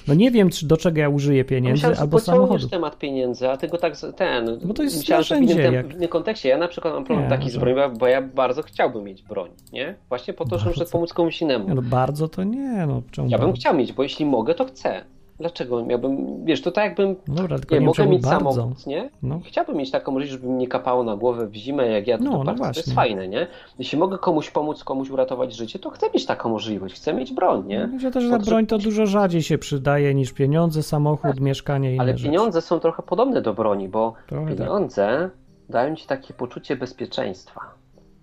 No 0.07 0.13
nie 0.13 0.31
wiem, 0.31 0.49
czy, 0.49 0.67
do 0.67 0.77
czego 0.77 0.99
ja 0.99 1.09
użyję 1.09 1.45
pieniędzy, 1.45 1.71
Myślałem, 1.73 1.99
albo 1.99 2.19
samochodu. 2.19 2.67
temat 2.69 2.97
pieniędzy, 2.97 3.49
a 3.49 3.57
ty 3.57 3.67
go 3.67 3.77
tak 3.77 3.95
z- 3.97 4.15
ten. 4.15 4.59
Bo 4.63 4.73
to 4.73 4.83
jest 4.83 4.97
myślałem, 4.97 5.23
że 5.23 5.35
w 5.35 5.41
innym, 5.41 5.73
jak- 5.73 5.87
w 5.87 5.95
innym 5.95 6.09
kontekście. 6.09 6.49
Ja 6.49 6.57
na 6.57 6.67
przykład 6.67 6.93
mam 6.93 7.03
problem 7.05 7.25
Nie, 7.29 7.29
taki 7.37 7.49
z 7.49 7.53
że- 7.53 7.59
bronią, 7.59 7.93
bo 7.97 8.07
ja 8.07 8.21
bardzo 8.21 8.63
chciałbym 8.63 9.03
mieć 9.03 9.23
broń, 9.23 9.49
nie? 9.73 9.95
Właśnie 10.09 10.33
po 10.33 10.45
to, 10.45 10.57
żeby 10.59 10.85
pomóc 10.91 11.13
komuś 11.13 11.41
innemu. 11.41 11.75
No 11.75 11.81
bardzo 11.81 12.27
to 12.27 12.43
nie, 12.43 12.85
no 12.87 13.01
czemu 13.11 13.29
Ja 13.29 13.37
bym 13.37 13.47
bardzo? 13.47 13.59
chciał 13.59 13.75
mieć, 13.75 13.93
bo 13.93 14.03
jeśli 14.03 14.25
mogę, 14.25 14.55
to 14.55 14.65
chcę. 14.65 15.01
Dlaczego 15.39 15.85
miałbym, 15.85 16.45
wiesz, 16.45 16.61
to 16.61 16.71
tak 16.71 16.83
jakbym, 16.85 17.15
No 17.27 17.35
Dobra, 17.35 17.59
tylko 17.59 17.75
nie, 17.75 17.81
nie, 17.81 17.87
mogę 17.87 18.07
mieć 18.07 18.21
bardzo. 18.23 18.51
samochód, 18.53 18.87
nie? 18.87 19.09
No. 19.23 19.39
Chciałbym 19.45 19.77
mieć 19.77 19.91
taką 19.91 20.11
możliwość, 20.11 20.31
żeby 20.41 20.47
mi 20.53 20.57
nie 20.59 20.67
kapało 20.67 21.03
na 21.03 21.15
głowę 21.15 21.47
w 21.47 21.55
zimę, 21.55 21.87
jak 21.87 22.07
ja 22.07 22.17
No, 22.17 22.31
to 22.31 22.43
no 22.43 22.55
to 22.55 22.67
jest 22.67 22.93
fajne, 22.93 23.27
nie? 23.27 23.47
Jeśli 23.79 23.97
mogę 23.97 24.17
komuś 24.17 24.51
pomóc, 24.51 24.83
komuś 24.83 25.09
uratować 25.09 25.55
życie, 25.55 25.79
to 25.79 25.89
chcę 25.89 26.05
mieć 26.13 26.25
taką 26.25 26.49
możliwość, 26.49 26.95
chcę 26.95 27.13
mieć 27.13 27.33
broń, 27.33 27.63
nie? 27.67 27.87
Myślę 27.87 28.11
też, 28.11 28.23
że 28.23 28.29
ta 28.29 28.39
broń 28.39 28.65
to 28.65 28.77
dużo 28.77 29.05
rzadziej 29.05 29.41
się 29.43 29.57
przydaje 29.57 30.13
niż 30.15 30.33
pieniądze, 30.33 30.83
samochód, 30.83 31.39
mieszkanie 31.39 31.89
i 31.91 31.93
inne 31.93 32.03
Ale 32.03 32.11
rzeczy. 32.11 32.23
pieniądze 32.23 32.61
są 32.61 32.79
trochę 32.79 33.03
podobne 33.03 33.41
do 33.41 33.53
broni, 33.53 33.89
bo 33.89 34.13
Trochę 34.27 34.47
tak. 34.55 34.57
pieniądze 34.57 35.29
dają 35.69 35.95
ci 35.95 36.07
takie 36.07 36.33
poczucie 36.33 36.75
bezpieczeństwa. 36.75 37.61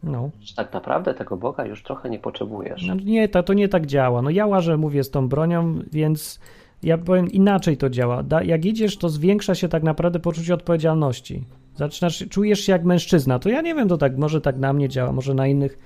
No. 0.02 0.30
Że 0.40 0.54
tak 0.54 0.72
naprawdę 0.72 1.14
tego 1.14 1.36
Boga 1.36 1.64
już 1.64 1.82
trochę 1.82 2.10
nie 2.10 2.18
potrzebujesz. 2.18 2.86
no 2.86 2.94
nie, 3.04 3.28
to, 3.28 3.42
to 3.42 3.52
nie 3.52 3.68
tak 3.68 3.86
działa. 3.86 4.22
No 4.22 4.30
ja 4.30 4.46
łażę, 4.46 4.76
mówię, 4.76 5.04
z 5.04 5.10
tą 5.10 5.28
bronią, 5.28 5.78
więc 5.92 6.40
ja 6.82 6.98
powiem 6.98 7.30
inaczej 7.30 7.76
to 7.76 7.90
działa. 7.90 8.22
Da, 8.22 8.42
jak 8.42 8.64
idziesz, 8.64 8.96
to 8.96 9.08
zwiększa 9.08 9.54
się 9.54 9.68
tak 9.68 9.82
naprawdę 9.82 10.20
poczucie 10.20 10.54
odpowiedzialności. 10.54 11.44
Zaczynasz, 11.74 12.24
czujesz 12.30 12.60
się 12.60 12.72
jak 12.72 12.84
mężczyzna. 12.84 13.38
To 13.38 13.48
ja 13.48 13.60
nie 13.60 13.74
wiem, 13.74 13.88
to 13.88 13.98
tak, 13.98 14.18
może 14.18 14.40
tak 14.40 14.58
na 14.58 14.72
mnie 14.72 14.88
działa, 14.88 15.12
może 15.12 15.34
na 15.34 15.46
innych, 15.46 15.78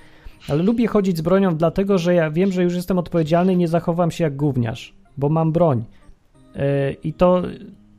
ale 0.48 0.62
lubię 0.62 0.86
chodzić 0.86 1.18
z 1.18 1.20
bronią 1.20 1.56
dlatego, 1.56 1.98
że 1.98 2.14
ja 2.14 2.30
wiem, 2.30 2.52
że 2.52 2.62
już 2.62 2.74
jestem 2.74 2.98
odpowiedzialny 2.98 3.52
i 3.52 3.56
nie 3.56 3.68
zachowam 3.68 4.10
się 4.10 4.24
jak 4.24 4.36
gówniarz, 4.36 4.94
bo 5.16 5.28
mam 5.28 5.52
broń. 5.52 5.84
Yy, 6.54 6.62
I 7.04 7.12
to, 7.12 7.42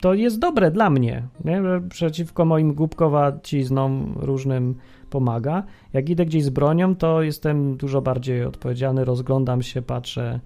to 0.02 0.14
jest 0.14 0.40
dobre 0.40 0.72
dla 0.72 0.90
mnie, 0.90 1.24
nie? 1.46 1.64
że 1.64 1.82
przeciwko 1.90 2.46
moim 2.46 2.74
głupkowaciznom 2.74 4.14
różnym 4.20 4.76
pomaga. 5.10 5.64
Jak 5.94 6.10
idę 6.10 6.26
gdzieś 6.26 6.44
z 6.44 6.50
bronią, 6.50 6.96
to 6.96 7.22
jestem 7.22 7.78
dużo 7.78 8.02
bardziej 8.02 8.46
odpowiedzialny, 8.46 9.06
rozglądam 9.06 9.62
się, 9.62 9.82
patrzę, 9.82 10.40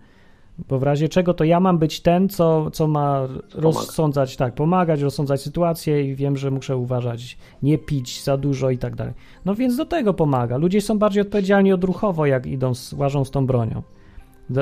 bo 0.58 0.80
w 0.80 0.84
razie 0.84 1.10
czego 1.10 1.34
to 1.34 1.44
ja 1.44 1.60
mam 1.60 1.78
być 1.78 2.02
ten, 2.02 2.30
co, 2.30 2.72
co 2.72 2.88
ma 2.88 3.28
rozsądzać, 3.54 4.36
tak, 4.36 4.54
pomagać, 4.54 5.02
rozsądzać 5.02 5.42
sytuację 5.42 6.04
i 6.04 6.16
wiem, 6.16 6.38
że 6.38 6.52
muszę 6.52 6.78
uważać, 6.78 7.38
nie 7.64 7.78
pić 7.78 8.24
za 8.24 8.38
dużo 8.38 8.70
i 8.70 8.78
tak 8.78 8.96
dalej. 8.96 9.14
No 9.46 9.56
więc 9.56 9.78
do 9.78 9.86
tego 9.86 10.14
pomaga. 10.14 10.58
Ludzie 10.58 10.82
są 10.82 11.00
bardziej 11.00 11.22
odpowiedzialni 11.22 11.74
odruchowo, 11.74 12.26
jak 12.26 12.46
idą, 12.46 12.72
łażą 12.98 13.26
z 13.26 13.32
tą 13.32 13.46
bronią. 13.46 13.82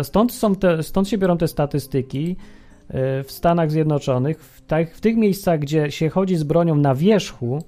Stąd, 0.04 0.34
są 0.34 0.56
te, 0.56 0.84
stąd 0.84 1.10
się 1.10 1.18
biorą 1.18 1.38
te 1.38 1.48
statystyki 1.48 2.28
yy, 2.28 3.24
w 3.24 3.32
Stanach 3.32 3.72
Zjednoczonych, 3.72 4.44
w, 4.44 4.62
tak, 4.62 4.96
w 4.96 5.02
tych 5.02 5.18
miejscach, 5.18 5.60
gdzie 5.60 5.92
się 5.92 6.10
chodzi 6.10 6.36
z 6.36 6.44
bronią 6.44 6.76
na 6.76 6.96
wierzchu, 6.96 7.64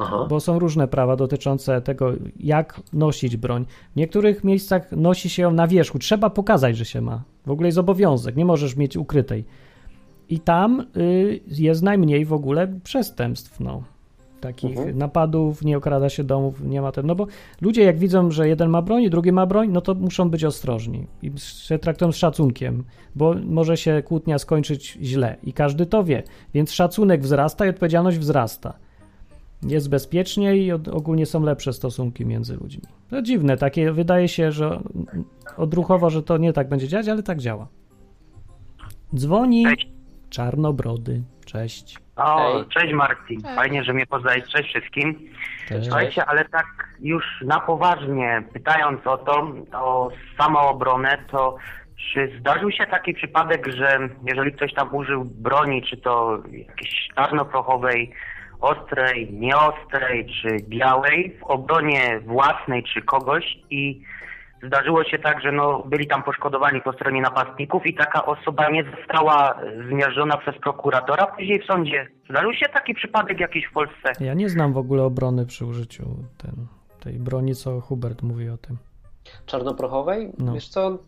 Aha. 0.00 0.26
bo 0.28 0.40
są 0.40 0.58
różne 0.58 0.88
prawa 0.88 1.16
dotyczące 1.16 1.80
tego, 1.80 2.12
jak 2.40 2.80
nosić 2.92 3.36
broń. 3.36 3.64
W 3.92 3.96
niektórych 3.96 4.44
miejscach 4.44 4.92
nosi 4.92 5.30
się 5.30 5.42
ją 5.42 5.50
na 5.50 5.66
wierzchu. 5.66 5.98
Trzeba 5.98 6.30
pokazać, 6.30 6.76
że 6.76 6.84
się 6.84 7.00
ma. 7.00 7.22
W 7.46 7.50
ogóle 7.50 7.68
jest 7.68 7.78
obowiązek, 7.78 8.36
nie 8.36 8.44
możesz 8.44 8.76
mieć 8.76 8.96
ukrytej. 8.96 9.44
I 10.28 10.40
tam 10.40 10.86
y, 10.96 11.40
jest 11.46 11.82
najmniej 11.82 12.24
w 12.24 12.32
ogóle 12.32 12.68
przestępstw, 12.84 13.60
no. 13.60 13.82
Takich 14.40 14.76
Mhm. 14.78 14.98
napadów, 14.98 15.62
nie 15.62 15.76
okrada 15.76 16.08
się 16.08 16.24
domów, 16.24 16.60
nie 16.62 16.82
ma 16.82 16.92
ten. 16.92 17.06
No 17.06 17.14
bo 17.14 17.26
ludzie, 17.60 17.82
jak 17.82 17.98
widzą, 17.98 18.30
że 18.30 18.48
jeden 18.48 18.70
ma 18.70 18.82
broń, 18.82 19.10
drugi 19.10 19.32
ma 19.32 19.46
broń, 19.46 19.68
no 19.72 19.80
to 19.80 19.94
muszą 19.94 20.30
być 20.30 20.44
ostrożni 20.44 21.06
i 21.22 21.32
się 21.38 21.78
traktują 21.78 22.12
z 22.12 22.16
szacunkiem, 22.16 22.84
bo 23.14 23.34
może 23.44 23.76
się 23.76 24.02
kłótnia 24.06 24.38
skończyć 24.38 24.98
źle 25.02 25.36
i 25.44 25.52
każdy 25.52 25.86
to 25.86 26.04
wie. 26.04 26.22
Więc 26.54 26.72
szacunek 26.72 27.22
wzrasta 27.22 27.66
i 27.66 27.68
odpowiedzialność 27.68 28.18
wzrasta 28.18 28.74
jest 29.62 29.90
bezpieczniej 29.90 30.64
i 30.64 30.72
ogólnie 30.72 31.26
są 31.26 31.42
lepsze 31.42 31.72
stosunki 31.72 32.26
między 32.26 32.56
ludźmi. 32.56 32.82
To 33.10 33.22
dziwne, 33.22 33.56
takie 33.56 33.92
wydaje 33.92 34.28
się, 34.28 34.52
że 34.52 34.80
odruchowo, 35.56 36.10
że 36.10 36.22
to 36.22 36.36
nie 36.36 36.52
tak 36.52 36.68
będzie 36.68 36.88
działać, 36.88 37.08
ale 37.08 37.22
tak 37.22 37.38
działa. 37.38 37.68
Dzwoni 39.14 39.64
Cześć. 39.64 39.88
czarnobrody. 40.30 41.22
Cześć. 41.46 41.98
O, 42.16 42.64
cześć 42.64 42.94
Marcin. 42.94 43.42
Cześć. 43.42 43.54
Fajnie, 43.54 43.84
że 43.84 43.92
mnie 43.92 44.06
poznałeś. 44.06 44.44
Cześć 44.44 44.68
wszystkim. 44.68 45.28
Cześć. 45.68 45.84
Słuchajcie, 45.84 46.26
ale 46.26 46.44
tak 46.44 46.66
już 47.00 47.24
na 47.44 47.60
poważnie, 47.60 48.42
pytając 48.52 49.06
o 49.06 49.18
to, 49.18 49.52
o 49.72 50.10
samoobronę, 50.38 51.18
to 51.30 51.56
czy 52.12 52.32
zdarzył 52.40 52.70
się 52.70 52.86
taki 52.86 53.14
przypadek, 53.14 53.66
że 53.66 54.08
jeżeli 54.26 54.52
ktoś 54.52 54.74
tam 54.74 54.94
użył 54.94 55.24
broni, 55.24 55.82
czy 55.82 55.96
to 55.96 56.38
jakiejś 56.50 57.08
czarnoprochowej, 57.14 58.12
ostrej, 58.60 59.32
nieostrej, 59.32 60.26
czy 60.26 60.56
białej, 60.68 61.36
w 61.40 61.44
obronie 61.44 62.20
własnej, 62.26 62.82
czy 62.82 63.02
kogoś 63.02 63.58
i 63.70 64.02
zdarzyło 64.66 65.04
się 65.04 65.18
tak, 65.18 65.40
że 65.42 65.52
no, 65.52 65.82
byli 65.86 66.06
tam 66.06 66.22
poszkodowani 66.22 66.80
po 66.80 66.92
stronie 66.92 67.20
napastników 67.20 67.86
i 67.86 67.94
taka 67.94 68.26
osoba 68.26 68.70
nie 68.70 68.84
została 68.84 69.60
zmierzona 69.88 70.36
przez 70.36 70.58
prokuratora 70.58 71.26
później 71.26 71.62
w 71.62 71.66
sądzie. 71.66 72.06
Zdarzył 72.30 72.52
się 72.52 72.66
taki 72.74 72.94
przypadek 72.94 73.40
jakiś 73.40 73.66
w 73.66 73.72
Polsce? 73.72 74.12
Ja 74.20 74.34
nie 74.34 74.48
znam 74.48 74.72
w 74.72 74.78
ogóle 74.78 75.02
obrony 75.02 75.46
przy 75.46 75.66
użyciu 75.66 76.04
ten, 76.38 76.66
tej 77.00 77.12
broni, 77.18 77.54
co 77.54 77.80
Hubert 77.80 78.22
mówi 78.22 78.48
o 78.48 78.56
tym. 78.56 78.76
Czarnoprochowej? 79.46 80.32
No. 80.38 80.52
Wiesz 80.52 80.68
co, 80.68 80.98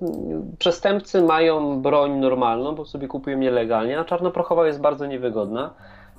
przestępcy 0.59 1.23
mają 1.23 1.83
broń 1.83 2.11
normalną, 2.13 2.75
bo 2.75 2.85
sobie 2.85 3.09
kupują 3.09 3.39
nielegalnie, 3.39 4.01
a 4.01 4.05
czarnoprochowa 4.05 4.67
jest 4.67 4.81
bardzo 4.81 5.07
niewygodna. 5.07 5.75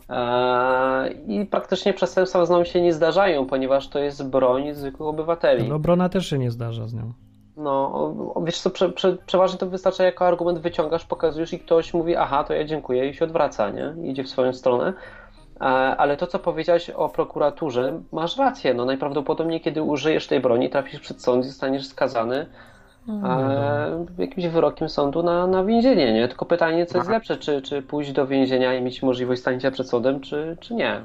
Eee, 0.10 1.13
I 1.28 1.46
praktycznie 1.46 1.94
przestępstwa 1.94 2.46
z 2.46 2.50
nią 2.50 2.63
się 2.63 2.82
nie 2.82 2.94
zdarzają, 2.94 3.46
ponieważ 3.46 3.88
to 3.88 4.00
jest 4.00 4.30
broń 4.30 4.74
zwykłych 4.74 5.10
obywateli. 5.10 5.66
Ale 5.66 5.76
obrona 5.76 6.10
też 6.10 6.30
się 6.30 6.38
nie 6.38 6.52
zdarza 6.52 6.88
z 6.88 6.94
nią. 6.94 7.13
No, 7.58 8.13
wiesz 8.44 8.60
co, 8.60 8.70
prze, 8.70 8.89
prze, 8.89 9.18
przeważnie 9.26 9.60
to 9.60 9.68
wystarcza 9.68 10.04
jako 10.04 10.28
argument 10.28 10.60
wyciągasz, 10.60 11.06
pokazujesz 11.06 11.54
i 11.54 11.60
ktoś 11.60 11.94
mówi, 11.94 12.16
aha, 12.16 12.44
to 12.44 12.54
ja 12.54 12.63
dziękuję 12.66 13.10
i 13.10 13.13
się 13.13 13.26
odwraca, 13.26 13.70
nie? 13.70 13.94
Idzie 14.04 14.24
w 14.24 14.30
swoją 14.30 14.54
stronę. 14.54 14.94
E, 15.62 15.63
Ale 15.66 16.18
to, 16.18 16.28
co 16.28 16.39
powiedziałeś 16.39 16.89
o 16.89 17.10
prokuraturze, 17.10 18.00
masz 18.12 18.38
rację. 18.38 18.74
No, 18.74 18.86
najprawdopodobniej, 18.86 19.62
kiedy 19.62 19.82
użyjesz 19.82 20.28
tej 20.28 20.39
broni, 20.39 20.70
trafisz 20.70 21.00
przed 21.00 21.22
sąd 21.22 21.46
i 21.46 21.48
zostaniesz 21.48 21.88
skazany 21.88 22.46
e, 23.10 24.06
jakimś 24.18 24.48
wyrokiem 24.48 24.89
sądu 24.89 25.24
na, 25.24 25.48
na 25.48 25.63
więzienie, 25.63 26.13
nie? 26.13 26.28
Tylko 26.28 26.46
pytanie, 26.46 26.86
co 26.86 26.98
jest 26.98 27.10
lepsze, 27.10 27.38
czy, 27.38 27.62
czy 27.62 27.82
pójść 27.82 28.12
do 28.12 28.28
więzienia 28.28 28.74
i 28.74 28.82
mieć 28.82 29.04
możliwość 29.04 29.42
stania 29.42 29.72
przed 29.72 29.89
sądem, 29.89 30.22
czy, 30.22 30.58
czy 30.62 30.74
nie? 30.74 31.02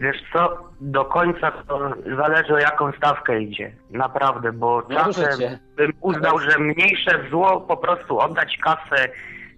Wiesz 0.00 0.24
co, 0.32 0.58
do 0.80 1.04
końca 1.04 1.52
to 1.68 1.90
zależy 2.16 2.54
o 2.54 2.58
jaką 2.58 2.92
stawkę 2.92 3.42
idzie. 3.42 3.72
Naprawdę, 3.90 4.52
bo 4.52 4.82
No, 4.88 5.04
czasem 5.04 5.58
bym 5.76 5.92
uznał, 6.00 6.38
że 6.38 6.58
mniejsze 6.58 7.24
zło 7.30 7.60
po 7.60 7.76
prostu 7.76 8.18
oddać 8.18 8.56
kasę, 8.56 9.08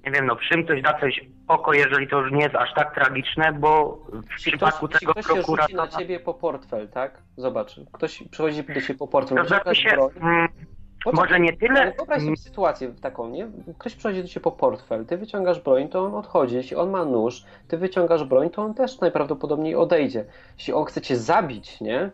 nie 0.06 0.12
wiem, 0.12 0.26
no 0.26 0.36
przymknąć 0.36 0.82
na 0.82 1.00
coś 1.00 1.20
oko, 1.48 1.72
jeżeli 1.72 2.08
to 2.08 2.20
już 2.20 2.32
nie 2.32 2.42
jest 2.42 2.54
aż 2.54 2.74
tak 2.74 2.94
tragiczne, 2.94 3.52
bo 3.52 3.98
w 4.12 4.24
ktoś, 4.24 4.36
przypadku 4.36 4.88
tego 4.88 5.12
ktoś 5.12 5.26
prokuratora... 5.26 5.84
na 5.84 5.88
ciebie 5.88 6.20
po 6.20 6.34
portfel, 6.34 6.88
tak? 6.88 7.22
Zobacz, 7.36 7.80
ktoś 7.92 8.22
przychodzi 8.30 8.64
do 8.64 8.74
ciebie 8.74 8.94
po 8.94 9.08
portfel, 9.08 9.38
To 9.38 9.44
znaczy 9.44 9.74
się, 9.74 9.90
broń, 9.90 10.10
mm, 10.20 10.48
Poczekaj, 11.04 11.24
może 11.24 11.40
nie 11.40 11.48
Ale 11.48 11.56
tyle... 11.58 11.92
wyobraź 11.96 12.22
sobie 12.22 12.36
sytuację 12.36 12.92
taką, 13.00 13.28
nie? 13.28 13.48
Ktoś 13.78 13.94
przychodzi 13.94 14.22
do 14.22 14.28
ciebie 14.28 14.44
po 14.44 14.52
portfel, 14.52 15.06
ty 15.06 15.16
wyciągasz 15.16 15.60
broń, 15.60 15.88
to 15.88 16.04
on 16.04 16.14
odchodzi. 16.14 16.56
Jeśli 16.56 16.76
on 16.76 16.90
ma 16.90 17.04
nóż, 17.04 17.44
ty 17.68 17.76
wyciągasz 17.78 18.24
broń, 18.24 18.50
to 18.50 18.62
on 18.62 18.74
też 18.74 19.00
najprawdopodobniej 19.00 19.74
odejdzie. 19.74 20.24
Jeśli 20.58 20.72
on 20.72 20.84
chce 20.84 21.00
cię 21.00 21.16
zabić, 21.16 21.80
nie? 21.80 22.10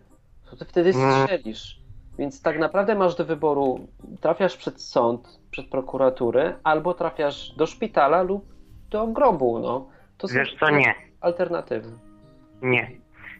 To 0.51 0.57
ty 0.57 0.65
wtedy 0.65 0.91
Mm. 0.91 1.23
strzelisz. 1.23 1.83
Więc 2.19 2.43
tak 2.43 2.59
naprawdę 2.59 2.95
masz 2.95 3.15
do 3.15 3.25
wyboru, 3.25 3.87
trafiasz 4.21 4.57
przed 4.57 4.83
sąd, 4.83 5.41
przed 5.51 5.67
prokuraturę, 5.67 6.55
albo 6.65 6.95
trafiasz 6.95 7.51
do 7.57 7.67
szpitala 7.67 8.23
lub 8.23 8.45
do 8.91 9.07
grobu, 9.07 9.59
no. 9.59 9.89
To 10.19 10.29
są- 10.29 10.35
Wiesz 10.35 10.57
co, 10.61 10.71
nie. 10.71 10.95
alternatywy. 11.21 11.91
Nie. 12.63 12.91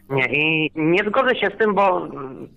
Nie, 0.09 0.25
i 0.25 0.71
nie 0.75 1.03
zgodzę 1.03 1.35
się 1.35 1.47
z 1.55 1.57
tym, 1.57 1.73
bo 1.73 2.07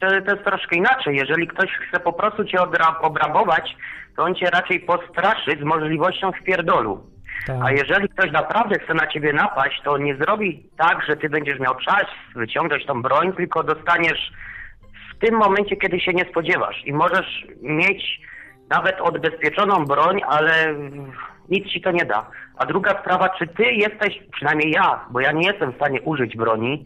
to, 0.00 0.08
to 0.26 0.34
jest 0.34 0.44
troszkę 0.44 0.76
inaczej. 0.76 1.16
Jeżeli 1.16 1.46
ktoś 1.46 1.70
chce 1.70 2.00
po 2.00 2.12
prostu 2.12 2.44
cię 2.44 2.58
odra- 2.58 3.00
obrabować, 3.00 3.76
to 4.16 4.22
on 4.22 4.34
cię 4.34 4.46
raczej 4.46 4.80
postraszy 4.80 5.50
z 5.60 5.64
możliwością 5.64 6.32
wpierdolu. 6.32 7.00
Tak. 7.46 7.56
A 7.62 7.72
jeżeli 7.72 8.08
ktoś 8.08 8.32
naprawdę 8.32 8.78
chce 8.78 8.94
na 8.94 9.06
ciebie 9.06 9.32
napaść, 9.32 9.82
to 9.84 9.98
nie 9.98 10.16
zrobi 10.16 10.70
tak, 10.76 11.04
że 11.08 11.16
ty 11.16 11.28
będziesz 11.28 11.58
miał 11.58 11.74
czas 11.74 12.04
wyciągnąć 12.34 12.86
tą 12.86 13.02
broń, 13.02 13.32
tylko 13.32 13.62
dostaniesz 13.62 14.32
w 15.14 15.18
tym 15.18 15.34
momencie, 15.34 15.76
kiedy 15.76 16.00
się 16.00 16.12
nie 16.12 16.24
spodziewasz. 16.24 16.82
I 16.86 16.92
możesz 16.92 17.46
mieć 17.62 18.20
nawet 18.70 19.00
odbezpieczoną 19.00 19.84
broń, 19.84 20.20
ale 20.28 20.74
nic 21.48 21.66
ci 21.66 21.80
to 21.80 21.90
nie 21.90 22.04
da. 22.04 22.30
A 22.56 22.66
druga 22.66 23.00
sprawa, 23.00 23.28
czy 23.28 23.46
ty 23.46 23.64
jesteś, 23.64 24.18
przynajmniej 24.32 24.70
ja, 24.70 25.00
bo 25.10 25.20
ja 25.20 25.32
nie 25.32 25.46
jestem 25.46 25.72
w 25.72 25.76
stanie 25.76 26.00
użyć 26.00 26.36
broni 26.36 26.84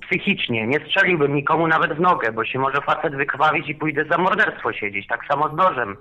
psychicznie, 0.00 0.66
nie 0.66 0.80
strzeliłbym 0.80 1.34
nikomu 1.34 1.66
nawet 1.66 1.92
w 1.92 2.00
nogę, 2.00 2.32
bo 2.32 2.44
się 2.44 2.58
może 2.58 2.80
facet 2.80 3.16
wykrwawić 3.16 3.68
i 3.68 3.74
pójdę 3.74 4.04
za 4.04 4.18
morderstwo 4.18 4.72
siedzieć, 4.72 5.06
tak 5.06 5.20
samo 5.26 5.48
z 5.48 5.56
nożem. 5.56 5.96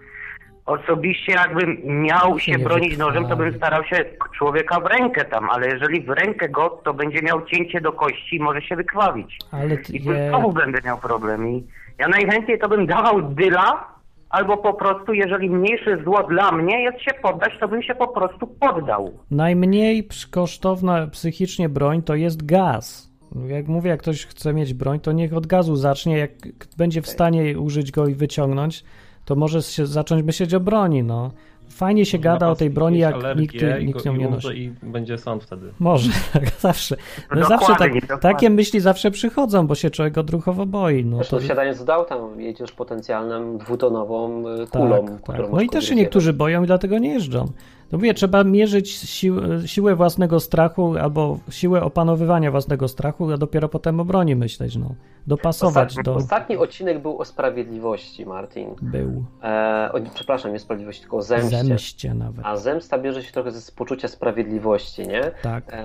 Osobiście 0.65 1.31
jakbym 1.31 1.77
miał 2.01 2.39
się 2.39 2.51
Nie 2.51 2.59
bronić 2.59 2.97
nożem, 2.97 3.27
to 3.27 3.35
bym 3.35 3.57
starał 3.57 3.83
się 3.83 4.05
człowieka 4.37 4.79
w 4.79 4.85
rękę 4.85 5.25
tam, 5.25 5.49
ale 5.49 5.67
jeżeli 5.67 6.01
w 6.01 6.09
rękę 6.09 6.49
go, 6.49 6.81
to 6.83 6.93
będzie 6.93 7.21
miał 7.21 7.45
cięcie 7.45 7.81
do 7.81 7.91
kości 7.91 8.35
i 8.35 8.39
może 8.39 8.61
się 8.61 8.75
wykrwawić. 8.75 9.37
Ale 9.51 9.77
ty, 9.77 9.93
I 9.93 10.03
je, 10.03 10.29
znowu 10.29 10.51
będę 10.51 10.79
miał 10.85 10.97
problem. 10.97 11.49
I 11.49 11.63
ja 11.97 12.07
najchętniej 12.07 12.59
to 12.59 12.69
bym 12.69 12.85
dawał 12.85 13.21
dyla, 13.21 13.93
albo 14.29 14.57
po 14.57 14.73
prostu, 14.73 15.13
jeżeli 15.13 15.49
mniejsze 15.49 16.03
zło 16.03 16.23
dla 16.23 16.51
mnie 16.51 16.83
jest 16.83 17.01
się 17.01 17.11
poddać, 17.21 17.53
to 17.59 17.67
bym 17.67 17.83
się 17.83 17.95
po 17.95 18.07
prostu 18.07 18.47
poddał. 18.47 19.13
najmniej 19.31 20.07
kosztowna 20.31 21.07
psychicznie 21.07 21.69
broń 21.69 22.01
to 22.01 22.15
jest 22.15 22.45
gaz. 22.45 23.12
Jak 23.47 23.67
mówię, 23.67 23.89
jak 23.89 23.99
ktoś 24.01 24.25
chce 24.25 24.53
mieć 24.53 24.73
broń, 24.73 24.99
to 24.99 25.11
niech 25.11 25.33
od 25.33 25.47
gazu 25.47 25.75
zacznie. 25.75 26.17
Jak 26.17 26.31
będzie 26.77 27.01
w 27.01 27.07
stanie 27.07 27.59
użyć 27.59 27.91
go 27.91 28.07
i 28.07 28.13
wyciągnąć, 28.15 28.83
to 29.25 29.35
może 29.35 29.61
się 29.61 29.85
zacząć 29.85 30.23
myśleć 30.23 30.53
o 30.53 30.59
broni. 30.59 31.03
No. 31.03 31.31
Fajnie 31.69 32.05
się 32.05 32.19
gada 32.19 32.49
o 32.49 32.55
tej 32.55 32.69
broni, 32.69 32.99
jak 32.99 33.15
nikt, 33.37 33.55
nikt 33.81 34.05
nią 34.05 34.15
nie 34.15 34.29
nosi. 34.29 34.57
I 34.57 34.69
będzie 34.83 35.17
sąd 35.17 35.43
wtedy. 35.43 35.73
Może, 35.79 36.11
tak 36.33 36.51
zawsze. 36.59 36.95
No 36.95 37.41
Dokładnie, 37.41 37.57
zawsze 37.57 37.75
tak, 37.79 37.93
dokładnie. 37.93 38.17
takie 38.21 38.49
myśli 38.49 38.79
zawsze 38.79 39.11
przychodzą, 39.11 39.67
bo 39.67 39.75
się 39.75 39.89
człowiek 39.89 40.17
odruchowo 40.17 40.65
boi. 40.65 41.05
No, 41.05 41.17
Zresztą 41.17 41.37
to, 41.37 41.43
wsiadając 41.43 41.83
do 41.85 41.93
auta 41.93 42.17
jedziesz 42.37 42.71
potencjalną 42.71 43.57
dwutonową 43.57 44.47
y, 44.47 44.57
tak, 44.57 44.69
kulą. 44.69 45.07
tak. 45.07 45.21
którą 45.21 45.51
No 45.51 45.61
i 45.61 45.69
też 45.69 45.85
się 45.85 45.95
niektórzy 45.95 46.33
boją 46.33 46.63
i 46.63 46.67
dlatego 46.67 46.99
nie 46.99 47.13
jeżdżą. 47.13 47.45
No 47.93 47.97
mówię, 47.97 48.13
trzeba 48.13 48.43
mierzyć 48.43 48.91
sił, 48.91 49.35
siłę 49.65 49.95
własnego 49.95 50.39
strachu 50.39 50.97
albo 50.97 51.39
siłę 51.49 51.83
opanowywania 51.83 52.51
własnego 52.51 52.87
strachu, 52.87 53.31
a 53.31 53.37
dopiero 53.37 53.69
potem 53.69 53.99
o 53.99 54.05
broni 54.05 54.35
myśleć, 54.35 54.75
no. 54.75 54.95
Dopasować 55.27 55.95
do... 56.03 56.15
ostatni 56.15 56.57
odcinek 56.57 57.01
był 57.01 57.19
o 57.19 57.25
sprawiedliwości, 57.25 58.25
Martin. 58.25 58.75
Był. 58.81 59.25
E, 59.43 59.89
o, 59.93 59.99
przepraszam, 60.13 60.53
nie 60.53 60.59
sprawiedliwości, 60.59 61.01
tylko 61.01 61.17
o 61.17 61.21
zemście. 61.21 61.63
Zemście 61.63 62.13
nawet. 62.13 62.45
A 62.45 62.57
zemsta 62.57 62.97
bierze 62.97 63.23
się 63.23 63.31
trochę 63.31 63.51
z 63.51 63.71
poczucia 63.71 64.07
sprawiedliwości, 64.07 65.07
nie? 65.07 65.31
Tak. 65.41 65.77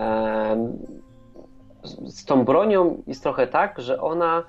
Z, 1.84 2.18
z 2.18 2.24
tą 2.24 2.44
bronią 2.44 3.02
jest 3.06 3.22
trochę 3.22 3.46
tak, 3.46 3.80
że 3.80 4.00
ona 4.00 4.42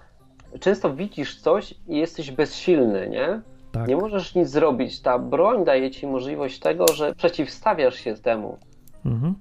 często 0.60 0.96
widzisz 0.96 1.42
coś 1.42 1.76
i 1.88 1.98
jesteś 1.98 2.32
bezsilny, 2.32 3.10
nie? 3.10 3.42
Tak. 3.72 3.88
Nie 3.88 3.96
możesz 3.98 4.36
nic 4.36 4.50
zrobić. 4.50 5.02
Ta 5.02 5.20
broń 5.20 5.66
daje 5.66 5.92
ci 5.92 6.08
możliwość 6.08 6.60
tego, 6.60 6.88
że 6.88 7.16
przeciwstawiasz 7.16 7.96
się 7.96 8.14
temu. 8.16 8.58
Mhm. 9.06 9.36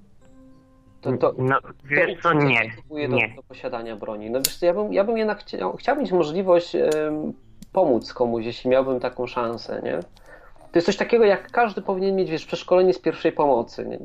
To, 1.01 1.17
to, 1.17 1.33
No, 1.37 1.59
wiesz 1.85 2.21
co, 2.23 2.33
nie, 2.33 2.63
motywuje 2.75 3.09
do, 3.09 3.15
nie. 3.15 3.33
do 3.35 3.43
posiadania 3.43 3.95
broni. 3.95 4.29
No 4.31 4.39
wiesz 4.39 4.57
co, 4.57 4.65
ja 4.65 4.73
bym, 4.73 4.93
ja 4.93 5.03
bym 5.03 5.17
jednak 5.17 5.39
chciał, 5.39 5.75
chciał 5.77 5.95
mieć 5.97 6.11
możliwość 6.11 6.75
em, 6.75 7.33
pomóc 7.73 8.13
komuś, 8.13 8.45
jeśli 8.45 8.69
miałbym 8.69 8.99
taką 8.99 9.27
szansę, 9.27 9.81
nie? 9.83 9.99
To 10.71 10.77
jest 10.77 10.85
coś 10.85 10.97
takiego, 10.97 11.25
jak 11.25 11.51
każdy 11.51 11.81
powinien 11.81 12.15
mieć, 12.15 12.31
wiesz, 12.31 12.45
przeszkolenie 12.45 12.93
z 12.93 13.01
pierwszej 13.01 13.31
pomocy. 13.31 13.85
Nie? 13.85 13.97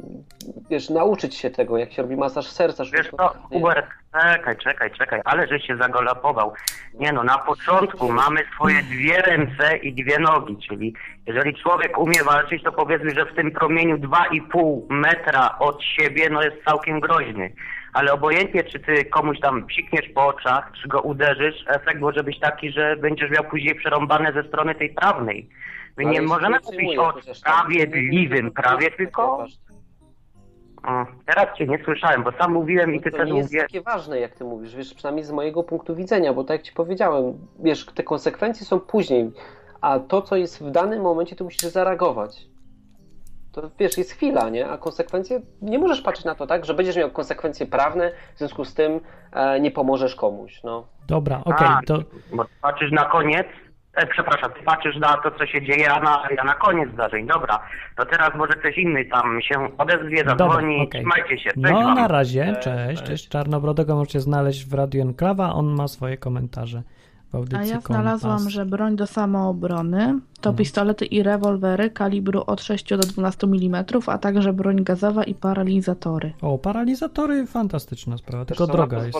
Wiesz, 0.70 0.90
nauczyć 0.90 1.34
się 1.34 1.50
tego, 1.50 1.78
jak 1.78 1.92
się 1.92 2.02
robi 2.02 2.16
masaż 2.16 2.46
serca. 2.46 2.84
Wiesz 2.92 3.10
co, 3.10 3.28
Hubert, 3.28 3.86
czekaj, 4.12 4.56
czekaj, 4.56 4.90
czekaj, 4.90 5.20
ale 5.24 5.46
żeś 5.46 5.66
się 5.66 5.76
zagolapował. 5.76 6.52
Nie 6.94 7.12
no, 7.12 7.24
na 7.24 7.38
początku 7.38 8.12
mamy 8.12 8.40
swoje 8.54 8.82
dwie 8.82 9.22
ręce 9.22 9.76
i 9.76 9.92
dwie 9.92 10.18
nogi, 10.18 10.56
czyli 10.68 10.94
jeżeli 11.26 11.54
człowiek 11.54 11.98
umie 11.98 12.22
walczyć, 12.24 12.62
to 12.62 12.72
powiedzmy, 12.72 13.10
że 13.10 13.26
w 13.26 13.34
tym 13.34 13.50
promieniu 13.50 13.96
2,5 13.96 14.80
metra 14.88 15.58
od 15.58 15.82
siebie, 15.82 16.30
no 16.30 16.42
jest 16.42 16.64
całkiem 16.64 17.00
groźny. 17.00 17.52
Ale 17.92 18.12
obojętnie, 18.12 18.64
czy 18.64 18.80
ty 18.80 19.04
komuś 19.04 19.40
tam 19.40 19.66
psikniesz 19.66 20.08
po 20.14 20.26
oczach, 20.26 20.72
czy 20.82 20.88
go 20.88 21.00
uderzysz, 21.00 21.64
efekt 21.66 22.00
może 22.00 22.24
być 22.24 22.40
taki, 22.40 22.70
że 22.70 22.96
będziesz 22.96 23.30
miał 23.30 23.44
później 23.44 23.74
przerąbane 23.74 24.32
ze 24.32 24.42
strony 24.42 24.74
tej 24.74 24.90
prawnej. 24.90 25.48
My 25.97 26.05
nie 26.05 26.22
możemy 26.22 26.59
mówić 26.64 26.99
o 26.99 27.14
sprawiedliwym 27.34 28.51
prawie, 28.51 28.90
tylko... 28.90 29.47
O, 30.86 31.07
teraz 31.26 31.59
cię 31.59 31.66
nie 31.66 31.84
słyszałem, 31.84 32.22
bo 32.22 32.32
sam 32.32 32.53
mówiłem 32.53 32.95
i 32.95 33.01
ty 33.01 33.11
to 33.11 33.16
też 33.16 33.30
nie 33.30 33.36
jest 33.36 33.49
mówiłeś. 33.49 33.66
takie 33.66 33.80
ważne, 33.82 34.20
jak 34.20 34.34
ty 34.34 34.45
mówisz, 34.45 34.76
wiesz, 34.76 34.95
przynajmniej 34.95 35.24
z 35.24 35.30
mojego 35.30 35.62
punktu 35.62 35.97
widzenia, 35.97 36.32
bo 36.32 36.45
tak 36.45 36.55
jak 36.55 36.62
ci 36.62 36.72
powiedziałem, 36.72 37.38
wiesz, 37.59 37.86
te 37.86 38.03
konsekwencje 38.03 38.66
są 38.66 38.80
później, 38.80 39.32
a 39.80 39.99
to, 39.99 40.22
co 40.22 40.36
jest 40.36 40.62
w 40.62 40.70
danym 40.70 41.03
momencie, 41.03 41.36
to 41.36 41.45
musisz 41.45 41.61
zareagować. 41.61 42.47
To 43.53 43.70
wiesz, 43.78 43.99
jest 43.99 44.12
chwila, 44.12 44.49
nie? 44.51 44.68
A 44.68 44.78
konsekwencje, 44.78 45.40
nie 45.62 45.78
możesz 45.78 46.03
patrzeć 46.03 46.24
na 46.24 46.34
to 46.34 46.47
tak, 46.47 46.64
że 46.64 46.74
będziesz 46.74 46.97
miał 46.97 47.11
konsekwencje 47.11 47.66
prawne, 47.66 48.12
w 48.34 48.38
związku 48.38 48.64
z 48.64 48.74
tym 48.74 49.01
e, 49.32 49.61
nie 49.61 49.70
pomożesz 49.70 50.14
komuś, 50.14 50.62
no. 50.64 50.86
Dobra, 51.09 51.40
okej, 51.45 51.68
A, 51.70 51.80
to 51.86 51.99
Bo 52.32 52.45
patrzysz 52.62 52.92
na 52.92 53.05
koniec, 53.05 53.47
e, 53.97 54.07
przepraszam, 54.07 54.51
ty 54.53 54.62
patrzysz 54.64 54.97
na 54.97 55.16
to, 55.16 55.30
co 55.38 55.47
się 55.47 55.62
dzieje, 55.62 55.92
a 55.92 56.01
na, 56.01 56.22
a 56.38 56.45
na 56.45 56.55
koniec 56.55 56.92
zdarzeń. 56.92 57.26
Dobra, 57.26 57.59
to 57.97 58.07
teraz 58.07 58.34
może 58.34 58.53
ktoś 58.53 58.78
inny 58.78 59.05
tam 59.05 59.38
się 59.42 59.55
odezwie, 59.78 60.24
Dobra, 60.24 60.36
zadzwoni. 60.49 60.76
okej. 60.82 61.01
Trzymajcie 61.01 61.38
się, 61.38 61.51
cześć 61.51 61.57
no 61.57 61.72
wam. 61.82 61.95
na 61.95 62.09
razie, 62.09 62.45
Cześć, 62.61 62.62
cześć, 62.62 63.03
cześć. 63.03 63.28
Czarnobrodego 63.28 63.97
możecie 63.97 64.20
znaleźć 64.20 64.66
w 64.68 64.74
Radio 64.74 65.03
Enklawa, 65.03 65.53
on 65.53 65.66
ma 65.66 65.88
swoje 65.88 66.16
komentarze 66.16 66.82
A 67.34 67.36
ja 67.64 67.72
Kompas. 67.74 67.84
znalazłam, 67.86 68.51
że 68.51 68.66
broń 68.66 68.97
do 68.97 69.07
samoobrony 69.07 70.01
to 70.40 70.51
Mhm. 70.51 70.57
pistolety 70.57 71.05
i 71.05 71.22
rewolwery 71.22 71.90
kalibru 71.90 72.42
od 72.47 72.62
6 72.62 72.88
do 72.88 72.99
12 72.99 73.47
mm, 73.47 73.84
a 74.07 74.18
także 74.18 74.53
broń 74.53 74.84
gazowa 74.84 75.24
i 75.24 75.34
paralizatory. 75.34 76.32
O, 76.42 76.59
paralizatory, 76.59 77.47
fantastyczna 77.47 78.16
sprawa, 78.18 78.45
tylko 78.45 78.66
droga 78.66 79.05
jest. 79.05 79.18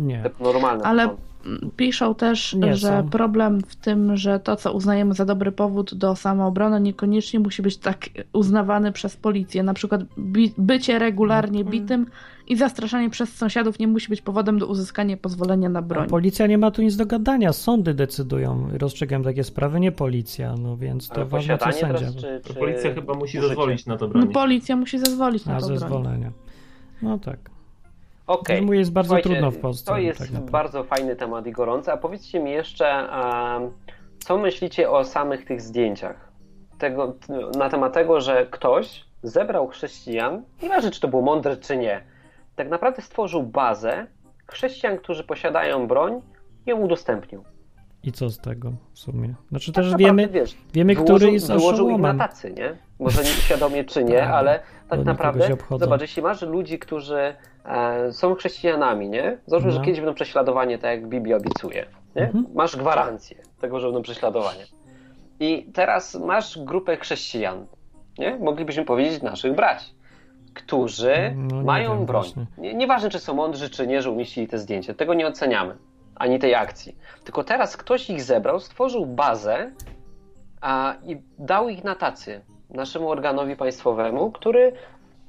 Nie. 0.00 0.22
Te 0.22 0.44
normalne. 0.44 0.84
Ale 0.84 1.02
mm, 1.02 1.70
piszą 1.76 2.14
też, 2.14 2.54
Nie 2.54 2.76
że 2.76 2.88
są. 2.88 3.08
problem 3.08 3.60
w 3.60 3.76
tym, 3.76 4.16
że 4.16 4.40
to, 4.40 4.56
co 4.56 4.72
uznajemy 4.72 5.14
za 5.14 5.24
dobry 5.24 5.52
powód 5.52 5.94
do 5.94 6.16
samoobrony, 6.16 6.80
niekoniecznie 6.80 7.40
musi 7.40 7.62
być 7.62 7.76
tak 7.76 7.98
uznawany 8.32 8.92
przez 8.92 9.16
policję. 9.16 9.62
Na 9.62 9.74
przykład 9.74 10.00
bi- 10.18 10.54
bycie 10.58 10.98
regularnie 10.98 11.60
Mhm. 11.60 11.72
bitym 11.72 12.06
i 12.48 12.56
zastraszanie 12.56 13.10
przez 13.10 13.36
sąsiadów 13.36 13.78
nie 13.78 13.88
musi 13.88 14.08
być 14.08 14.22
powodem 14.22 14.58
do 14.58 14.66
uzyskania 14.66 15.16
pozwolenia 15.16 15.68
na 15.68 15.78
A 15.78 15.82
broń. 15.82 16.08
policja 16.08 16.46
nie 16.46 16.58
ma 16.58 16.70
tu 16.70 16.82
nic 16.82 16.96
do 16.96 17.06
gadania, 17.06 17.52
sądy 17.52 17.94
decydują, 17.94 18.68
rozstrzygają 18.78 19.22
takie 19.22 19.44
sprawy, 19.44 19.80
nie 19.80 19.92
policja, 19.92 20.54
no 20.62 20.76
więc 20.76 21.08
to 21.08 21.14
Ale 21.14 21.24
ważne 21.24 21.58
co 21.58 21.72
sędzia. 21.72 21.86
teraz, 21.98 22.14
czy, 22.16 22.40
To 22.42 22.48
czy 22.48 22.54
policja 22.54 22.94
chyba 22.94 23.14
musi 23.14 23.38
użycie? 23.38 23.48
zezwolić 23.48 23.86
na 23.86 23.96
to 23.96 24.06
No, 24.06 24.12
bronić. 24.12 24.32
policja 24.34 24.76
musi 24.76 24.98
zezwolić 24.98 25.46
na 25.46 25.54
Na 25.54 25.60
to 25.60 25.66
broń. 25.66 25.78
zezwolenia. 25.78 26.30
No 27.02 27.18
tak. 27.18 27.49
Okej. 28.30 28.62
Mu 28.62 28.72
jest 28.72 28.92
bardzo 28.92 29.08
Słuchajcie, 29.08 29.28
trudno 29.30 29.50
w 29.50 29.58
Polsce, 29.58 29.92
To 29.92 29.98
jest 29.98 30.18
tak 30.18 30.30
bardzo 30.30 30.84
fajny 30.84 31.16
temat 31.16 31.46
i 31.46 31.52
gorący. 31.52 31.92
A 31.92 31.96
powiedzcie 31.96 32.40
mi 32.40 32.50
jeszcze, 32.50 33.08
co 34.18 34.38
myślicie 34.38 34.90
o 34.90 35.04
samych 35.04 35.44
tych 35.44 35.60
zdjęciach? 35.60 36.30
Tego, 36.78 37.14
na 37.58 37.70
temat 37.70 37.92
tego, 37.92 38.20
że 38.20 38.46
ktoś 38.46 39.04
zebrał 39.22 39.68
chrześcijan, 39.68 40.42
nieważne 40.62 40.90
czy 40.90 41.00
to 41.00 41.08
było 41.08 41.22
mądre 41.22 41.56
czy 41.56 41.76
nie, 41.76 42.00
tak 42.56 42.68
naprawdę 42.68 43.02
stworzył 43.02 43.42
bazę 43.42 44.06
chrześcijan, 44.46 44.98
którzy 44.98 45.24
posiadają 45.24 45.86
broń 45.86 46.20
i 46.66 46.70
ją 46.70 46.76
udostępnił. 46.76 47.44
I 48.02 48.12
co 48.12 48.30
z 48.30 48.38
tego 48.38 48.72
w 48.92 48.98
sumie? 48.98 49.34
Znaczy 49.50 49.72
Tak 49.72 49.84
też 49.84 49.96
wiemy, 49.96 50.28
wiesz, 50.28 50.56
wiemy 50.72 50.94
wyłożył, 50.94 51.16
który 51.16 51.32
jest 51.32 51.52
wyłożył 51.52 51.90
ich 51.90 51.98
na 51.98 52.14
tacy, 52.14 52.50
nie? 52.50 52.76
Może 52.98 53.22
nie 53.22 53.28
świadomie 53.28 53.84
czy 53.84 54.04
nie, 54.04 54.18
Tak, 54.26 54.30
ale 54.30 54.60
tak 54.88 55.04
naprawdę, 55.04 55.48
zobacz, 55.78 56.00
jeśli 56.00 56.22
masz 56.22 56.42
ludzi, 56.42 56.78
którzy 56.78 57.34
są 58.10 58.34
chrześcijanami, 58.34 59.08
nie? 59.08 59.38
Załóżmy, 59.46 59.70
że 59.70 59.78
No. 59.78 59.84
kiedyś 59.84 60.00
będą 60.00 60.14
prześladowani, 60.14 60.78
tak 60.78 60.90
jak 60.90 61.08
Biblia 61.08 61.36
obiecuje? 61.36 61.86
Mhm. 62.14 62.46
Masz 62.54 62.76
gwarancję 62.76 63.36
tego, 63.60 63.80
że 63.80 63.86
będą 63.86 64.02
prześladowania. 64.02 64.64
I 65.40 65.70
teraz 65.74 66.14
masz 66.14 66.58
grupę 66.58 66.96
chrześcijan, 66.96 67.66
nie? 68.18 68.36
Moglibyśmy 68.36 68.84
powiedzieć 68.84 69.22
naszych 69.22 69.54
braci, 69.54 69.94
którzy 70.54 71.34
No 71.36 71.56
nie 71.56 71.62
mają 71.62 71.96
wiem 71.96 72.06
broń. 72.06 72.22
właśnie. 72.22 72.46
Nie, 72.58 72.74
nieważne, 72.74 73.10
czy 73.10 73.18
są 73.18 73.34
mądrzy, 73.34 73.70
czy 73.70 73.86
nie, 73.86 74.02
że 74.02 74.10
umieścili 74.10 74.48
te 74.48 74.58
zdjęcie. 74.58 74.94
Tego 74.94 75.14
nie 75.14 75.26
oceniamy. 75.26 75.76
Ani 76.14 76.38
tej 76.38 76.54
akcji. 76.54 76.96
Tylko 77.24 77.44
teraz 77.44 77.76
ktoś 77.76 78.10
ich 78.10 78.22
zebrał, 78.22 78.60
stworzył 78.60 79.06
bazę 79.06 79.70
a, 80.60 80.94
i 81.06 81.22
dał 81.38 81.68
ich 81.68 81.84
na 81.84 81.94
tacy 81.94 82.40
naszemu 82.70 83.10
organowi 83.10 83.56
państwowemu, 83.56 84.30
który 84.32 84.72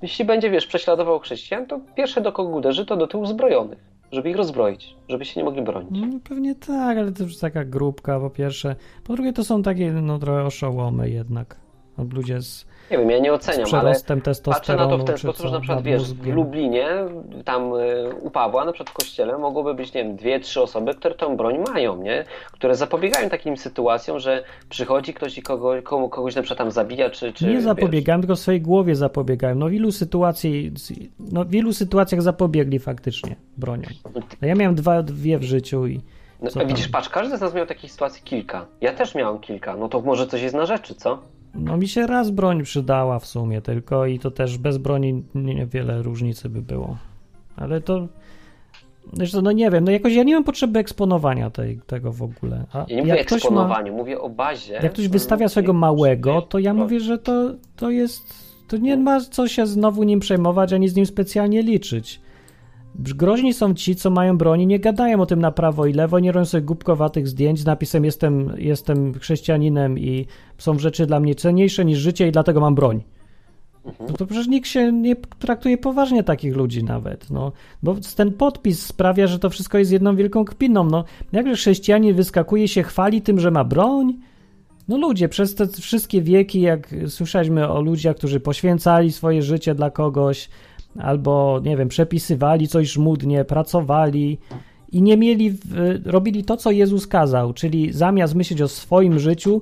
jeśli 0.02 0.26
będzie, 0.26 0.50
wiesz, 0.50 0.68
prześladował 0.68 1.20
chrześcijan, 1.20 1.66
to 1.66 1.80
pierwsze 1.96 2.22
do 2.22 2.32
kogo 2.32 2.50
uderzy, 2.50 2.86
to 2.86 2.98
do 2.98 3.08
tych 3.08 3.22
uzbrojonych, 3.22 3.80
żeby 4.12 4.30
ich 4.30 4.36
rozbroić, 4.36 4.96
żeby 5.10 5.26
się 5.26 5.40
nie 5.40 5.44
mogli 5.44 5.62
bronić. 5.62 5.92
No, 5.92 6.20
pewnie 6.30 6.56
tak, 6.56 6.98
ale 6.98 7.12
to 7.12 7.24
już 7.24 7.38
taka 7.38 7.66
grupka 7.66 8.20
po 8.20 8.30
pierwsze. 8.30 8.76
Po 9.04 9.14
drugie 9.14 9.34
to 9.34 9.44
są 9.44 9.64
takie 9.64 9.92
no 9.92 10.20
trochę 10.20 10.44
oszołomy 10.44 11.10
jednak. 11.10 11.56
Ludzie 12.14 12.42
z, 12.42 12.66
Nie 12.92 12.98
wiem, 12.98 13.10
ja 13.10 13.20
nie 13.20 13.34
oceniam, 13.34 13.68
ale 13.72 13.94
patrzę 14.44 14.76
na 14.76 14.88
to 14.88 14.98
w 14.98 15.04
ten 15.04 15.18
sposób, 15.18 15.46
że 15.46 15.52
na 15.52 15.60
przykład, 15.60 15.84
wiesz, 15.84 16.14
w. 16.14 16.28
Lublinie, 16.28 16.88
tam 17.46 17.74
y, 17.74 18.16
u 18.22 18.32
Pawła, 18.32 18.66
na 18.66 18.72
przykład 18.72 18.90
w 18.90 18.94
kościele, 18.94 19.38
mogłoby 19.38 19.74
być, 19.74 19.94
nie 19.94 20.04
wiem, 20.04 20.16
dwie, 20.16 20.40
trzy 20.40 20.62
osoby, 20.62 20.94
które 20.94 21.16
tą 21.16 21.38
broń 21.38 21.58
mają, 21.74 22.04
nie? 22.04 22.26
Które 22.52 22.76
zapobiegają 22.76 23.30
takim 23.30 23.58
sytuacjom, 23.58 24.20
że 24.20 24.44
przychodzi 24.70 25.14
ktoś 25.14 25.38
i 25.38 25.42
kogo, 25.42 25.74
komu, 25.84 26.10
kogoś 26.10 26.36
na 26.36 26.42
przykład 26.42 26.58
tam 26.58 26.72
zabija, 26.72 27.10
czy... 27.10 27.34
czy 27.34 27.48
Nie 27.48 27.62
zapobiegałem, 27.62 28.22
tylko 28.22 28.36
w 28.36 28.40
swojej 28.40 28.62
głowie 28.62 28.96
zapobiegałem. 28.96 29.60
No 29.60 29.70
w 29.70 29.74
ilu 29.74 29.92
sytuacji, 29.92 30.72
no 31.20 31.46
w 31.46 31.54
ilu 31.54 31.74
sytuacjach 31.74 32.22
zapobiegli 32.22 32.80
faktycznie 32.80 33.36
bronią. 33.58 33.88
No, 34.42 34.48
ja 34.48 34.56
miałem 34.56 34.76
dwa, 34.76 35.04
dwie 35.04 35.38
w 35.38 35.44
życiu 35.44 35.88
i 35.88 36.02
No, 36.56 36.66
widzisz, 36.66 36.88
patrz, 36.88 37.10
każdy 37.10 37.38
z 37.38 37.42
nas 37.42 37.54
miał 37.54 37.66
takich 37.66 37.92
sytuacji 37.92 38.24
kilka. 38.24 38.66
Ja 38.82 38.94
też 38.94 39.16
miałem 39.16 39.40
kilka, 39.40 39.76
no 39.76 39.90
to 39.90 40.02
może 40.02 40.28
coś 40.28 40.42
jest 40.42 40.56
na 40.56 40.66
rzeczy, 40.66 40.96
co? 40.96 41.20
No 41.56 41.78
mi 41.78 41.88
się 41.88 42.08
raz 42.08 42.32
broń 42.32 42.64
przydała 42.64 43.20
w 43.20 43.26
sumie 43.26 43.62
tylko 43.62 44.06
i 44.06 44.20
to 44.20 44.32
też 44.32 44.58
bez 44.58 44.78
broni 44.78 45.24
niewiele 45.36 46.02
różnicy 46.02 46.50
by 46.50 46.62
było. 46.62 46.98
Ale 47.56 47.82
to 47.82 48.08
zresztą 49.14 49.42
no 49.42 49.52
nie 49.52 49.72
wiem, 49.72 49.84
no 49.84 49.92
jakoś 49.92 50.14
ja 50.14 50.24
nie 50.24 50.34
mam 50.34 50.44
potrzeby 50.44 50.80
eksponowania 50.80 51.50
tej, 51.50 51.80
tego 51.88 52.12
w 52.12 52.22
ogóle. 52.22 52.66
A 52.74 52.86
Ja 52.88 52.96
nie 52.96 53.02
mówię 53.02 53.22
o 53.22 53.26
ktoś 53.26 53.32
ma, 53.32 53.36
eksponowaniu, 53.36 53.94
mówię 53.94 54.22
o 54.22 54.30
bazie. 54.30 54.74
jak 54.74 54.94
ktoś 54.94 55.08
wystawia 55.08 55.50
swojego 55.50 55.74
małego, 55.74 56.42
to 56.42 56.60
ja 56.60 56.74
mówię, 56.74 57.00
że 57.00 57.18
to, 57.18 57.52
to 57.76 57.90
jest 57.90 58.52
to 58.68 58.78
nie 58.78 58.98
ma 58.98 59.22
co 59.22 59.48
się 59.48 59.68
znowu 59.68 60.04
nim 60.04 60.20
przejmować, 60.20 60.74
ani 60.74 60.90
z 60.90 60.96
nim 60.96 61.06
specjalnie 61.06 61.62
liczyć. 61.62 62.22
Groźni 62.96 63.54
są 63.54 63.74
ci, 63.74 63.96
co 63.96 64.10
mają 64.10 64.38
broń 64.38 64.62
i 64.62 64.68
nie 64.68 64.80
gadają 64.80 65.22
o 65.22 65.26
tym 65.26 65.40
na 65.42 65.52
prawo 65.52 65.86
i 65.86 65.94
lewo, 65.94 66.20
nie 66.20 66.32
robią 66.32 66.46
sobie 66.46 66.62
głupkowatych 66.62 67.28
zdjęć 67.28 67.60
z 67.60 67.66
napisem 67.66 68.06
jestem, 68.06 68.54
jestem 68.58 69.14
chrześcijaninem 69.14 70.00
i 70.00 70.26
są 70.58 70.80
rzeczy 70.80 71.06
dla 71.06 71.20
mnie 71.20 71.36
cenniejsze 71.36 71.86
niż 71.86 72.00
życie 72.00 72.28
i 72.28 72.32
dlatego 72.32 72.60
mam 72.60 72.76
broń. 72.76 73.04
No 73.86 74.14
to 74.18 74.26
przecież 74.26 74.48
nikt 74.48 74.68
się 74.68 74.92
nie 74.92 75.16
traktuje 75.16 75.78
poważnie 75.78 76.24
takich 76.24 76.56
ludzi 76.56 76.84
nawet, 76.84 77.30
no. 77.30 77.52
Bo 77.84 77.96
ten 78.16 78.34
podpis 78.34 78.86
sprawia, 78.86 79.28
że 79.28 79.40
to 79.40 79.50
wszystko 79.50 79.78
jest 79.78 79.92
jedną 79.92 80.16
wielką 80.16 80.46
kpiną, 80.46 80.84
no. 80.84 81.04
Jakże 81.32 81.54
chrześcijanin 81.54 82.16
wyskakuje 82.16 82.68
się, 82.68 82.84
chwali 82.84 83.22
tym, 83.22 83.40
że 83.40 83.52
ma 83.52 83.64
broń? 83.64 84.18
No 84.88 84.98
ludzie, 84.98 85.30
przez 85.30 85.56
te 85.56 85.68
wszystkie 85.68 86.22
wieki, 86.22 86.62
jak 86.62 86.96
słyszeliśmy 87.08 87.70
o 87.70 87.82
ludziach, 87.82 88.16
którzy 88.16 88.40
poświęcali 88.40 89.12
swoje 89.12 89.42
życie 89.42 89.76
dla 89.76 89.90
kogoś, 89.90 90.50
albo, 91.00 91.62
nie 91.64 91.78
wiem, 91.78 91.88
przepisywali 91.88 92.68
coś 92.68 92.92
żmudnie, 92.92 93.46
pracowali 93.46 94.38
i 94.92 95.02
nie 95.02 95.18
mieli, 95.18 95.58
robili 96.06 96.44
to, 96.44 96.58
co 96.58 96.72
Jezus 96.72 97.08
kazał, 97.08 97.54
czyli 97.54 97.94
zamiast 97.94 98.36
myśleć 98.36 98.62
o 98.62 98.68
swoim 98.68 99.20
życiu, 99.20 99.62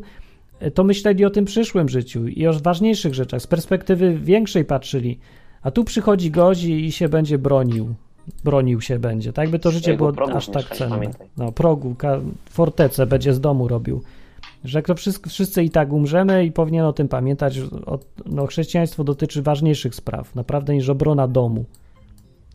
to 0.73 0.83
myśleli 0.83 1.25
o 1.25 1.29
tym 1.29 1.45
przyszłym 1.45 1.89
życiu 1.89 2.27
i 2.27 2.47
o 2.47 2.53
ważniejszych 2.53 3.13
rzeczach, 3.13 3.41
z 3.41 3.47
perspektywy 3.47 4.19
większej 4.19 4.65
patrzyli. 4.65 5.19
A 5.61 5.71
tu 5.71 5.83
przychodzi 5.83 6.31
gość 6.31 6.63
i 6.63 6.91
się 6.91 7.09
będzie 7.09 7.37
bronił. 7.37 7.93
Bronił 8.43 8.81
się 8.81 8.99
będzie. 8.99 9.33
Tak 9.33 9.49
by 9.49 9.59
to 9.59 9.71
życie 9.71 9.97
było 9.97 10.13
aż 10.35 10.47
tak 10.47 10.65
cenne. 10.75 11.11
No, 11.37 11.51
progu, 11.51 11.95
fortecę 12.49 13.05
będzie 13.05 13.33
z 13.33 13.39
domu 13.39 13.67
robił. 13.67 14.01
Że 14.63 14.81
to 14.81 14.95
wszyscy, 14.95 15.29
wszyscy 15.29 15.63
i 15.63 15.69
tak 15.69 15.93
umrzemy 15.93 16.45
i 16.45 16.51
powinien 16.51 16.85
o 16.85 16.93
tym 16.93 17.07
pamiętać. 17.07 17.59
O, 17.85 17.99
no, 18.25 18.45
chrześcijaństwo 18.45 19.03
dotyczy 19.03 19.41
ważniejszych 19.41 19.95
spraw, 19.95 20.35
naprawdę, 20.35 20.75
niż 20.75 20.89
obrona 20.89 21.27
domu. 21.27 21.65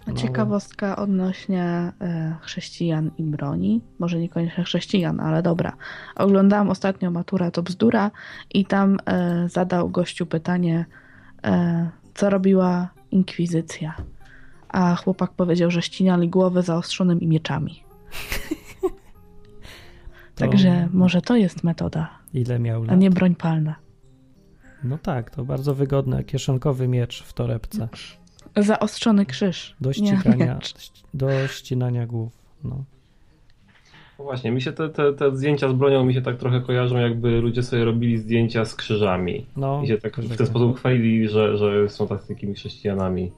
No. 0.06 0.14
Ciekawostka 0.14 0.96
odnośnie 0.96 1.62
e, 2.00 2.36
chrześcijan 2.40 3.10
i 3.18 3.22
broni. 3.22 3.80
Może 3.98 4.18
niekoniecznie 4.18 4.64
chrześcijan, 4.64 5.20
ale 5.20 5.42
dobra. 5.42 5.76
Oglądałam 6.16 6.70
ostatnio 6.70 7.10
Matura 7.10 7.50
to 7.50 7.62
bzdura 7.62 8.10
i 8.54 8.64
tam 8.64 8.98
e, 9.06 9.48
zadał 9.48 9.90
gościu 9.90 10.26
pytanie, 10.26 10.86
e, 11.44 11.90
co 12.14 12.30
robiła 12.30 12.88
inkwizycja. 13.10 13.94
A 14.68 14.94
chłopak 14.96 15.30
powiedział, 15.30 15.70
że 15.70 15.82
ścinali 15.82 16.28
głowy 16.28 16.62
zaostrzonymi 16.62 17.26
mieczami. 17.26 17.82
To 20.34 20.40
Także 20.40 20.88
może 20.92 21.22
to 21.22 21.36
jest 21.36 21.64
metoda, 21.64 22.10
Ile 22.34 22.58
miał 22.58 22.82
a 22.82 22.86
lat? 22.86 22.98
nie 22.98 23.10
broń 23.10 23.34
palna. 23.34 23.74
No 24.84 24.98
tak, 24.98 25.30
to 25.30 25.44
bardzo 25.44 25.74
wygodne. 25.74 26.24
Kieszonkowy 26.24 26.88
miecz 26.88 27.22
w 27.22 27.32
torebce. 27.32 27.88
Zaostrzony 28.56 29.26
krzyż. 29.26 29.76
Do 29.80 29.92
ścigania, 29.92 30.58
do 31.14 31.48
ścinania 31.48 32.06
głów. 32.06 32.32
No. 32.64 32.84
No 34.18 34.24
właśnie, 34.24 34.50
mi 34.52 34.62
się 34.62 34.72
te, 34.72 34.88
te, 34.88 35.12
te 35.12 35.36
zdjęcia 35.36 35.68
z 35.68 35.72
bronią 35.72 36.04
mi 36.04 36.14
się 36.14 36.22
tak 36.22 36.36
trochę 36.36 36.60
kojarzą, 36.60 36.96
jakby 36.98 37.40
ludzie 37.40 37.62
sobie 37.62 37.84
robili 37.84 38.18
zdjęcia 38.18 38.64
z 38.64 38.74
krzyżami. 38.74 39.46
No, 39.56 39.80
I 39.84 39.86
się 39.86 39.98
tak 39.98 40.16
w 40.16 40.36
ten 40.36 40.46
sposób 40.46 40.76
chwalili, 40.78 41.28
że, 41.28 41.56
że 41.56 41.88
są 41.88 42.06
takimi 42.06 42.54
chrześcijanami. 42.54 43.32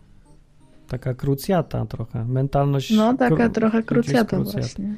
Taka 0.89 1.15
krucjata 1.15 1.87
trochę. 1.87 2.25
Mentalność. 2.25 2.91
No, 2.91 3.15
taka 3.15 3.49
kru- 3.49 3.53
trochę 3.53 3.83
krucjata 3.83 4.37
krucjat. 4.37 4.63
właśnie. 4.63 4.95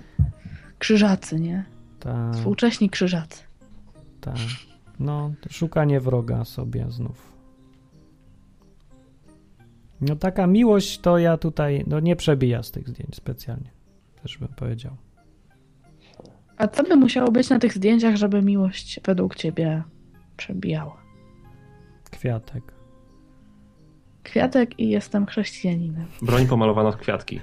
Krzyżacy, 0.79 1.41
nie? 1.41 1.65
Ta, 2.01 2.33
Współcześni 2.33 2.91
krzyżacy. 2.91 3.43
ta. 4.21 4.35
No, 5.01 5.33
szukanie 5.51 6.01
wroga 6.01 6.45
sobie 6.45 6.87
znów. 6.89 7.33
No 10.01 10.17
taka 10.17 10.47
miłość 10.47 10.99
to 10.99 11.19
ja 11.19 11.37
tutaj, 11.37 11.85
no 11.87 12.01
nie 12.01 12.17
przebija 12.17 12.63
z 12.63 12.71
tych 12.71 12.89
zdjęć 12.89 13.17
specjalnie. 13.17 13.71
Też 14.23 14.39
bym 14.39 14.49
powiedział. 14.49 14.97
A 16.57 16.69
co 16.69 16.83
by 16.83 16.97
musiało 16.97 17.33
być 17.33 17.51
na 17.51 17.59
tych 17.59 17.75
zdjęciach, 17.75 18.17
żeby 18.17 18.43
miłość 18.43 19.01
według 19.05 19.35
ciebie 19.35 19.83
przebijała? 20.37 21.03
Kwiatek. 22.11 22.73
Kwiatek 24.23 24.79
i 24.81 24.89
jestem 24.89 25.27
chrześcijaninem. 25.27 26.07
Broń 26.23 26.47
pomalowana 26.47 26.93
w 26.93 26.97
kwiatki. 26.97 27.41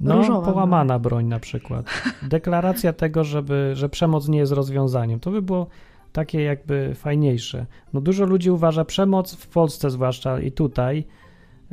No, 0.00 0.16
Różowa 0.16 0.52
połamana 0.52 0.98
broń 0.98 1.26
na 1.26 1.40
przykład. 1.40 1.86
Deklaracja 2.22 2.92
tego, 2.92 3.24
żeby, 3.24 3.70
że 3.74 3.88
przemoc 3.88 4.28
nie 4.28 4.38
jest 4.38 4.52
rozwiązaniem. 4.52 5.20
To 5.20 5.30
by 5.30 5.42
było 5.42 5.66
takie 6.12 6.42
jakby 6.42 6.94
fajniejsze. 6.94 7.66
No 7.92 8.00
dużo 8.00 8.24
ludzi 8.24 8.50
uważa 8.50 8.84
przemoc, 8.84 9.34
w 9.34 9.48
Polsce 9.48 9.90
zwłaszcza 9.90 10.40
i 10.40 10.52
tutaj, 10.52 11.04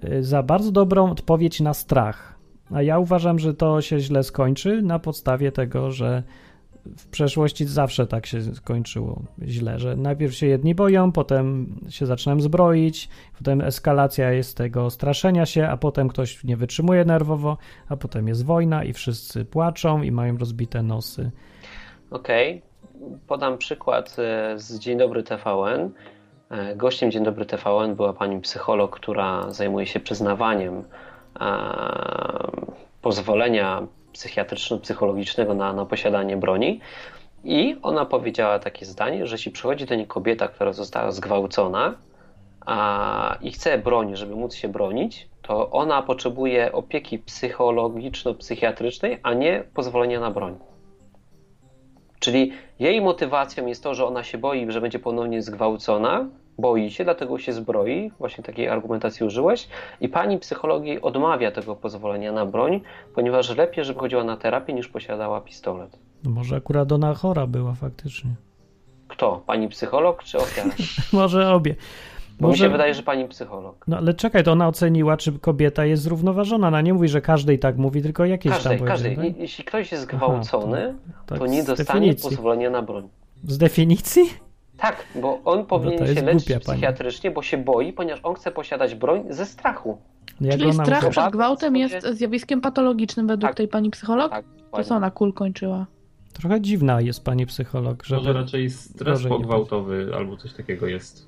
y, 0.04 0.24
za 0.24 0.44
bardzo 0.44 0.72
dobrą 0.72 1.12
odpowiedź 1.12 1.60
na 1.60 1.74
strach. 1.74 2.40
A 2.72 2.82
ja 2.82 3.00
uważam, 3.00 3.40
że 3.40 3.54
to 3.54 3.82
się 3.82 4.00
źle 4.00 4.24
skończy 4.24 4.82
na 4.82 5.00
podstawie 5.00 5.52
tego, 5.52 5.92
że 5.92 6.24
w 6.98 7.08
przeszłości 7.08 7.66
zawsze 7.66 8.08
tak 8.08 8.26
się 8.26 8.42
skończyło 8.56 9.22
źle, 9.42 9.80
że 9.80 9.96
najpierw 9.96 10.34
się 10.34 10.48
jedni 10.48 10.76
boją, 10.76 11.12
potem 11.12 11.76
się 11.90 12.06
zaczynają 12.06 12.42
zbroić, 12.42 13.10
potem 13.38 13.62
eskalacja 13.62 14.32
jest 14.32 14.58
tego 14.58 14.90
straszenia 14.90 15.46
się, 15.46 15.68
a 15.68 15.78
potem 15.78 16.08
ktoś 16.08 16.44
nie 16.44 16.58
wytrzymuje 16.58 17.06
nerwowo, 17.06 17.58
a 17.90 17.98
potem 17.98 18.28
jest 18.28 18.46
wojna 18.46 18.84
i 18.84 18.94
wszyscy 18.94 19.46
płaczą 19.46 20.02
i 20.02 20.12
mają 20.12 20.38
rozbite 20.38 20.84
nosy. 20.84 21.32
Okej. 22.12 22.62
Podam 23.28 23.58
przykład 23.58 24.16
e, 24.20 24.60
z 24.60 24.80
Dzień 24.80 24.98
Dobry 24.98 25.24
TVN. 25.24 25.92
E, 26.50 26.76
Gościem 26.76 27.12
Dzień 27.12 27.24
Dobry 27.24 27.46
TVN 27.46 27.96
była 27.96 28.14
pani 28.14 28.42
psycholog, 28.42 28.96
która 28.96 29.52
zajmuje 29.52 29.86
się 29.86 30.00
przyznawaniem 30.00 30.84
e, 31.40 31.52
pozwolenia 33.02 33.88
psychiatryczno-psychologicznego 34.14 35.54
na, 35.54 35.74
na 35.74 35.86
posiadanie 35.86 36.38
broni. 36.38 36.80
I 37.44 37.76
ona 37.82 38.06
powiedziała 38.06 38.60
takie 38.60 38.86
zdanie, 38.86 39.28
że 39.28 39.36
jeśli 39.36 39.52
przychodzi 39.52 39.86
do 39.86 39.96
niej 39.96 40.08
kobieta, 40.08 40.48
która 40.48 40.74
została 40.74 41.12
zgwałcona 41.12 41.94
a, 42.66 43.38
i 43.42 43.52
chce 43.52 43.78
broni, 43.78 44.18
żeby 44.18 44.36
móc 44.36 44.56
się 44.56 44.68
bronić, 44.68 45.28
to 45.42 45.72
ona 45.72 46.02
potrzebuje 46.02 46.72
opieki 46.72 47.20
psychologiczno-psychiatrycznej, 47.20 49.20
a 49.24 49.34
nie 49.34 49.64
pozwolenia 49.74 50.20
na 50.20 50.32
broń. 50.32 50.60
Czyli 52.20 52.54
jej 52.80 53.02
motywacją 53.02 53.66
jest 53.66 53.84
to, 53.84 53.96
że 53.96 54.06
ona 54.06 54.24
się 54.24 54.38
boi, 54.38 54.72
że 54.72 54.82
będzie 54.82 55.00
ponownie 55.00 55.42
zgwałcona, 55.42 56.26
boi 56.58 56.92
się, 56.92 57.04
dlatego 57.04 57.40
się 57.40 57.54
zbroi, 57.54 58.12
właśnie 58.20 58.44
takiej 58.44 58.68
argumentacji 58.70 59.26
użyłeś, 59.26 59.68
i 60.02 60.10
pani 60.10 60.40
psycholog 60.40 60.86
jej 60.86 61.02
odmawia 61.02 61.52
tego 61.52 61.76
pozwolenia 61.76 62.32
na 62.32 62.46
broń, 62.46 62.82
ponieważ 63.16 63.58
lepiej, 63.58 63.86
żeby 63.86 64.00
chodziła 64.00 64.24
na 64.24 64.38
terapię, 64.38 64.74
niż 64.74 64.88
posiadała 64.88 65.42
pistolet. 65.42 66.00
No 66.24 66.32
może 66.32 66.56
akurat 66.56 66.92
ona 66.92 67.14
chora 67.14 67.48
była 67.48 67.74
faktycznie. 67.74 68.32
Kto? 69.08 69.44
Pani 69.48 69.70
psycholog 69.70 70.24
czy 70.24 70.38
ofiara? 70.38 70.70
Może 71.14 71.54
obie. 71.54 71.76
Bo 72.40 72.48
mi 72.48 72.52
Może... 72.52 72.64
się 72.66 72.70
wydaje, 72.70 72.94
że 72.94 73.04
pani 73.04 73.28
psycholog. 73.28 73.86
No 73.88 73.98
ale 73.98 74.14
czekaj, 74.14 74.44
to 74.44 74.52
ona 74.52 74.68
oceniła, 74.68 75.18
czy 75.18 75.40
kobieta 75.40 75.86
jest 75.86 76.04
zrównoważona. 76.04 76.68
Ona 76.68 76.82
nie 76.82 76.94
mówi, 76.94 77.08
że 77.08 77.22
każdej 77.22 77.60
tak 77.60 77.78
mówi, 77.78 78.02
tylko 78.02 78.26
jakieś 78.26 78.52
Każdej, 78.52 78.78
tam 78.78 78.88
każdej. 78.88 79.16
tak? 79.16 79.38
Jeśli 79.38 79.64
ktoś 79.64 79.92
jest 79.92 80.04
zgwałcony, 80.04 80.96
tak 81.26 81.40
to 81.40 81.46
nie 81.48 81.64
z 81.64 81.66
dostanie 81.66 82.00
definicji. 82.00 82.30
pozwolenia 82.30 82.70
na 82.70 82.82
broń. 82.82 83.10
Z 83.44 83.58
definicji? 83.58 84.24
Tak, 84.82 85.06
bo 85.16 85.42
on 85.46 85.66
powinien 85.66 85.98
to 85.98 86.04
jest 86.04 86.16
się 86.20 86.26
leczyć 86.26 86.48
głupia 86.48 86.66
pani. 86.66 86.78
psychiatrycznie, 86.78 87.32
bo 87.32 87.42
się 87.42 87.58
boi, 87.58 87.94
ponieważ 87.94 88.20
on 88.24 88.36
chce 88.36 88.52
posiadać 88.52 88.96
broń 88.96 89.24
ze 89.30 89.46
strachu. 89.46 89.98
Jak 90.42 90.60
Czyli 90.60 90.74
strach 90.74 91.10
przed 91.10 91.32
gwałtem 91.32 91.76
jest 91.78 92.08
zjawiskiem 92.08 92.62
patologicznym 92.62 93.28
według 93.28 93.50
Tak. 93.50 93.58
tej 93.58 93.68
pani 93.68 93.90
psycholog? 93.90 94.32
Tak, 94.32 94.46
To 94.72 94.84
co 94.84 94.96
ona 94.96 95.12
kul 95.12 95.34
kończyła? 95.34 95.86
Trochę 96.34 96.62
dziwna 96.62 97.02
jest 97.02 97.24
pani 97.26 97.46
psycholog, 97.46 97.98
Może 98.10 98.24
żeby... 98.24 98.34
raczej 98.40 98.70
stres 98.70 99.24
pogwałtowy 99.28 100.12
albo 100.18 100.38
coś 100.38 100.54
takiego 100.54 100.88
jest. 100.88 101.28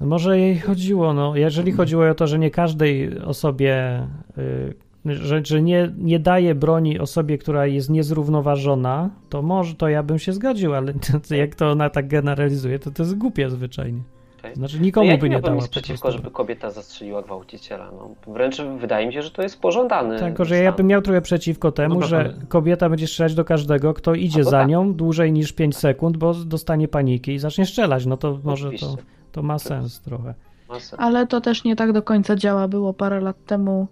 Może 0.00 0.38
jej 0.38 0.58
chodziło, 0.58 1.14
no, 1.14 1.36
jeżeli 1.36 1.72
chodziło 1.72 2.08
o 2.08 2.14
to, 2.14 2.26
że 2.26 2.38
nie 2.38 2.50
każdej 2.50 3.18
osobie, 3.18 4.06
y, 4.38 4.74
że, 5.04 5.40
że 5.44 5.62
nie, 5.62 5.92
nie 5.98 6.18
daje 6.18 6.54
broni 6.54 6.98
osobie, 6.98 7.38
która 7.38 7.66
jest 7.66 7.90
niezrównoważona, 7.90 9.10
to 9.28 9.42
może, 9.42 9.74
to 9.74 9.88
ja 9.88 10.02
bym 10.02 10.18
się 10.18 10.32
zgodził, 10.32 10.74
ale 10.74 10.92
to, 11.28 11.34
jak 11.34 11.54
to 11.54 11.70
ona 11.70 11.90
tak 11.90 12.08
generalizuje, 12.08 12.78
to 12.78 12.90
to 12.90 13.02
jest 13.02 13.18
głupie 13.18 13.50
zwyczajnie. 13.50 14.00
Okej. 14.38 14.54
Znaczy 14.54 14.76
No 14.76 14.84
nikomu 14.84 15.10
ja 15.10 15.18
by 15.18 15.28
nie 15.28 15.40
dała 15.40 15.56
nic 15.56 15.68
przeciwko, 15.68 16.12
żeby 16.12 16.30
kobieta 16.30 16.70
zastrzeliła 16.70 17.22
gwałciciela. 17.22 17.90
No, 17.92 18.32
wręcz 18.32 18.62
wydaje 18.62 19.06
mi 19.06 19.12
się, 19.12 19.22
że 19.22 19.30
to 19.30 19.42
jest 19.42 19.60
pożądany. 19.60 20.18
Tak, 20.18 20.28
tylko 20.28 20.44
że 20.44 20.56
ja 20.56 20.72
bym 20.72 20.86
miał 20.86 21.02
trochę 21.02 21.20
przeciwko 21.20 21.72
temu, 21.72 21.94
Dobra, 21.94 22.08
że 22.08 22.34
kobieta 22.48 22.88
będzie 22.88 23.06
strzelać 23.06 23.34
do 23.34 23.44
każdego, 23.44 23.94
kto 23.94 24.14
idzie 24.14 24.38
No 24.38 24.44
za 24.44 24.50
tak. 24.50 24.68
nią 24.68 24.94
dłużej 24.94 25.32
niż 25.32 25.52
5 25.52 25.76
sekund, 25.76 26.16
bo 26.16 26.34
dostanie 26.34 26.88
paniki 26.88 27.32
i 27.32 27.38
zacznie 27.38 27.66
strzelać. 27.66 28.06
No 28.06 28.16
to 28.16 28.38
może 28.44 28.70
to, 28.70 28.74
Oczywiście. 28.76 29.02
to 29.32 29.42
ma 29.42 29.58
sens 29.58 30.00
trochę. 30.00 30.34
Masę. 30.68 30.96
Ale 31.00 31.26
to 31.26 31.40
też 31.40 31.64
nie 31.64 31.76
tak 31.76 31.92
do 31.92 32.02
końca 32.02 32.36
działa. 32.36 32.68
Było 32.68 32.94
parę 32.94 33.20
lat 33.20 33.44
temu, 33.46 33.86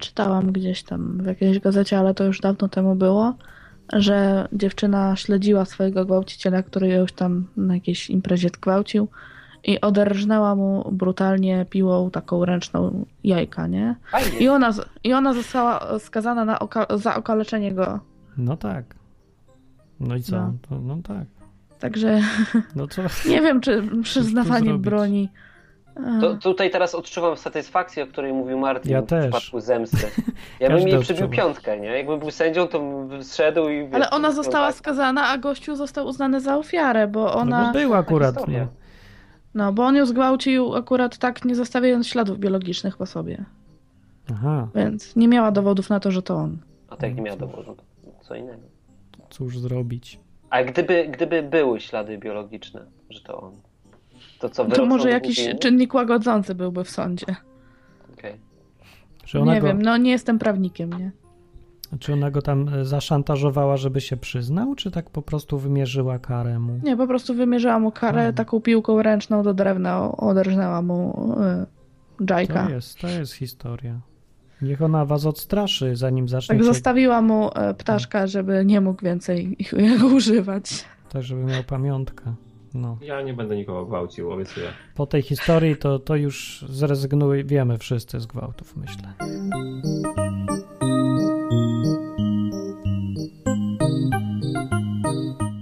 czytałam 0.00 0.52
gdzieś 0.52 0.82
tam 0.82 1.18
w 1.22 1.26
jakiejś 1.26 1.58
gazecie, 1.58 1.98
ale 1.98 2.14
to 2.14 2.24
już 2.24 2.40
dawno 2.40 2.68
temu 2.68 2.94
było, 2.94 3.34
że 3.92 4.48
dziewczyna 4.52 5.16
śledziła 5.16 5.64
swojego 5.64 6.04
gwałciciela, 6.04 6.62
który 6.62 6.88
ją 6.88 7.00
już 7.00 7.12
tam 7.12 7.46
na 7.56 7.74
jakiejś 7.74 8.10
imprezie 8.10 8.48
gwałcił 8.62 9.08
i 9.64 9.80
oderżnęła 9.80 10.54
mu 10.54 10.88
brutalnie 10.92 11.66
piłą 11.70 12.10
taką 12.10 12.44
ręczną 12.44 13.06
jajka, 13.24 13.66
nie? 13.66 13.96
I 14.40 14.48
ona, 14.48 14.70
i 15.04 15.12
ona 15.12 15.34
została 15.34 15.98
skazana 15.98 16.44
na 16.44 16.58
oka- 16.58 16.98
za 16.98 17.16
okaleczenie 17.16 17.72
go. 17.74 18.00
No 18.36 18.56
tak. 18.56 18.94
No 20.00 20.16
i 20.16 20.22
co? 20.22 20.36
No. 20.36 20.52
To, 20.68 20.78
no 20.80 20.98
tak. 21.02 21.24
Także 21.78 22.20
No 22.76 22.88
co? 22.88 23.02
nie 23.30 23.40
wiem, 23.40 23.60
czy 23.60 23.82
przyznawanie 24.02 24.64
zrobić? 24.64 24.84
broni. 24.84 25.28
To, 26.20 26.34
tutaj 26.36 26.70
teraz 26.70 26.94
odczuwam 26.94 27.36
satysfakcję, 27.36 28.04
o 28.04 28.06
której 28.06 28.32
mówił 28.32 28.58
Martin 28.58 28.92
Ja 28.92 29.02
w 29.02 29.06
też. 29.06 29.22
przypadku 29.24 29.60
zemsty. 29.60 29.96
Ja 30.60 30.68
bym 30.68 30.88
jej 30.88 31.00
przybił 31.00 31.24
odczuwa. 31.24 31.42
piątkę, 31.44 31.80
nie? 31.80 31.88
Jakbym 31.88 32.18
był 32.20 32.30
sędzią, 32.30 32.66
to 32.68 32.80
bym 32.80 33.24
zszedł 33.24 33.68
i... 33.68 33.78
wiesz, 33.84 33.94
Ale 33.94 34.10
ona 34.10 34.28
no 34.28 34.34
została 34.34 34.66
tak. 34.66 34.76
skazana, 34.76 35.28
a 35.28 35.38
gościu 35.38 35.76
został 35.76 36.06
uznany 36.06 36.40
za 36.40 36.56
ofiarę, 36.56 37.06
bo 37.08 37.24
No 37.24 37.34
ona. 37.34 37.66
bo 37.66 37.78
był 37.78 37.94
akurat. 37.94 38.34
historia. 38.34 38.60
No. 38.60 38.68
No, 39.54 39.72
bo 39.72 39.84
on 39.86 39.96
ją 39.96 40.06
zgwałcił 40.06 40.74
akurat 40.74 41.18
tak, 41.18 41.44
nie 41.44 41.54
zostawiając 41.54 42.06
śladów 42.08 42.38
biologicznych 42.38 42.96
po 42.96 43.06
sobie. 43.06 43.44
Aha, 44.32 44.68
Więc 44.74 45.16
nie 45.16 45.28
miała 45.28 45.50
dowodów 45.50 45.90
na 45.90 46.00
to, 46.00 46.10
że 46.10 46.22
to 46.22 46.34
on. 46.36 46.58
A 46.90 46.96
tak 46.96 47.14
nie 47.16 47.22
miała 47.22 47.36
dowodu, 47.36 47.74
to 47.74 47.82
co 48.20 48.34
innego. 48.34 48.62
cóż 49.30 49.58
zrobić? 49.58 50.20
A 50.50 50.62
gdyby, 50.64 51.08
gdyby 51.12 51.42
były 51.42 51.80
ślady 51.80 52.18
biologiczne, 52.18 52.84
że 53.10 53.20
to 53.20 53.40
on, 53.40 53.52
to 54.40 54.48
co 54.48 54.64
To 54.64 54.86
może 54.86 55.10
jakiś 55.10 55.48
czynnik 55.60 55.94
łagodzący 55.94 56.54
byłby 56.54 56.84
w 56.84 56.90
sądzie. 56.90 57.26
Okej. 58.18 58.34
Ona, 59.40 59.54
Nie 59.54 59.60
go, 59.60 59.66
wiem, 59.66 59.82
no 59.82 59.96
nie 59.96 60.10
jestem 60.10 60.38
prawnikiem, 60.38 60.92
nie? 60.92 61.10
czy 61.98 62.12
ona 62.12 62.30
go 62.30 62.42
tam 62.42 62.68
e, 62.68 62.84
zaszantażowała, 62.84 63.76
żeby 63.76 64.00
się 64.00 64.16
przyznał, 64.16 64.74
czy 64.74 64.90
tak 64.90 65.10
po 65.10 65.22
prostu 65.22 65.58
wymierzyła 65.58 66.18
karę 66.18 66.58
mu? 66.58 66.80
Nie, 66.82 66.96
po 66.96 67.06
prostu 67.06 67.34
wymierzyła 67.34 67.78
mu 67.78 67.90
karę 67.92 68.18
Mhm. 68.18 68.34
taką 68.34 68.60
piłką 68.60 69.02
ręczną 69.02 69.42
do 69.42 69.54
drewna, 69.54 70.12
oderżnęła 70.16 70.82
mu 70.82 71.28
y, 72.22 72.24
dżajka. 72.26 72.64
To 72.66 72.70
jest, 72.70 72.98
to 72.98 73.08
jest 73.08 73.32
historia. 73.32 74.00
Niech 74.62 74.82
ona 74.82 75.04
was 75.04 75.26
odstraszy, 75.26 75.96
zanim 75.96 76.28
zacznie 76.28 76.54
Tak 76.56 76.64
zostawiła 76.64 77.22
mu 77.22 77.50
e, 77.54 77.74
ptaszka, 77.74 78.26
żeby 78.26 78.64
nie 78.64 78.80
mógł 78.80 79.04
więcej 79.04 79.56
ich- 79.62 79.74
używać. 80.16 80.84
tak 81.12 81.22
żeby 81.22 81.44
miał 81.44 81.64
pamiątkę. 81.64 82.34
No. 82.74 82.98
Ja 83.00 83.22
nie 83.22 83.34
będę 83.34 83.56
nikogo 83.56 83.86
gwałcił, 83.86 84.32
obiecuję. 84.32 84.66
Po 84.94 85.06
tej 85.06 85.22
historii 85.22 85.76
to, 85.76 85.98
to 85.98 86.16
już 86.16 86.64
zrezygnujemy 86.68 87.78
wszyscy 87.78 88.20
z 88.20 88.26
gwałtów, 88.26 88.76
myślę. 88.76 89.12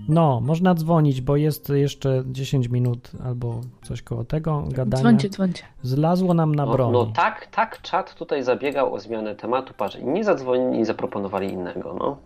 No, 0.08 0.40
można 0.40 0.74
dzwonić, 0.74 1.20
bo 1.20 1.36
jest 1.36 1.68
jeszcze 1.68 2.22
10 2.26 2.68
minut 2.68 3.10
albo 3.24 3.60
coś 3.82 4.02
koło 4.02 4.24
tego 4.24 4.64
gadania. 4.68 5.02
Dzwońcie, 5.02 5.28
dzwońcie. 5.28 5.62
Zlazło 5.82 6.34
nam 6.34 6.54
na 6.54 6.66
No, 6.66 6.72
broń. 6.72 6.92
no 6.92 7.06
tak, 7.06 7.46
tak, 7.46 7.82
czat 7.82 8.14
tutaj 8.14 8.42
zabiegał 8.42 8.94
o 8.94 9.00
zmianę 9.00 9.34
tematu, 9.36 9.74
patrz, 9.76 9.98
nie 10.02 10.24
zadzwonili 10.24 10.80
i 10.80 10.84
zaproponowali 10.84 11.52
innego, 11.52 11.96
no. 11.98 12.16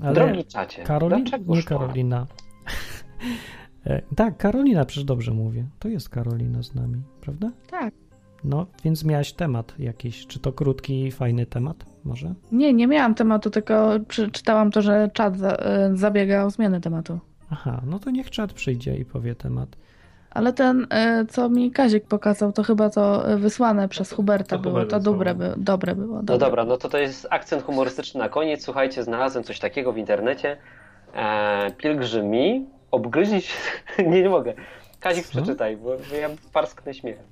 Ale 0.00 0.14
Drogi 0.14 0.44
czacie, 0.44 0.84
dlaczego 1.08 1.54
nie? 1.54 1.62
Karolina. 1.62 2.26
E, 3.86 4.02
tak, 4.16 4.36
Karolina, 4.36 4.84
przecież 4.84 5.04
dobrze 5.04 5.32
mówię. 5.32 5.64
To 5.78 5.88
jest 5.88 6.08
Karolina 6.08 6.62
z 6.62 6.74
nami, 6.74 7.02
prawda? 7.20 7.50
Tak. 7.70 7.94
No, 8.44 8.66
więc 8.84 9.04
miałaś 9.04 9.32
temat 9.32 9.74
jakiś. 9.78 10.26
Czy 10.26 10.38
to 10.38 10.52
krótki, 10.52 11.10
fajny 11.10 11.46
temat? 11.46 11.76
Może? 12.04 12.34
Nie, 12.52 12.72
nie 12.72 12.86
miałam 12.86 13.14
tematu, 13.14 13.50
tylko 13.50 13.90
przeczytałam 14.08 14.70
to, 14.70 14.82
że 14.82 15.10
czat 15.12 15.38
za, 15.38 15.50
e, 15.56 15.90
zabiega 15.96 16.44
o 16.44 16.50
zmianę 16.50 16.80
tematu. 16.80 17.18
Aha, 17.50 17.82
no 17.86 17.98
to 17.98 18.10
niech 18.10 18.30
czat 18.30 18.52
przyjdzie 18.52 18.96
i 18.96 19.04
powie 19.04 19.34
temat. 19.34 19.76
Ale 20.30 20.52
ten, 20.52 20.86
e, 20.90 21.26
co 21.28 21.48
mi 21.48 21.70
Kazik 21.70 22.04
pokazał, 22.04 22.52
to 22.52 22.62
chyba 22.62 22.90
to 22.90 23.24
wysłane 23.38 23.88
przez 23.88 24.12
Huberta 24.12 24.56
to 24.56 24.62
było. 24.62 24.84
To 24.84 25.00
dobre, 25.00 25.34
by, 25.34 25.54
dobre 25.56 25.94
było. 25.94 26.16
No 26.16 26.22
Dobre. 26.22 26.38
dobra, 26.38 26.64
no 26.64 26.76
to 26.76 26.88
to 26.88 26.98
jest 26.98 27.26
akcent 27.30 27.62
humorystyczny 27.62 28.20
na 28.20 28.28
koniec. 28.28 28.64
Słuchajcie, 28.64 29.02
znalazłem 29.02 29.44
coś 29.44 29.58
takiego 29.58 29.92
w 29.92 29.98
internecie. 29.98 30.56
E, 31.14 31.70
pielgrzymi 31.70 32.66
obgryźli 32.92 33.40
się... 33.46 33.54
nie, 33.98 34.22
nie 34.22 34.28
mogę. 34.28 34.54
Kazik, 35.00 35.26
Co? 35.26 35.30
przeczytaj, 35.30 35.76
bo 35.76 35.96
bo 36.10 36.16
ja 36.16 36.30
parsknę 36.52 36.94
śmiechem. 36.94 37.24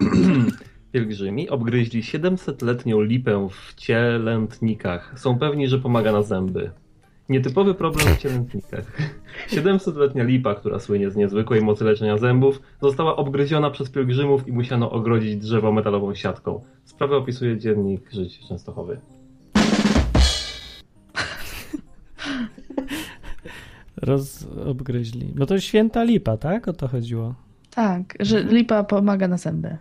Pielgrzymi 0.92 1.48
obgryźli 1.48 2.02
700-letnią 2.02 3.04
lipę 3.04 3.48
w 3.50 3.74
cielętnikach. 3.74 5.14
Są 5.16 5.38
pewni, 5.38 5.68
że 5.68 5.78
pomaga 5.78 6.12
na 6.12 6.22
zęby. 6.22 6.70
Nietypowy 7.28 7.74
problem 7.74 8.06
w 8.14 8.18
cielętnikach. 8.18 8.84
700-letnia 9.48 10.24
lipa, 10.24 10.54
która 10.54 10.78
słynie 10.78 11.10
z 11.10 11.16
niezwykłej 11.16 11.62
mocy 11.62 11.84
leczenia 11.84 12.18
zębów, 12.18 12.60
została 12.82 13.16
obgryziona 13.16 13.70
przez 13.70 13.90
pielgrzymów 13.90 14.48
i 14.48 14.52
musiano 14.52 14.90
ogrodzić 14.90 15.36
drzewo 15.36 15.72
metalową 15.72 16.14
siatką. 16.14 16.64
Sprawę 16.84 17.16
opisuje 17.16 17.58
dziennik 17.58 18.12
Żyć 18.12 18.48
Częstochowy. 18.48 19.00
Roz 23.96 24.46
obgryźli. 24.66 25.32
No 25.34 25.46
to 25.46 25.60
święta 25.60 26.02
lipa, 26.04 26.36
tak? 26.36 26.68
O 26.68 26.72
to 26.72 26.88
chodziło. 26.88 27.34
Tak, 27.70 28.14
że 28.20 28.42
lipa 28.42 28.84
pomaga 28.84 29.28
na 29.28 29.36
zęby. 29.36 29.76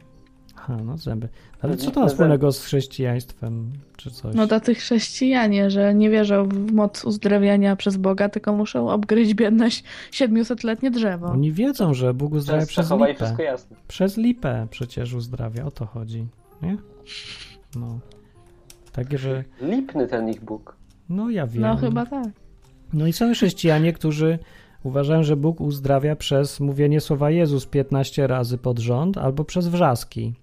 Aha, 0.56 0.78
no 0.86 0.98
zęby. 0.98 1.30
Ale 1.62 1.78
co 1.78 1.92
to 1.92 2.00
ma 2.00 2.08
wspólnego 2.08 2.52
z 2.52 2.64
chrześcijaństwem, 2.64 3.72
czy 3.98 4.12
coś? 4.12 4.36
No 4.36 4.48
tacy 4.48 4.76
chrześcijanie, 4.76 5.70
że 5.72 5.96
nie 5.96 6.10
wierzą 6.10 6.50
w 6.50 6.72
moc 6.72 7.06
uzdrawiania 7.06 7.76
przez 7.76 7.98
Boga, 7.98 8.30
tylko 8.30 8.54
muszą 8.54 8.90
obgryźć 8.90 9.34
biedne 9.34 9.68
700-letnie 10.12 10.92
drzewo. 10.92 11.28
Oni 11.28 11.52
wiedzą, 11.52 11.94
że 11.94 12.14
Bóg 12.14 12.34
uzdrawia 12.34 12.66
przez 12.66 12.92
i 12.92 12.94
lipę. 12.94 13.16
wszystko 13.16 13.44
jasne. 13.44 13.78
Przez 13.88 14.18
lipę 14.18 14.68
przecież 14.72 15.14
uzdrawia, 15.14 15.66
o 15.66 15.72
to 15.72 15.86
chodzi, 15.86 16.28
nie? 16.62 16.78
No. 17.76 18.00
Takie, 18.92 19.18
że... 19.18 19.44
Lipny 19.62 20.08
ten 20.08 20.30
ich 20.30 20.44
Bóg. 20.44 20.76
No 21.10 21.30
ja 21.30 21.48
wiem. 21.48 21.62
No 21.62 21.76
chyba 21.76 22.06
tak. 22.06 22.28
No 22.96 23.08
i 23.08 23.14
są 23.14 23.34
chrześcijanie, 23.34 23.94
którzy 23.94 24.40
uważają, 24.84 25.24
że 25.24 25.36
Bóg 25.36 25.62
uzdrawia 25.62 26.16
przez 26.16 26.60
mówienie 26.60 27.02
słowa 27.02 27.32
Jezus 27.32 27.66
15 27.66 28.28
razy 28.28 28.58
pod 28.58 28.80
rząd, 28.80 29.18
albo 29.18 29.44
przez 29.46 29.68
wrzaski. 29.68 30.34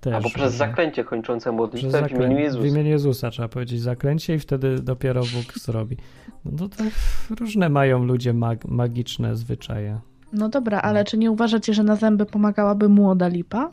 Też, 0.00 0.14
Albo 0.14 0.30
przez 0.30 0.54
zaklęcie 0.54 1.04
kończące 1.04 1.52
modlitwę 1.52 1.88
w 1.88 1.92
zaklę... 1.92 2.16
imieniu 2.16 2.38
Jezusa. 2.38 2.62
W 2.62 2.66
imieniu 2.66 2.90
Jezusa 2.90 3.30
trzeba 3.30 3.48
powiedzieć 3.48 3.80
zaklęcie 3.80 4.34
i 4.34 4.38
wtedy 4.38 4.78
dopiero 4.82 5.20
Bóg 5.20 5.58
zrobi. 5.58 5.96
No 6.44 6.68
to 6.68 6.68
tak 6.68 6.92
różne 7.40 7.68
mają 7.68 8.04
ludzie 8.04 8.32
mag... 8.32 8.64
magiczne 8.64 9.36
zwyczaje. 9.36 10.00
No 10.32 10.48
dobra, 10.48 10.80
ale 10.80 11.04
czy 11.04 11.18
nie 11.18 11.30
uważacie, 11.30 11.74
że 11.74 11.82
na 11.82 11.96
zęby 11.96 12.26
pomagałaby 12.26 12.88
młoda 12.88 13.28
lipa? 13.28 13.70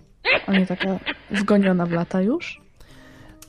A 0.48 0.52
nie 0.52 0.66
taka 0.66 1.00
zgoniona 1.36 1.86
w 1.86 1.92
lata 1.92 2.22
już? 2.22 2.62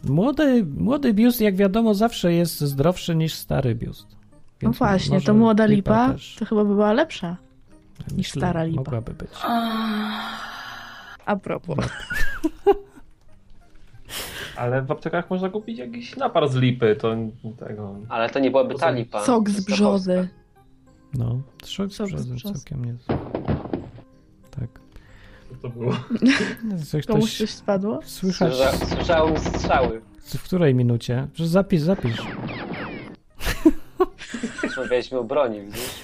Młody, 0.05 0.67
młody 0.79 1.15
biust, 1.15 1.41
jak 1.41 1.57
wiadomo, 1.57 1.95
zawsze 1.95 2.33
jest 2.33 2.61
zdrowszy 2.61 3.15
niż 3.15 3.35
stary 3.35 3.75
biust. 3.75 4.22
No 4.63 4.69
Więc 4.69 4.79
właśnie, 4.79 5.15
może 5.15 5.27
to 5.27 5.35
młoda 5.35 5.67
lipa 5.67 6.13
też, 6.13 6.37
to 6.39 6.45
chyba 6.45 6.65
by 6.65 6.75
była 6.75 6.93
lepsza. 6.93 7.37
myślę, 8.17 8.41
stara 8.41 8.65
lipa. 8.65 8.81
Mogłaby 8.81 9.13
być. 9.15 9.31
A 11.27 11.37
propos. 11.37 11.79
Ale 14.57 14.83
w 14.83 14.91
aptekach 14.91 15.31
można 15.31 15.49
kupić 15.49 15.79
jakiś 15.79 16.17
napar 16.17 16.49
z 16.49 16.57
lipy, 16.57 16.97
to 16.97 17.17
tego... 17.59 17.97
Ale 18.09 18.31
to 18.31 18.39
nie 18.39 18.51
byłaby 18.51 18.75
ta 18.75 18.91
lipa. 18.91 19.25
Sok 19.25 19.51
z 19.51 19.65
brzozy. 19.65 20.29
No, 21.15 21.41
Sok 21.65 21.91
z 21.93 21.99
brzozy. 21.99 22.53
całkiem 22.53 22.85
nie. 22.85 22.95
to 25.63 25.69
było. 25.69 25.93
Coś, 26.91 27.07
Komuś 27.07 27.39
coś 27.39 27.51
spadło? 27.51 28.01
Słysza, 28.05 28.51
słyszałem 28.73 29.39
strzały. 29.39 30.01
W 30.19 30.43
której 30.43 30.75
minucie? 30.75 31.29
Że 31.35 31.49
Zapisz, 31.49 31.81
zapisz. 31.81 32.23
Rozmawialiśmy 34.63 35.19
o 35.19 35.25
broni, 35.25 35.61
widzisz? 35.61 36.01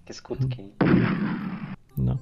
Jakie 0.00 0.14
skutki. 0.14 0.68
No. 1.96 2.16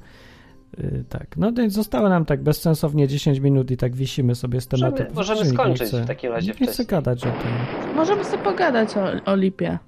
Y, 0.79 1.05
tak. 1.09 1.37
No 1.37 1.53
więc 1.53 1.73
zostało 1.73 2.09
nam 2.09 2.25
tak 2.25 2.43
bezsensownie 2.43 3.09
10 3.09 3.39
minut 3.39 3.71
i 3.71 3.77
tak 3.77 3.95
wisimy 3.97 4.35
sobie 4.35 4.61
z 4.61 4.69
tematem. 4.69 5.07
Możemy- 5.15 5.35
możemy 5.35 5.51
skończyć 5.51 5.89
chce- 5.89 6.03
w 6.03 6.07
takim 6.07 6.33
razie 6.33 6.49
Nie 6.49 6.55
wcześniej. 6.55 6.87
gadać 6.87 7.19
o 7.27 7.31
tym. 7.31 7.51
Możemy 7.97 8.25
sobie 8.25 8.43
pogadać 8.43 8.89
o, 8.97 9.33
o 9.33 9.37
lipie. 9.37 9.79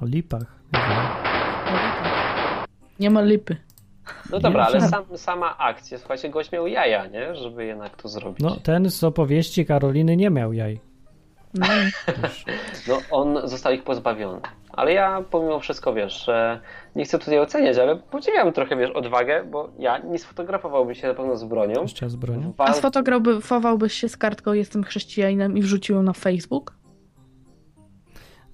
O 0.00 0.06
lipach. 0.06 0.42
Nie 0.72 0.80
wiem. 0.80 0.98
O 1.66 1.72
lipie. 1.72 2.10
Nie 3.00 3.10
ma 3.10 3.22
lipy. 3.22 3.56
No 4.30 4.40
dobra, 4.40 4.64
ale 4.66 4.80
sam, 4.88 5.04
sama 5.16 5.58
akcja, 5.58 5.98
słuchajcie, 5.98 6.30
gość 6.30 6.52
miał 6.52 6.66
jaja, 6.66 7.06
nie? 7.06 7.34
Żeby 7.34 7.64
jednak 7.64 7.96
to 8.02 8.08
zrobić. 8.08 8.40
No 8.40 8.56
ten 8.56 8.90
z 8.90 9.04
opowieści 9.04 9.66
Karoliny 9.66 10.16
nie 10.16 10.30
miał 10.30 10.52
jaj. 10.52 10.80
No, 11.54 11.66
No, 12.88 12.98
on 13.10 13.48
został 13.48 13.72
ich 13.72 13.82
pozbawiony. 13.82 14.40
Ale 14.72 14.92
ja 14.92 15.22
pomimo 15.30 15.60
wszystko, 15.60 15.94
wiesz, 15.94 16.24
że 16.24 16.60
nie 16.96 17.04
chcę 17.04 17.18
tutaj 17.18 17.38
oceniać, 17.38 17.78
ale 17.78 17.96
podziwiam 17.96 18.52
trochę, 18.52 18.76
wiesz, 18.76 18.90
odwagę, 18.90 19.44
bo 19.44 19.68
ja 19.78 19.98
nie 19.98 20.18
sfotografowałbym 20.18 20.94
się 20.94 21.08
na 21.08 21.14
pewno 21.14 21.36
z 21.36 21.44
bronią. 21.44 21.86
Z 22.06 22.16
bronią. 22.16 22.52
Wal- 22.56 22.68
a 22.68 22.72
sfotografowałbyś 22.72 23.92
się 23.92 24.08
z 24.08 24.16
kartką 24.16 24.52
Jestem 24.52 24.84
chrześcijaninem 24.84 25.56
i 25.58 25.62
wrzucił 25.62 25.96
ją 25.96 26.02
na 26.02 26.12
Facebook? 26.12 26.74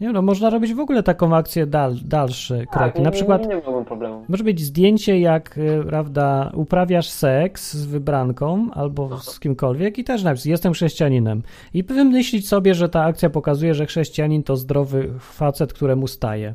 Nie 0.00 0.12
no, 0.12 0.22
można 0.22 0.50
robić 0.50 0.74
w 0.74 0.80
ogóle 0.80 1.02
taką 1.02 1.36
akcję 1.36 1.66
dal, 1.66 1.96
dalsze 2.04 2.58
tak, 2.58 2.68
kroki. 2.70 2.98
nie, 2.98 3.04
Na 3.04 3.10
przykład 3.10 3.48
Nie, 3.48 3.54
nie 3.54 3.84
problemu. 3.86 4.24
może 4.28 4.44
być 4.44 4.60
zdjęcie, 4.60 5.20
jak 5.20 5.58
y, 5.58 5.84
prawda, 5.88 6.50
uprawiasz 6.54 7.08
seks 7.08 7.74
z 7.74 7.86
wybranką 7.86 8.68
albo 8.74 9.18
z 9.18 9.40
kimkolwiek 9.40 9.98
i 9.98 10.04
też 10.04 10.22
napisać, 10.22 10.46
jestem 10.46 10.72
chrześcijaninem. 10.72 11.42
I 11.74 11.82
wymyślić 11.82 12.48
sobie, 12.48 12.74
że 12.74 12.88
ta 12.88 13.04
akcja 13.04 13.30
pokazuje, 13.30 13.74
że 13.74 13.86
chrześcijanin 13.86 14.42
to 14.42 14.56
zdrowy 14.56 15.10
facet, 15.20 15.72
któremu 15.72 16.06
staje. 16.06 16.54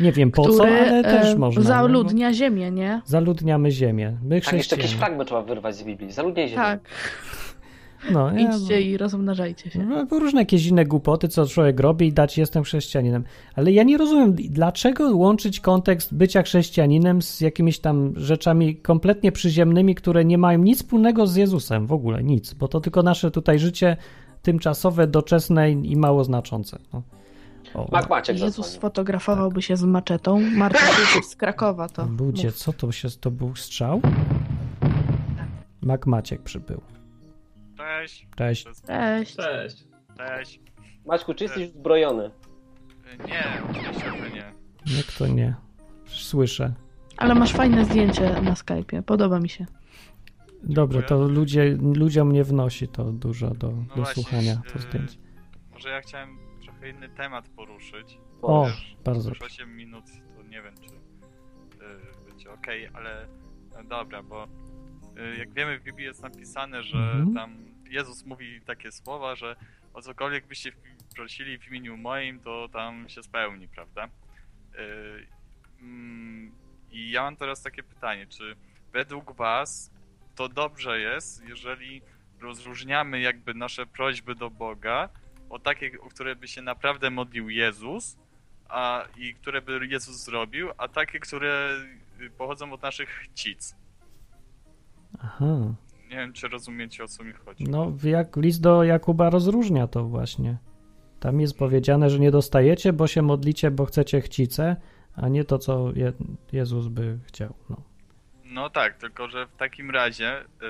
Nie 0.00 0.12
wiem 0.12 0.30
po 0.30 0.42
co, 0.48 0.52
Który 0.64 0.80
ale 0.80 1.02
też 1.02 1.34
e, 1.34 1.38
można. 1.38 1.62
no, 1.62 1.68
zaludnia 1.68 2.32
ziemię, 2.32 2.70
nie? 2.70 3.00
Zaludniamy 3.04 3.70
ziemię. 3.70 4.16
My 4.22 4.28
Tak, 4.40 4.52
jeszcze 4.52 4.56
jakiś 4.56 4.66
chrześcijanie. 4.68 4.98
fragment 4.98 5.28
trzeba 5.28 5.42
wyrwać 5.42 5.76
z 5.76 5.82
Biblii. 5.82 6.12
Zaludnij 6.12 6.48
ziemię. 6.48 6.56
Tak, 6.62 6.80
No, 8.12 8.32
ja, 8.32 8.56
idźcie 8.56 8.82
i 8.82 8.96
rozmnażajcie 8.96 9.70
się. 9.70 9.84
No, 9.84 10.18
różne 10.18 10.40
jakieś 10.40 10.66
inne 10.66 10.84
głupoty, 10.84 11.28
co 11.28 11.46
człowiek 11.46 11.80
robi 11.80 12.06
i 12.06 12.12
dać 12.12 12.38
jestem 12.38 12.62
chrześcijaninem. 12.62 13.24
Ale 13.54 13.72
ja 13.72 13.82
nie 13.82 13.98
rozumiem, 13.98 14.34
dlaczego 14.34 15.16
łączyć 15.16 15.60
kontekst 15.60 16.14
bycia 16.14 16.42
chrześcijaninem 16.42 17.22
z 17.22 17.40
jakimiś 17.40 17.78
tam 17.78 18.12
rzeczami 18.16 18.76
kompletnie 18.76 19.32
przyziemnymi, 19.32 19.94
które 19.94 20.24
nie 20.24 20.38
mają 20.38 20.58
nic 20.58 20.78
wspólnego 20.78 21.26
z 21.26 21.36
Jezusem, 21.36 21.86
w 21.86 21.92
ogóle 21.92 22.24
nic, 22.24 22.54
bo 22.54 22.68
to 22.68 22.80
tylko 22.80 23.02
nasze 23.02 23.30
tutaj 23.30 23.58
życie 23.58 23.96
tymczasowe, 24.42 25.06
doczesne 25.06 25.70
i 25.70 25.96
mało 25.96 26.24
znaczące. 26.24 26.78
No. 26.92 27.02
O, 27.74 27.88
Maciek 28.10 28.36
Jezus 28.36 28.48
zadzwonił. 28.48 28.70
sfotografowałby 28.70 29.62
się 29.62 29.76
z 29.76 29.84
maczetą. 29.84 30.40
Marta 30.40 30.78
z 31.28 31.36
Krakowa 31.36 31.88
to. 31.88 32.06
Ludzie, 32.18 32.52
co 32.52 32.72
to 32.72 32.92
się, 32.92 33.08
to 33.20 33.30
był 33.30 33.56
strzał? 33.56 34.00
Mak 35.82 36.06
Maciek 36.06 36.42
przybył. 36.42 36.80
Cześć. 37.84 38.26
Cześć. 38.36 38.64
Cześć. 38.86 39.36
Cześć. 39.36 39.84
Cześć. 40.18 40.60
Maćku, 41.06 41.34
czy 41.34 41.44
jesteś 41.44 41.68
uzbrojony? 41.68 42.30
Nie, 43.26 43.44
oczywiście, 43.70 44.10
że 44.10 44.30
nie. 44.30 44.52
Jak 44.96 45.06
to 45.18 45.26
nie? 45.26 45.54
Słyszę. 46.06 46.74
Ale 47.16 47.34
masz 47.34 47.52
fajne 47.52 47.84
zdjęcie 47.84 48.40
na 48.42 48.52
Skype'ie. 48.54 49.02
Podoba 49.02 49.40
mi 49.40 49.48
się. 49.48 49.66
Dobrze, 50.62 51.02
to 51.02 51.28
ludzie, 51.28 51.76
ludziom 51.94 52.32
nie 52.32 52.44
wnosi 52.44 52.88
to 52.88 53.04
dużo 53.04 53.48
do, 53.48 53.54
do 53.54 53.72
No 53.72 53.84
właśnie, 53.94 54.22
słuchania 54.22 54.56
to 54.56 54.78
yy, 54.78 54.78
zdjęć. 54.80 55.18
Może 55.72 55.88
ja 55.88 56.00
chciałem 56.00 56.38
trochę 56.62 56.90
inny 56.90 57.08
temat 57.08 57.48
poruszyć. 57.48 58.18
O, 58.42 58.64
Wiesz, 58.66 58.96
bardzo. 59.04 59.28
Już 59.28 59.42
8 59.42 59.76
minut, 59.76 60.04
to 60.36 60.42
nie 60.42 60.62
wiem, 60.62 60.74
czy 60.74 60.94
yy, 60.94 62.28
będzie 62.28 62.50
ok, 62.50 62.66
ale 62.94 63.26
no 63.76 63.84
dobra, 63.88 64.22
bo 64.22 64.46
yy, 65.16 65.36
jak 65.36 65.52
wiemy 65.52 65.78
w 65.78 65.82
Biblii 65.82 66.06
jest 66.06 66.22
napisane, 66.22 66.82
że 66.82 66.98
Mhm. 66.98 67.34
tam 67.34 67.73
Jezus 67.88 68.24
mówi 68.24 68.60
takie 68.60 68.92
słowa, 68.92 69.34
że 69.34 69.56
o 69.94 70.02
cokolwiek 70.02 70.46
byście 70.46 70.72
prosili 71.14 71.58
w 71.58 71.68
imieniu 71.68 71.96
moim, 71.96 72.40
to 72.40 72.68
tam 72.68 73.08
się 73.08 73.22
spełni, 73.22 73.68
prawda? 73.68 74.08
Yy, 74.74 75.26
mm, 75.80 76.52
I 76.90 77.10
ja 77.10 77.22
mam 77.22 77.36
teraz 77.36 77.62
takie 77.62 77.82
pytanie, 77.82 78.26
czy 78.26 78.56
według 78.92 79.36
was 79.36 79.90
to 80.34 80.48
dobrze 80.48 81.00
jest, 81.00 81.44
jeżeli 81.44 82.02
rozróżniamy 82.40 83.20
jakby 83.20 83.54
nasze 83.54 83.86
prośby 83.86 84.34
do 84.34 84.50
Boga 84.50 85.08
o 85.50 85.58
takie, 85.58 86.00
o 86.00 86.08
które 86.08 86.36
by 86.36 86.48
się 86.48 86.62
naprawdę 86.62 87.10
modlił 87.10 87.50
Jezus, 87.50 88.16
a 88.68 89.04
i 89.16 89.34
które 89.34 89.62
by 89.62 89.86
Jezus 89.86 90.24
zrobił, 90.24 90.70
a 90.78 90.88
takie, 90.88 91.20
które 91.20 91.76
y, 92.20 92.30
pochodzą 92.30 92.72
od 92.72 92.82
naszych 92.82 93.08
chcic. 93.08 93.76
Aha. 95.18 95.74
Nie 96.14 96.20
wiem, 96.20 96.32
czy 96.32 96.48
rozumiecie 96.48 97.04
o 97.04 97.08
co 97.08 97.24
mi 97.24 97.32
chodzi. 97.32 97.64
No, 97.64 97.92
jak 98.04 98.36
list 98.36 98.60
do 98.60 98.84
Jakuba 98.84 99.30
rozróżnia 99.30 99.86
to 99.86 100.04
właśnie. 100.04 100.56
Tam 101.20 101.40
jest 101.40 101.58
powiedziane, 101.58 102.10
że 102.10 102.18
nie 102.18 102.30
dostajecie, 102.30 102.92
bo 102.92 103.06
się 103.06 103.22
modlicie, 103.22 103.70
bo 103.70 103.84
chcecie 103.84 104.20
chcice, 104.20 104.76
a 105.16 105.28
nie 105.28 105.44
to, 105.44 105.58
co 105.58 105.92
Je- 105.96 106.12
Jezus 106.52 106.88
by 106.88 107.18
chciał. 107.26 107.54
No. 107.70 107.76
No 108.44 108.70
tak, 108.70 108.94
tylko 108.98 109.28
że 109.28 109.46
w 109.46 109.56
takim 109.56 109.90
razie 109.90 110.44
yy, 110.62 110.68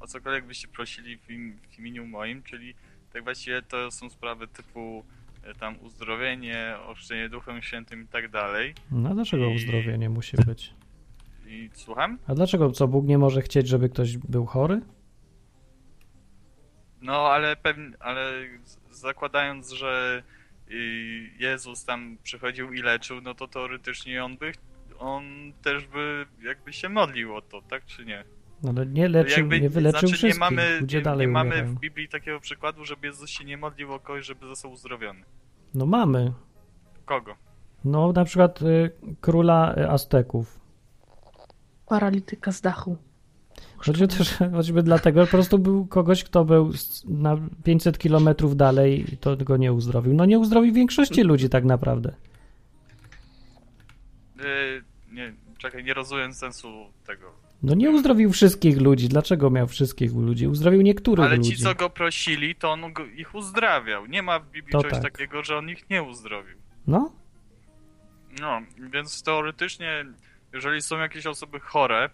o 0.00 0.06
cokolwiek 0.06 0.46
byście 0.46 0.68
prosili 0.68 1.18
w, 1.18 1.30
im, 1.30 1.58
w 1.70 1.78
imieniu 1.78 2.06
moim, 2.06 2.42
czyli 2.42 2.74
tak 3.12 3.24
właściwie 3.24 3.62
to 3.62 3.90
są 3.90 4.10
sprawy 4.10 4.48
typu 4.48 5.04
y, 5.50 5.58
tam 5.58 5.76
uzdrowienie, 5.82 6.74
ochrzczenie 6.86 7.28
Duchem 7.28 7.62
Świętym 7.62 8.02
i 8.02 8.06
tak 8.06 8.30
dalej. 8.30 8.74
no 8.90 9.14
dlaczego 9.14 9.46
I- 9.46 9.54
uzdrowienie 9.56 10.10
musi 10.10 10.36
być? 10.46 10.74
I 11.46 11.70
słucham? 11.74 12.18
A 12.26 12.34
dlaczego, 12.34 12.70
co, 12.70 12.88
Bóg 12.88 13.06
nie 13.06 13.18
może 13.18 13.42
chcieć, 13.42 13.68
żeby 13.68 13.88
ktoś 13.88 14.16
był 14.18 14.46
chory? 14.46 14.80
No, 17.02 17.12
ale 17.28 17.56
pewnie, 17.56 17.90
ale 18.00 18.32
zakładając, 18.90 19.70
że 19.72 20.22
y, 20.70 20.74
Jezus 21.38 21.84
tam 21.84 22.16
przychodził 22.22 22.72
i 22.72 22.82
leczył, 22.82 23.20
no 23.20 23.34
to 23.34 23.48
teoretycznie 23.48 24.24
on 24.24 24.36
by, 24.36 24.52
on 24.98 25.24
też 25.62 25.86
by 25.86 26.26
jakby 26.42 26.72
się 26.72 26.88
modlił 26.88 27.34
o 27.36 27.42
to, 27.42 27.62
tak 27.62 27.84
czy 27.84 28.04
nie? 28.04 28.24
No, 28.62 28.70
ale 28.76 28.86
nie 28.86 29.08
leczył, 29.08 29.38
Jakby- 29.38 29.60
nie 29.60 29.70
wyleczył 29.70 30.00
znaczy, 30.00 30.16
wszystkich. 30.16 30.34
nie 30.34 30.38
mamy, 30.40 30.80
Ludzie 30.80 30.98
nie, 30.98 31.04
dalej 31.04 31.26
nie 31.26 31.32
mamy 31.32 31.64
w 31.64 31.78
Biblii 31.80 32.08
takiego 32.08 32.40
przykładu, 32.40 32.84
żeby 32.84 33.06
Jezus 33.06 33.30
się 33.30 33.44
nie 33.44 33.56
modlił 33.56 33.92
o 33.92 34.00
kogoś, 34.00 34.26
żeby 34.26 34.46
został 34.46 34.72
uzdrowiony. 34.72 35.20
No 35.74 35.86
mamy. 35.86 36.32
Kogo? 37.04 37.34
No, 37.84 38.12
na 38.12 38.24
przykład 38.24 38.62
y, 38.62 38.90
króla 39.20 39.74
y, 39.78 39.90
Azteków. 39.90 40.60
Paralityka 41.88 42.52
z 42.52 42.60
dachu. 42.60 42.96
Chodzi 43.76 44.08
też 44.08 44.34
choćby 44.52 44.82
dlatego, 44.82 45.20
że 45.20 45.26
po 45.26 45.30
prostu 45.30 45.58
był 45.58 45.86
kogoś, 45.86 46.24
kto 46.24 46.44
był 46.44 46.70
na 47.04 47.36
500 47.64 47.98
kilometrów 47.98 48.56
dalej 48.56 49.14
i 49.14 49.16
to 49.16 49.36
go 49.36 49.56
nie 49.56 49.72
uzdrowił. 49.72 50.14
No 50.14 50.24
nie 50.24 50.38
uzdrowił 50.38 50.74
większości 50.74 51.22
ludzi 51.22 51.48
tak 51.48 51.64
naprawdę. 51.64 52.14
Y, 54.40 54.82
nie, 55.12 55.32
czekaj, 55.58 55.84
nie 55.84 55.94
rozumiem 55.94 56.34
sensu 56.34 56.68
tego. 57.06 57.32
No 57.62 57.74
nie 57.74 57.90
uzdrowił 57.90 58.32
wszystkich 58.32 58.80
ludzi. 58.80 59.08
Dlaczego 59.08 59.50
miał 59.50 59.66
wszystkich 59.66 60.12
ludzi? 60.14 60.46
Uzdrowił 60.48 60.82
niektórych 60.82 61.26
Ale 61.26 61.36
ludzi. 61.36 61.56
ci, 61.56 61.62
co 61.62 61.74
go 61.74 61.90
prosili, 61.90 62.54
to 62.54 62.72
on 62.72 62.92
go, 62.92 63.06
ich 63.06 63.34
uzdrawiał. 63.34 64.06
Nie 64.06 64.22
ma 64.22 64.38
w 64.38 64.50
Biblii 64.50 64.72
To 64.72 64.82
czegoś 64.82 64.92
tak. 65.02 65.12
takiego, 65.12 65.42
że 65.44 65.56
on 65.58 65.70
ich 65.70 65.90
nie 65.90 66.02
uzdrowił. 66.02 66.56
No, 66.86 67.12
No, 68.40 68.60
więc 68.92 69.22
teoretycznie, 69.22 70.04
jeżeli 70.56 70.82
są 70.82 70.98
jakieś 70.98 71.26
osoby 71.26 71.60
chore, 71.60 72.10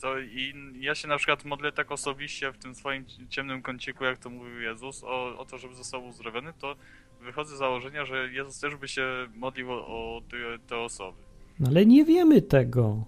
to 0.00 0.18
i 0.18 0.54
ja 0.80 0.94
się 0.94 1.08
na 1.08 1.16
przykład 1.16 1.44
modlę 1.44 1.72
tak 1.72 1.92
osobiście 1.92 2.52
w 2.52 2.58
tym 2.58 2.74
swoim 2.74 3.04
ciemnym 3.28 3.62
kąciku, 3.62 4.04
jak 4.04 4.18
to 4.18 4.30
mówił 4.30 4.60
Jezus, 4.60 5.04
o, 5.04 5.38
o 5.38 5.44
to, 5.44 5.58
żeby 5.58 5.74
został 5.74 6.06
uzdrowiony, 6.06 6.52
to 6.58 6.76
wychodzę 7.20 7.56
z 7.56 7.58
założenia, 7.58 8.04
że 8.04 8.32
Jezus 8.32 8.60
też 8.60 8.76
by 8.76 8.88
się 8.88 9.06
modlił 9.36 9.72
o, 9.72 9.86
o 9.86 10.20
te, 10.30 10.36
te 10.66 10.76
osoby. 10.78 11.18
no 11.60 11.68
ale 11.68 11.86
nie 11.86 12.04
wiemy 12.04 12.42
tego. 12.42 13.04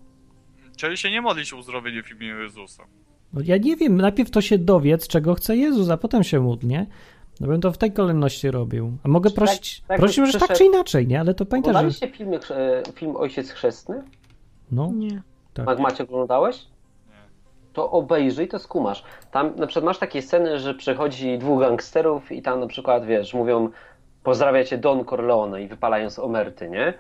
Czyli 0.76 0.96
się 0.96 1.10
nie 1.10 1.20
modlić 1.20 1.52
o 1.52 1.56
uzdrowienie 1.56 2.02
w 2.02 2.10
imieniu 2.10 2.42
Jezusa. 2.42 2.84
No 3.32 3.40
ja 3.44 3.56
nie 3.56 3.76
wiem. 3.76 3.96
Najpierw 3.96 4.30
to 4.30 4.40
się 4.40 4.58
dowiedz, 4.58 5.08
czego 5.08 5.34
chce 5.34 5.56
Jezus, 5.56 5.88
a 5.90 5.96
potem 5.96 6.24
się 6.24 6.40
módl, 6.40 6.66
nie? 6.66 6.86
No 7.40 7.46
bym 7.46 7.60
to 7.60 7.72
w 7.72 7.78
tej 7.78 7.92
kolejności 7.92 8.50
robił. 8.50 8.98
A 9.02 9.08
mogę 9.08 9.30
Tak- 9.30 9.34
prosić, 9.36 9.80
tak 9.88 9.98
prosić 9.98 10.20
byś 10.20 10.26
może 10.34 10.46
tak 10.46 10.58
czy 10.58 10.64
inaczej, 10.64 11.06
nie? 11.06 11.20
Ale 11.20 11.34
to 11.34 11.46
pamiętaj, 11.46 11.72
że... 11.72 11.78
Oglądaliście 11.78 12.10
filmy, 12.18 12.40
film 12.94 13.16
Ojciec 13.16 13.50
Chrzestny? 13.50 14.02
No, 14.72 14.90
Nie. 14.94 15.22
tak. 15.54 15.68
Jak 15.68 15.78
Macie 15.78 16.04
oglądałeś? 16.04 16.66
Nie. 17.08 17.14
To 17.72 17.90
obejrzyj, 17.90 18.48
to 18.48 18.58
skumasz. 18.58 19.04
Tam 19.30 19.52
na 19.56 19.66
przykład 19.66 19.84
masz 19.84 19.98
takie 19.98 20.22
sceny, 20.22 20.58
że 20.58 20.74
przychodzi 20.74 21.38
dwóch 21.38 21.60
gangsterów 21.60 22.32
i 22.32 22.42
tam 22.42 22.60
na 22.60 22.66
przykład, 22.66 23.04
wiesz, 23.06 23.34
mówią 23.34 23.68
pozdrawia 24.22 24.64
cię 24.64 24.78
Don 24.78 25.04
Corleone 25.04 25.62
i 25.62 25.68
wypalają 25.68 26.10
z 26.10 26.18
omerty, 26.18 26.70
nie? 26.70 26.94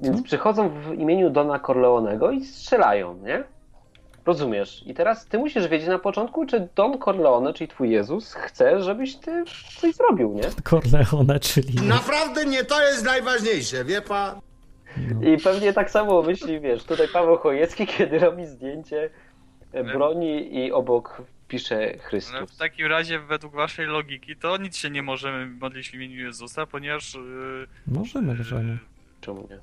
Więc 0.00 0.22
przychodzą 0.22 0.68
w 0.68 0.92
imieniu 0.94 1.30
Dona 1.30 1.60
Corleonego 1.60 2.30
i 2.30 2.44
strzelają, 2.44 3.14
nie? 3.16 3.44
Rozumiesz? 4.26 4.82
I 4.86 4.94
teraz 4.94 5.26
ty 5.26 5.38
musisz 5.38 5.68
wiedzieć 5.68 5.88
na 5.88 5.98
początku, 5.98 6.46
czy 6.46 6.68
Don 6.74 6.98
Corleone, 6.98 7.52
czyli 7.52 7.68
twój 7.68 7.90
Jezus, 7.90 8.34
chce, 8.34 8.82
żebyś 8.82 9.16
ty 9.16 9.44
coś 9.80 9.94
zrobił, 9.94 10.32
nie? 10.32 10.42
Corleone, 10.70 11.40
czyli... 11.40 11.88
Naprawdę 11.88 12.44
nie 12.44 12.64
to 12.64 12.82
jest 12.82 13.04
najważniejsze, 13.04 13.84
wie 13.84 14.02
pan? 14.02 14.40
I 15.34 15.36
pewnie 15.44 15.72
tak 15.72 15.90
samo 15.90 16.22
myśli, 16.22 16.60
wiesz, 16.60 16.84
tutaj 16.84 17.08
Paweł 17.12 17.36
Chojecki, 17.36 17.86
kiedy 17.96 18.18
robi 18.18 18.46
zdjęcie 18.46 19.10
e, 19.72 19.84
broni 19.84 20.56
i 20.64 20.72
obok 20.72 21.22
pisze 21.48 21.76
Ale 21.76 21.98
Chrystus. 21.98 22.52
w 22.54 22.56
takim 22.58 22.86
razie, 22.86 23.18
według 23.18 23.54
waszej 23.54 23.86
logiki, 23.86 24.36
to 24.36 24.56
nic 24.56 24.76
się 24.76 24.90
nie 24.90 25.02
możemy 25.02 25.46
modlić 25.46 25.90
w 25.90 25.94
imieniu 25.94 26.16
Jezusa, 26.20 26.66
ponieważ. 26.66 27.14
Yy, 27.14 27.66
Możemy, 27.86 28.36
że 28.42 28.64
nie. 28.64 28.78
Czemu 29.20 29.48
nie? 29.50 29.58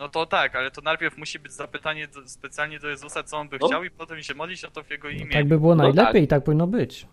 no 0.00 0.08
to 0.08 0.26
tak, 0.26 0.56
ale 0.56 0.70
to 0.70 0.80
najpierw 0.80 1.18
musi 1.18 1.38
być 1.38 1.52
zapytanie 1.52 2.08
do, 2.08 2.28
specjalnie 2.28 2.78
do 2.78 2.88
Jezusa, 2.88 3.22
co 3.22 3.36
on 3.38 3.48
by 3.48 3.58
No. 3.60 3.66
chciał, 3.66 3.84
i 3.84 3.90
potem 3.90 4.22
się 4.22 4.34
modlić, 4.34 4.62
no 4.62 4.70
to 4.70 4.82
w 4.82 4.90
jego 4.90 5.08
imieniu. 5.08 5.32
Tak 5.32 5.48
by 5.48 5.58
było 5.58 5.74
No 5.74 5.82
najlepiej 5.82 6.22
i 6.22 6.28
tak 6.28 6.44
powinno 6.44 6.66
być. 6.66 7.06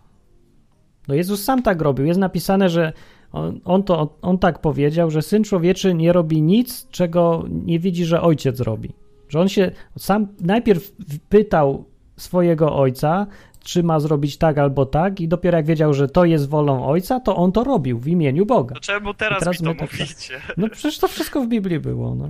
No 1.08 1.14
Jezus 1.14 1.44
sam 1.44 1.62
tak 1.62 1.80
robił. 1.82 2.06
Jest 2.06 2.20
napisane, 2.20 2.68
że 2.68 2.92
on, 3.32 3.60
on, 3.64 3.82
to, 3.82 4.16
on 4.22 4.38
tak 4.38 4.58
powiedział, 4.60 5.10
że 5.10 5.22
Syn 5.22 5.44
Człowieczy 5.44 5.94
nie 5.94 6.12
robi 6.12 6.42
nic, 6.42 6.88
czego 6.90 7.44
nie 7.50 7.78
widzi, 7.78 8.04
że 8.04 8.22
Ojciec 8.22 8.60
robi. 8.60 8.92
Że 9.28 9.40
on 9.40 9.48
się 9.48 9.70
sam 9.98 10.26
najpierw 10.40 10.92
pytał 11.28 11.84
swojego 12.16 12.76
Ojca, 12.76 13.26
czy 13.64 13.82
ma 13.82 14.00
zrobić 14.00 14.36
tak 14.36 14.58
albo 14.58 14.86
tak 14.86 15.20
i 15.20 15.28
dopiero 15.28 15.56
jak 15.56 15.66
wiedział, 15.66 15.94
że 15.94 16.08
to 16.08 16.24
jest 16.24 16.48
wolą 16.48 16.86
Ojca, 16.86 17.20
to 17.20 17.36
on 17.36 17.52
to 17.52 17.64
robił 17.64 17.98
w 17.98 18.08
imieniu 18.08 18.46
Boga. 18.46 18.74
To 18.74 18.80
czemu 18.80 19.14
teraz, 19.14 19.38
I 19.38 19.40
teraz 19.40 19.60
mi 19.60 19.66
to 19.66 19.72
my 19.72 19.78
tak- 19.78 19.92
mówicie? 19.92 20.40
No 20.56 20.68
przecież 20.68 20.98
to 20.98 21.08
wszystko 21.08 21.40
w 21.42 21.48
Biblii 21.48 21.78
było. 21.80 22.14
No. 22.14 22.28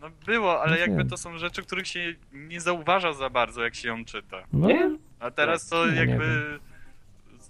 No 0.00 0.08
było, 0.26 0.60
ale 0.62 0.70
No 0.72 0.78
jakby 0.78 0.96
wiem. 0.96 1.08
to 1.08 1.16
są 1.16 1.38
rzeczy, 1.38 1.62
których 1.62 1.86
się 1.86 2.14
nie 2.32 2.60
zauważa 2.60 3.12
za 3.12 3.30
bardzo, 3.30 3.62
jak 3.62 3.74
się 3.74 3.88
ją 3.88 4.04
czyta. 4.04 4.36
No, 4.52 4.68
Nie? 4.68 4.96
A 5.20 5.30
teraz 5.30 5.68
to 5.68 5.76
No, 5.86 5.90
nie 5.92 5.96
jakby 5.98 6.18
wiem. 6.24 6.58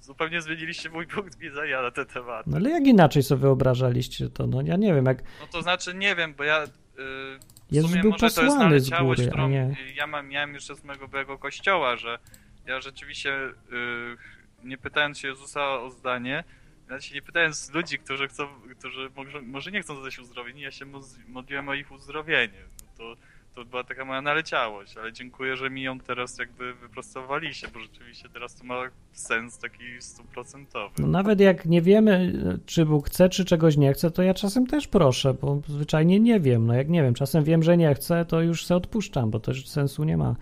Zupełnie 0.08 0.42
zmieniliście 0.42 0.90
mój 0.90 1.06
punkt 1.06 1.38
widzenia 1.38 1.82
na 1.82 1.90
ten 1.90 2.06
temat. 2.06 2.46
no 2.46 2.56
ale 2.56 2.70
jak 2.70 2.86
inaczej 2.86 3.22
sobie 3.22 3.40
wyobrażaliście 3.40 4.28
to? 4.28 4.46
No 4.46 4.62
ja 4.62 4.76
nie 4.76 4.94
wiem, 4.94 5.06
jak 5.06 5.22
No 5.40 5.46
to 5.46 5.62
znaczy 5.62 5.94
nie 5.94 6.16
wiem, 6.16 6.34
bo 6.34 6.44
ja. 6.44 6.62
Yy, 6.62 7.38
Jezus 7.70 7.90
sumie 7.90 8.02
był 8.02 8.10
może 8.10 8.20
to 8.20 8.26
jest 8.26 8.36
posłany 8.36 8.80
z 8.80 8.90
naleciałość, 8.90 9.20
góry, 9.20 9.30
którą 9.30 9.48
nie... 9.48 9.76
ja 9.94 10.06
mam, 10.06 10.28
miałem 10.28 10.54
jeszcze 10.54 10.74
z 10.76 10.84
mojego 10.84 11.08
byłego 11.08 11.38
kościoła, 11.38 11.96
że 11.96 12.18
ja 12.66 12.80
rzeczywiście 12.80 13.30
yy, 13.70 14.16
nie 14.64 14.78
pytając 14.78 15.18
się 15.18 15.28
Jezusa 15.28 15.80
o 15.80 15.90
zdanie, 15.90 16.44
znaczy 16.86 17.14
nie 17.14 17.22
pytając 17.22 17.70
ludzi, 17.74 17.98
którzy 17.98 18.28
chcą, 18.28 18.48
którzy 18.78 19.10
może, 19.16 19.42
może 19.42 19.70
nie 19.70 19.82
chcą 19.82 19.94
zostać 19.94 20.18
uzdrowieni, 20.18 20.60
ja 20.60 20.70
się 20.70 20.86
modliłem 21.28 21.68
o 21.68 21.74
ich 21.74 21.92
uzdrowienie. 21.92 22.62
No 22.82 22.86
to, 22.98 23.16
to 23.58 23.64
była 23.64 23.84
taka 23.84 24.04
moja 24.04 24.22
naleciałość, 24.22 24.96
ale 24.96 25.12
dziękuję, 25.12 25.56
że 25.56 25.70
mi 25.70 25.82
ją 25.82 26.00
teraz 26.00 26.38
jakby 26.38 26.74
wyprostowaliście, 26.74 27.68
bo 27.74 27.80
rzeczywiście 27.80 28.28
teraz 28.32 28.54
to 28.54 28.64
ma 28.64 28.82
sens 29.12 29.58
taki 29.58 29.84
stuprocentowy. 30.00 30.94
No 30.98 31.06
nawet 31.06 31.40
jak 31.40 31.66
nie 31.66 31.82
wiemy, 31.82 32.32
czy 32.66 32.86
Bóg 32.86 33.06
chce, 33.06 33.28
czy 33.28 33.44
czegoś 33.44 33.76
nie 33.76 33.92
chce, 33.92 34.10
to 34.10 34.22
ja 34.22 34.34
czasem 34.34 34.66
też 34.66 34.88
proszę, 34.88 35.34
bo 35.34 35.60
zwyczajnie 35.68 36.20
nie 36.20 36.40
wiem. 36.40 36.66
No 36.66 36.74
jak 36.74 36.88
nie 36.88 37.02
wiem, 37.02 37.14
czasem 37.14 37.44
wiem, 37.44 37.62
że 37.62 37.76
nie 37.76 37.94
chcę, 37.94 38.24
to 38.24 38.40
już 38.40 38.66
se 38.66 38.76
odpuszczam, 38.76 39.30
bo 39.30 39.40
już 39.48 39.68
sensu 39.68 40.04
nie 40.04 40.16
ma. 40.16 40.36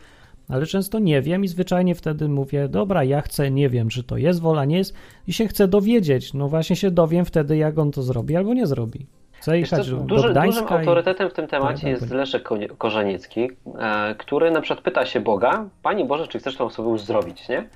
Ale 0.48 0.66
często 0.66 0.98
nie 0.98 1.22
wiem 1.22 1.44
i 1.44 1.48
zwyczajnie 1.48 1.94
wtedy 1.94 2.28
mówię, 2.28 2.68
dobra, 2.68 3.04
ja 3.04 3.20
chcę, 3.20 3.50
nie 3.50 3.68
wiem, 3.68 3.88
czy 3.88 4.02
to 4.02 4.16
jest 4.16 4.40
wola, 4.40 4.64
nie 4.64 4.78
jest 4.78 4.94
i 5.26 5.32
się 5.32 5.46
chcę 5.46 5.68
dowiedzieć. 5.68 6.34
No 6.34 6.48
właśnie 6.48 6.76
się 6.76 6.90
dowiem 6.90 7.24
wtedy, 7.24 7.56
jak 7.56 7.78
on 7.78 7.90
to 7.90 8.02
zrobi 8.02 8.36
albo 8.36 8.54
nie 8.54 8.66
zrobi. 8.66 9.06
Wiesz 9.48 9.70
do 9.70 9.76
duży, 9.76 9.96
dużym 9.96 10.30
Gdańska 10.30 10.74
i... 10.74 10.78
autorytetem 10.78 11.30
w 11.30 11.32
tym 11.32 11.46
temacie 11.46 11.80
Tak, 11.80 11.90
jest 11.90 12.02
tak. 12.02 12.12
Leszek 12.12 12.48
Korzeniecki, 12.78 13.50
e, 13.78 14.14
który 14.18 14.50
na 14.50 14.60
przykład 14.60 14.84
pyta 14.84 15.06
się 15.06 15.20
Boga, 15.20 15.64
Panie 15.82 16.04
Boże, 16.04 16.28
czy 16.28 16.38
chcesz 16.38 16.56
tą 16.56 16.64
osobę 16.64 16.88
uzdrowić, 16.88 17.48
nie? 17.48 17.68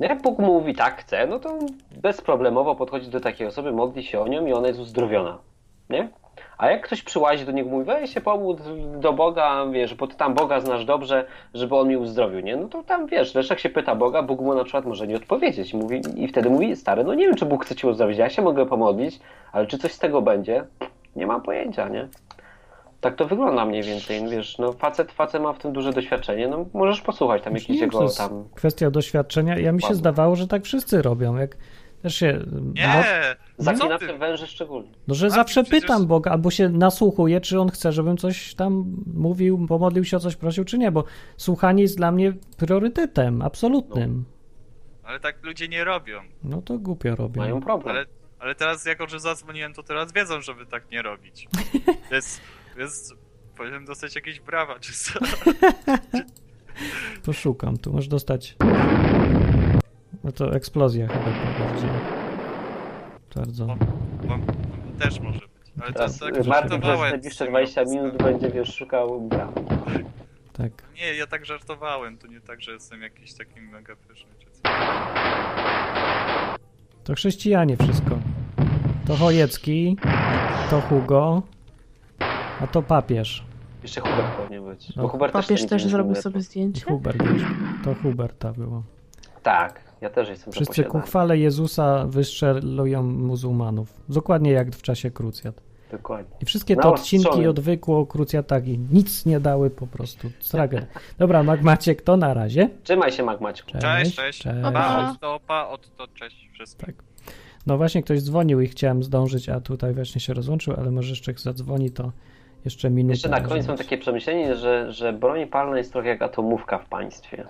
No 0.00 0.06
jak 0.06 0.22
Bóg 0.22 0.38
mówi 0.38 0.74
tak, 0.74 1.00
chcę, 1.00 1.26
no 1.26 1.38
to 1.38 1.58
bezproblemowo 2.02 2.74
podchodzi 2.74 3.10
do 3.10 3.20
takiej 3.20 3.46
osoby, 3.46 3.72
modli 3.72 4.02
się 4.04 4.20
o 4.20 4.28
nią 4.28 4.46
i 4.46 4.52
ona 4.52 4.68
jest 4.68 4.80
uzdrowiona, 4.80 5.38
nie? 5.90 6.08
A 6.62 6.70
jak 6.70 6.86
ktoś 6.86 7.02
przyłazi 7.02 7.44
do 7.44 7.52
niego 7.52 7.70
mówi, 7.70 7.84
weź 7.84 8.14
się 8.14 8.20
pomóc 8.20 8.58
do 9.00 9.12
Boga, 9.12 9.66
wiesz, 9.72 9.94
bo 9.94 10.06
ty 10.06 10.16
tam 10.16 10.34
Boga 10.34 10.60
znasz 10.60 10.84
dobrze, 10.84 11.26
żeby 11.54 11.76
on 11.76 11.88
mi 11.88 11.96
uzdrowił, 11.96 12.40
nie? 12.40 12.56
No 12.56 12.68
to 12.68 12.82
tam, 12.82 13.06
wiesz, 13.06 13.34
Leszek 13.34 13.58
się 13.58 13.68
pyta 13.68 13.94
Boga, 13.94 14.22
Bóg 14.22 14.40
mu 14.40 14.54
na 14.54 14.64
przykład 14.64 14.84
może 14.84 15.06
nie 15.06 15.16
odpowiedzieć. 15.16 15.74
Mówi, 15.74 16.00
I 16.16 16.28
wtedy 16.28 16.50
mówi, 16.50 16.76
stary, 16.76 17.04
no 17.04 17.14
nie 17.14 17.26
wiem, 17.26 17.34
czy 17.34 17.46
Bóg 17.46 17.64
chce 17.64 17.74
cię 17.74 17.88
uzdrowić, 17.88 18.18
ja 18.18 18.30
się 18.30 18.42
mogę 18.42 18.66
pomodlić, 18.66 19.20
ale 19.52 19.66
czy 19.66 19.78
coś 19.78 19.92
z 19.92 19.98
tego 19.98 20.22
będzie? 20.22 20.64
Nie 21.16 21.26
mam 21.26 21.42
pojęcia, 21.42 21.88
nie? 21.88 22.08
Tak 23.00 23.16
to 23.16 23.24
wygląda 23.24 23.64
mniej 23.64 23.82
więcej, 23.82 24.28
wiesz, 24.28 24.58
no 24.58 24.72
facet, 24.72 25.12
facet 25.12 25.42
ma 25.42 25.52
w 25.52 25.58
tym 25.58 25.72
duże 25.72 25.92
doświadczenie, 25.92 26.48
no 26.48 26.64
możesz 26.74 27.00
posłuchać 27.00 27.42
tam 27.42 27.54
jakiś 27.54 27.80
jego 27.80 28.08
tam... 28.08 28.44
kwestia 28.54 28.90
doświadczenia. 28.90 29.58
Ja 29.58 29.72
mi 29.72 29.80
się 29.80 29.86
Ładnie. 29.86 29.96
zdawało, 29.98 30.36
że 30.36 30.48
tak 30.48 30.62
wszyscy 30.64 31.02
robią. 31.02 31.36
Jak 31.36 31.56
też 32.02 32.16
się. 32.16 32.40
No, 32.52 32.60
Nie! 32.74 33.04
Co 33.56 33.62
Zaklinacze 33.62 34.06
ty? 34.06 34.18
węży 34.18 34.46
szczególnie. 34.46 34.88
no, 35.08 35.14
że 35.14 35.26
A, 35.26 35.30
zawsze 35.30 35.62
przecież- 35.64 35.80
pytam 35.82 36.06
Boga, 36.06 36.30
albo 36.30 36.50
się 36.50 36.68
nasłuchuję, 36.68 37.40
czy 37.40 37.60
on 37.60 37.70
chce, 37.70 37.92
żebym 37.92 38.16
coś 38.16 38.54
tam 38.54 38.84
mówił, 39.14 39.66
pomodlił 39.68 40.04
się 40.04 40.16
o 40.16 40.20
coś, 40.20 40.36
prosił, 40.36 40.64
czy 40.64 40.78
nie, 40.78 40.92
bo 40.92 41.04
słuchanie 41.36 41.82
jest 41.82 41.96
dla 41.96 42.12
mnie 42.12 42.32
priorytetem, 42.56 43.42
absolutnym. 43.42 44.24
Ale 45.04 45.20
tak 45.20 45.42
ludzie 45.42 45.68
nie 45.68 45.84
robią. 45.84 46.20
No 46.44 46.62
to 46.62 46.78
głupio 46.78 47.16
robią. 47.16 47.42
Mają 47.42 47.60
problem. 47.60 47.96
Ale, 47.96 48.06
ale 48.38 48.54
teraz, 48.54 48.84
jako 48.86 49.06
że 49.08 49.20
zadzwoniłem, 49.20 49.74
to 49.74 49.82
teraz 49.82 50.12
wiedzą, 50.12 50.40
żeby 50.40 50.66
tak 50.66 50.90
nie 50.90 51.02
robić. 51.02 51.48
Więc, 52.12 52.40
więc 52.78 53.14
powinienem 53.56 53.84
dostać 53.84 54.14
jakieś 54.14 54.40
brawa, 54.40 54.78
czy 54.78 54.92
co? 54.92 55.18
Poszukam, 57.24 57.76
tu 57.78 57.92
możesz 57.92 58.08
dostać. 58.08 58.56
No 60.24 60.32
to 60.32 60.54
eksplozja 60.54 61.06
chyba 61.08 61.24
bardziej. 61.66 61.90
Bardzo. 63.36 63.66
Bo 63.66 64.38
też 64.98 65.20
może 65.20 65.38
być. 65.38 65.48
Ale 65.80 65.86
to 65.92 65.92
Teraz 65.98 66.18
tak 66.18 66.28
Martin 66.28 66.42
przez 66.42 66.46
żartowałem. 66.54 67.10
najbliższe 67.10 67.44
z 67.46 67.48
20 67.48 67.84
tym 67.84 67.92
minut 67.94 68.16
będzie, 68.22 68.50
wiesz, 68.50 68.74
szukał 68.76 69.20
bram. 69.20 69.52
Tak. 70.52 70.70
Nie, 70.96 71.14
ja 71.14 71.26
tak 71.26 71.46
żartowałem. 71.46 72.18
To 72.18 72.26
nie 72.26 72.40
tak, 72.40 72.60
że 72.62 72.72
jestem 72.72 73.02
jakiś 73.02 73.34
taki 73.34 73.60
mega 73.60 73.96
pyszny, 74.08 74.30
czy 74.38 74.46
co. 74.50 74.60
To 77.04 77.14
chrześcijanie 77.14 77.76
wszystko. 77.76 78.18
To 79.06 79.16
Chojecki, 79.16 79.96
to 80.70 80.80
Hugo, 80.80 81.42
a 82.60 82.66
to 82.66 82.82
papież. 82.82 83.44
Jeszcze 83.82 84.00
Hubert 84.00 84.36
powinien 84.36 84.64
być. 84.64 84.96
No, 84.96 85.02
Bo 85.02 85.08
Hubert 85.08 85.32
Papież 85.32 85.60
też, 85.60 85.70
też 85.70 85.86
zrobił 85.86 86.14
sobie 86.14 86.38
I 86.38 86.42
zdjęcie? 86.42 86.84
Hubert. 86.84 87.18
To 87.84 87.94
Huberta 87.94 88.52
było. 88.52 88.82
Tak, 89.42 89.80
ja 90.02 90.10
też 90.10 90.28
jestem 90.28 90.52
Wszyscy 90.52 90.84
ku 90.84 91.00
chwale 91.00 91.38
Jezusa 91.38 92.06
wystrzelują 92.06 93.02
muzułmanów. 93.02 94.00
Dokładnie 94.08 94.50
jak 94.50 94.76
w 94.76 94.82
czasie 94.82 95.10
krucjat. 95.10 95.62
Dokładnie. 95.92 96.36
I 96.40 96.44
wszystkie 96.44 96.76
te 96.76 96.82
Na 96.82 96.88
odcinki 96.88 97.46
odwykło 97.46 97.98
o 97.98 98.06
krucjatach 98.06 98.68
i 98.68 98.78
nic 98.78 99.26
nie 99.26 99.40
dały 99.40 99.70
po 99.70 99.86
prostu. 99.86 100.30
Tragedia. 100.50 100.86
Dobra, 101.18 101.42
Mac 101.42 101.60
Maciek, 101.60 102.02
to 102.02 102.16
na 102.16 102.34
razie. 102.34 102.68
Trzymaj 102.82 103.12
się, 103.12 103.22
Magmaćku. 103.22 103.70
Cześć, 103.70 103.82
Cześć, 103.82 104.16
cześć. 104.16 104.42
cześć. 104.42 104.72
Pa, 104.72 105.10
od 105.10 105.20
to, 105.20 105.40
pa, 105.46 105.68
od 105.68 105.96
to, 105.96 106.06
cześć 106.14 106.50
wszystkim. 106.52 106.86
Tak. 106.86 107.04
No 107.66 107.76
właśnie 107.76 108.02
ktoś 108.02 108.22
dzwonił 108.22 108.60
i 108.60 108.68
chciałem 108.68 109.02
zdążyć, 109.02 109.48
a 109.48 109.60
tutaj 109.60 109.94
właśnie 109.94 110.20
się 110.20 110.34
rozłączył, 110.34 110.74
ale 110.78 110.90
może 110.90 111.10
jeszcze 111.10 111.32
zadzwoni, 111.36 111.90
to 111.90 112.12
jeszcze 112.64 112.90
minutę. 112.90 113.12
Jeszcze 113.12 113.28
na 113.28 113.40
koniec 113.40 113.68
mam 113.68 113.76
takie 113.76 113.98
przemyślenie, 113.98 114.56
że, 114.56 114.92
że 114.92 115.12
broń 115.12 115.46
palna 115.46 115.78
jest 115.78 115.92
trochę 115.92 116.08
jak 116.08 116.22
atomówka 116.22 116.78
w 116.78 116.88
państwie. 116.88 117.44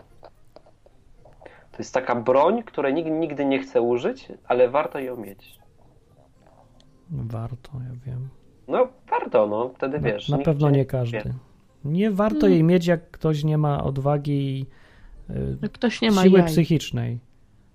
To 1.73 1.79
jest 1.79 1.95
taka 1.95 2.15
broń, 2.15 2.63
której 2.63 2.95
nikt 2.95 3.11
nigdy 3.11 3.45
nie 3.45 3.59
chce 3.59 3.83
użyć, 3.83 4.29
ale 4.49 4.69
warto 4.69 4.99
ją 4.99 5.17
mieć. 5.17 5.59
Warto, 7.11 7.71
ja 7.75 7.91
wiem. 8.07 8.29
No, 8.69 8.89
warto, 9.11 9.47
no, 9.47 9.69
wtedy 9.77 10.01
Na, 10.01 10.09
wiesz. 10.09 10.29
na 10.29 10.39
pewno 10.39 10.71
nie 10.71 10.85
każdy. 10.85 11.19
wie. 11.19 11.35
Nie 11.85 12.11
warto 12.11 12.39
Mm. 12.47 12.53
jej 12.53 12.63
mieć, 12.65 12.87
jak 12.87 13.11
ktoś 13.11 13.45
nie 13.45 13.59
ma 13.59 13.85
odwagi 13.85 14.33
i 14.59 14.67
y, 15.65 15.69
ktoś 15.69 16.01
nie 16.03 16.11
ma 16.11 16.23
siły 16.23 16.39
jaj. 16.39 16.49
psychicznej. 16.49 17.19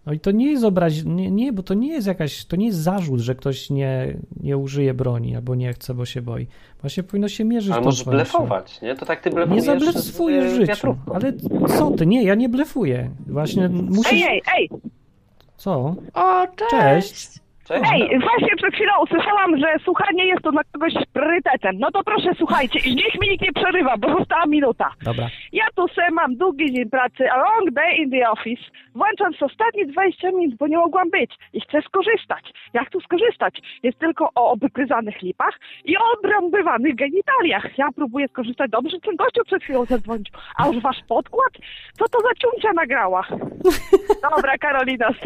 No 0.08 0.14
i 0.14 0.20
to 0.20 0.32
nie 0.32 0.51
jest 0.51 0.64
obraź, 0.64 1.03
nie, 1.05 1.32
nie, 1.32 1.53
bo 1.53 1.64
to 1.64 1.74
nie 1.74 1.88
jest 1.88 2.08
jakaś, 2.08 2.45
to 2.45 2.55
nie 2.55 2.66
jest 2.66 2.78
zarzut, 2.80 3.20
że 3.20 3.36
ktoś 3.36 3.70
nie, 3.70 4.18
nie 4.43 4.58
użyje 4.58 4.93
broni 4.93 5.36
albo 5.36 5.55
nie 5.55 5.74
chce, 5.74 5.93
bo 5.93 6.05
się 6.05 6.22
boi. 6.22 6.47
Właśnie 6.82 7.03
powinno 7.03 7.30
się 7.30 7.45
mierzyć 7.45 7.72
Ale 7.72 7.82
tą 7.82 7.86
możesz 7.86 8.03
blefować, 8.05 8.82
nie? 8.82 8.95
To 8.95 9.05
tak 9.05 9.22
ty 9.22 9.30
Nie 9.30 9.36
blefujesz 9.36 9.64
zablefujesz 9.64 10.45
w 10.45 10.47
y, 10.47 10.55
życiu. 10.55 10.68
wiatrówką. 10.68 11.14
Ale 11.14 11.34
co 11.78 11.91
ty? 11.91 12.05
Nie, 12.05 12.24
ja 12.24 12.36
nie 12.36 12.49
blefuję. 12.49 13.10
Właśnie 13.28 13.70
musisz... 13.70 14.14
Ej, 14.14 14.24
ej, 14.24 14.41
ej! 14.58 14.70
Co? 15.58 15.95
O, 16.14 16.47
cześć! 16.70 17.14
Cześć. 17.14 17.39
Cześć. 17.68 17.91
Ej, 17.93 18.20
właśnie 18.20 18.55
przed 18.57 18.74
chwilą 18.74 18.91
usłyszałam, 19.03 19.57
że 19.57 19.68
słuchanie 19.84 20.26
jest 20.26 20.41
to 20.43 20.51
dla 20.51 20.61
kogoś 20.74 20.93
priorytet. 21.13 21.57
facetem. 21.57 21.80
No 21.80 21.91
to 21.91 22.03
proszę, 22.03 22.32
słuchajcie, 22.38 22.80
i 22.80 22.95
niech 22.95 23.22
mi 23.22 23.30
nikt 23.30 23.43
nie 23.43 23.53
przerywa, 23.53 23.97
bo 23.97 24.18
została 24.18 24.45
minuta. 24.45 24.91
Dobra. 25.01 25.28
Ja 25.53 25.65
tu 25.76 25.88
se 25.88 26.11
mam 26.11 26.36
długi 26.36 26.74
dzień 26.74 26.89
pracy, 26.89 27.32
a 27.32 27.38
long 27.38 27.72
day 27.72 27.95
in 27.97 28.11
the 28.11 28.30
office. 28.30 28.61
Włączam 28.95 29.34
z 29.34 29.43
ostatnie 29.43 29.86
20 29.86 30.32
minut, 30.32 30.55
bo 30.55 30.68
nie 30.68 30.78
mogłam 30.78 31.09
być 31.09 31.32
i 31.53 31.61
chcę 31.61 31.82
skorzystać. 31.82 32.53
Jak 32.74 32.89
tu 32.89 33.01
skorzystać? 33.01 33.59
Jest 33.84 33.99
tylko 33.99 34.30
o 34.36 34.51
obygryzanych 34.51 35.22
lipach 35.22 35.59
i 35.86 35.97
o 35.97 36.01
obrąbywanych 36.18 36.95
genitaliach. 36.95 37.78
Ja 37.78 37.88
próbuję 37.95 38.28
skorzystać. 38.28 38.72
Dobrze, 38.72 38.99
ten 38.99 39.15
gościu 39.15 39.41
przed 39.45 39.63
chwilą 39.63 39.86
zadzwonił. 39.86 40.26
A 40.57 40.68
już 40.68 40.80
wasz 40.84 40.97
podkład? 41.07 41.53
Co 41.93 42.05
to 42.09 42.20
za 42.22 42.34
ciuncia 42.41 42.74
nagrała? 42.74 43.28
Dobra, 44.36 44.57
Karolina, 44.57 45.09
z. 45.11 45.18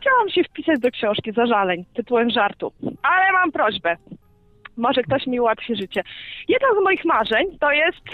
Chciałam 0.00 0.28
się 0.30 0.44
wpisać 0.44 0.80
do 0.80 0.90
książki 0.90 1.32
Zażaleń 1.32 1.84
tytułem 1.94 2.30
żartu, 2.30 2.72
ale 3.02 3.32
mam 3.32 3.52
prośbę. 3.52 3.96
Może 4.76 5.02
ktoś 5.02 5.26
mi 5.26 5.40
ułatwi 5.40 5.76
życie. 5.76 6.02
Jedno 6.48 6.68
z 6.80 6.84
moich 6.84 7.04
marzeń 7.04 7.58
to 7.60 7.72
jest, 7.72 8.04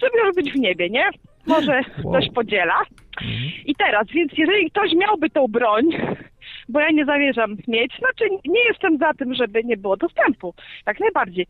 żeby 0.00 0.18
już 0.24 0.34
być 0.34 0.52
w 0.52 0.56
niebie, 0.58 0.90
nie? 0.90 1.10
Może 1.46 1.80
ktoś 2.00 2.30
podziela. 2.34 2.82
I 3.66 3.74
teraz, 3.74 4.06
więc 4.14 4.32
jeżeli 4.38 4.70
ktoś 4.70 4.92
miałby 4.94 5.30
tą 5.30 5.46
broń, 5.48 5.84
bo 6.70 6.80
ja 6.80 6.90
nie 6.90 7.04
zamierzam 7.04 7.56
mieć, 7.68 7.92
znaczy 7.98 8.24
nie 8.44 8.64
jestem 8.68 8.98
za 8.98 9.14
tym, 9.14 9.34
żeby 9.34 9.64
nie 9.64 9.76
było 9.76 9.96
dostępu, 9.96 10.54
jak 10.86 11.00
najbardziej. 11.00 11.46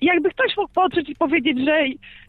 I 0.00 0.06
jakby 0.06 0.30
ktoś 0.30 0.56
mógł 0.56 0.72
podrzeć 0.74 1.08
i 1.08 1.14
powiedzieć, 1.16 1.58
że 1.64 1.80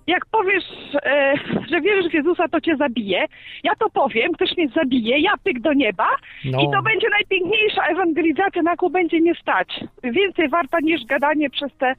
jak 0.07 0.25
powiesz, 0.25 0.63
e, 1.05 1.33
że 1.69 1.81
wierzysz 1.81 2.11
w 2.11 2.13
Jezusa, 2.13 2.47
to 2.47 2.61
cię 2.61 2.75
zabije, 2.77 3.25
ja 3.63 3.75
to 3.79 3.89
powiem, 3.89 4.31
ktoś 4.33 4.57
mnie 4.57 4.67
zabije, 4.75 5.19
ja 5.19 5.33
pyk 5.43 5.59
do 5.59 5.73
nieba 5.73 6.07
No. 6.45 6.61
i 6.61 6.71
to 6.71 6.81
będzie 6.81 7.07
najpiękniejsza 7.09 7.83
ewangelizacja, 7.85 8.61
na 8.61 8.71
jaką 8.71 8.89
będzie 8.89 9.19
mnie 9.21 9.35
stać. 9.41 9.79
Więcej 10.03 10.49
warta 10.49 10.79
niż 10.79 11.05
gadanie 11.05 11.49
przez 11.49 11.71
te 11.77 11.95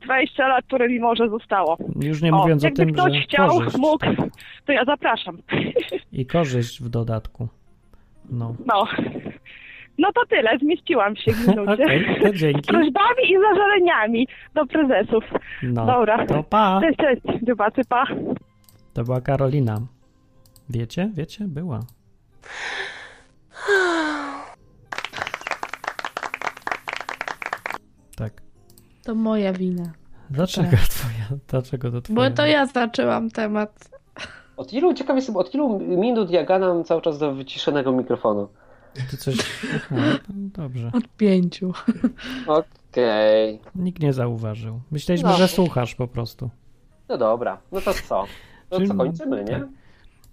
20 0.00 0.48
lat, 0.48 0.64
które 0.64 0.88
mi 0.88 1.00
może 1.00 1.28
zostało. 1.28 1.76
Już 2.02 2.22
nie 2.22 2.32
mówiąc 2.32 2.64
o 2.64 2.66
jakby 2.66 2.84
tym, 2.86 2.94
ktoś 2.94 3.12
że 3.14 3.20
chciał, 3.20 3.48
korzyść. 3.48 3.76
mógł, 3.78 4.06
to 4.66 4.72
ja 4.72 4.84
zapraszam. 4.84 5.38
I 6.12 6.26
korzyść 6.26 6.82
w 6.82 6.88
dodatku. 6.88 7.48
No. 8.30 8.54
No. 8.66 8.86
No 9.98 10.12
to 10.12 10.20
tyle, 10.30 10.58
zmieściłam 10.58 11.16
się 11.16 11.32
w 11.32 11.48
minucie. 11.48 11.86
To 12.22 12.32
dzięki. 12.32 12.62
Z 12.62 12.66
prośbami 12.66 13.22
i 13.30 13.34
zażaleniami 13.50 14.28
do 14.54 14.66
prezesów. 14.66 15.24
No, 15.62 15.86
Dobra. 15.86 16.26
to 16.26 16.42
pa. 16.42 16.80
Cześć, 16.82 16.96
cześć. 16.98 17.42
Dziobaty, 17.46 17.82
pa. 17.88 18.04
To 18.94 19.04
była 19.04 19.20
Karolina. 19.20 19.80
Wiecie? 20.70 21.10
Wiecie? 21.14 21.44
Była. 21.48 21.80
Tak. 28.16 28.32
To 29.04 29.14
moja 29.14 29.52
wina. 29.52 29.92
Dlaczego 30.30 30.70
Tak. 30.70 30.80
twoja? 30.80 31.40
Dlaczego 31.48 31.90
to 31.90 32.00
twoja? 32.00 32.30
Bo 32.30 32.36
to 32.36 32.46
ja 32.46 32.66
zaczęłam 32.66 33.30
temat. 33.30 33.88
Od 34.56 34.72
ilu, 34.72 34.94
ciekaw 34.94 35.16
jestem, 35.16 35.36
od 35.36 35.54
ilu 35.54 35.78
minut 35.80 36.30
ja 36.30 36.44
gadam 36.44 36.84
cały 36.84 37.02
czas 37.02 37.18
do 37.18 37.34
wyciszonego 37.34 37.92
mikrofonu? 37.92 38.48
Ty 39.10 39.16
coś... 39.16 39.36
Aha, 39.74 40.18
no 40.28 40.34
dobrze. 40.62 40.90
Od 40.94 41.08
pięciu. 41.16 41.72
Okej. 42.46 43.60
Nikt 43.74 44.02
nie 44.02 44.12
zauważył. 44.12 44.80
Myśleliśmy, 44.90 45.28
No. 45.30 45.36
że 45.36 45.48
słuchasz 45.48 45.94
po 45.94 46.08
prostu. 46.08 46.50
No 47.08 47.18
dobra, 47.18 47.58
no 47.72 47.80
to 47.80 47.94
co? 48.08 48.24
No 48.70 48.76
Czyli- 48.76 48.88
co, 48.88 48.94
kończymy, 48.94 49.44
nie? 49.44 49.60
tak. 49.60 49.68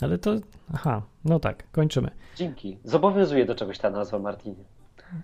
Ale 0.01 0.17
to... 0.17 0.31
Aha, 0.73 1.01
no 1.25 1.39
tak, 1.39 1.71
kończymy. 1.71 2.11
Dzięki. 2.35 2.77
Zobowiązuje 2.83 3.45
do 3.45 3.55
czegoś 3.55 3.79
ta 3.79 3.89
nazwa, 3.89 4.19
Martinie. 4.19 4.63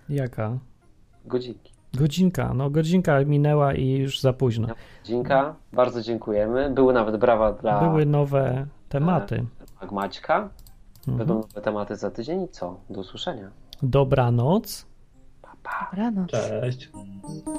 Jaka? 0.08 0.58
Godzinki. 1.24 1.72
Godzinka. 1.94 2.54
No 2.54 2.70
godzinka 2.70 3.24
minęła 3.24 3.74
i 3.74 3.90
już 3.90 4.20
za 4.20 4.32
późno. 4.32 4.68
Godzinka, 5.02 5.54
bardzo 5.72 6.02
dziękujemy. 6.02 6.70
Były 6.70 6.92
nawet 6.92 7.16
brawa 7.16 7.52
dla 7.52 7.80
Były 7.80 8.06
nowe 8.06 8.66
tematy. 8.88 9.46
Maćka. 9.92 10.48
Będą 11.06 11.22
Mhm. 11.34 11.40
nowe 11.40 11.60
tematy 11.62 11.96
za 11.96 12.10
tydzień 12.10 12.42
i 12.42 12.48
co? 12.48 12.76
Do 12.90 13.00
usłyszenia. 13.00 13.50
Dobranoc. 13.82 14.86
Dobranoc. 15.42 16.30
Cześć. 16.30 16.90
Pa. 17.44 17.52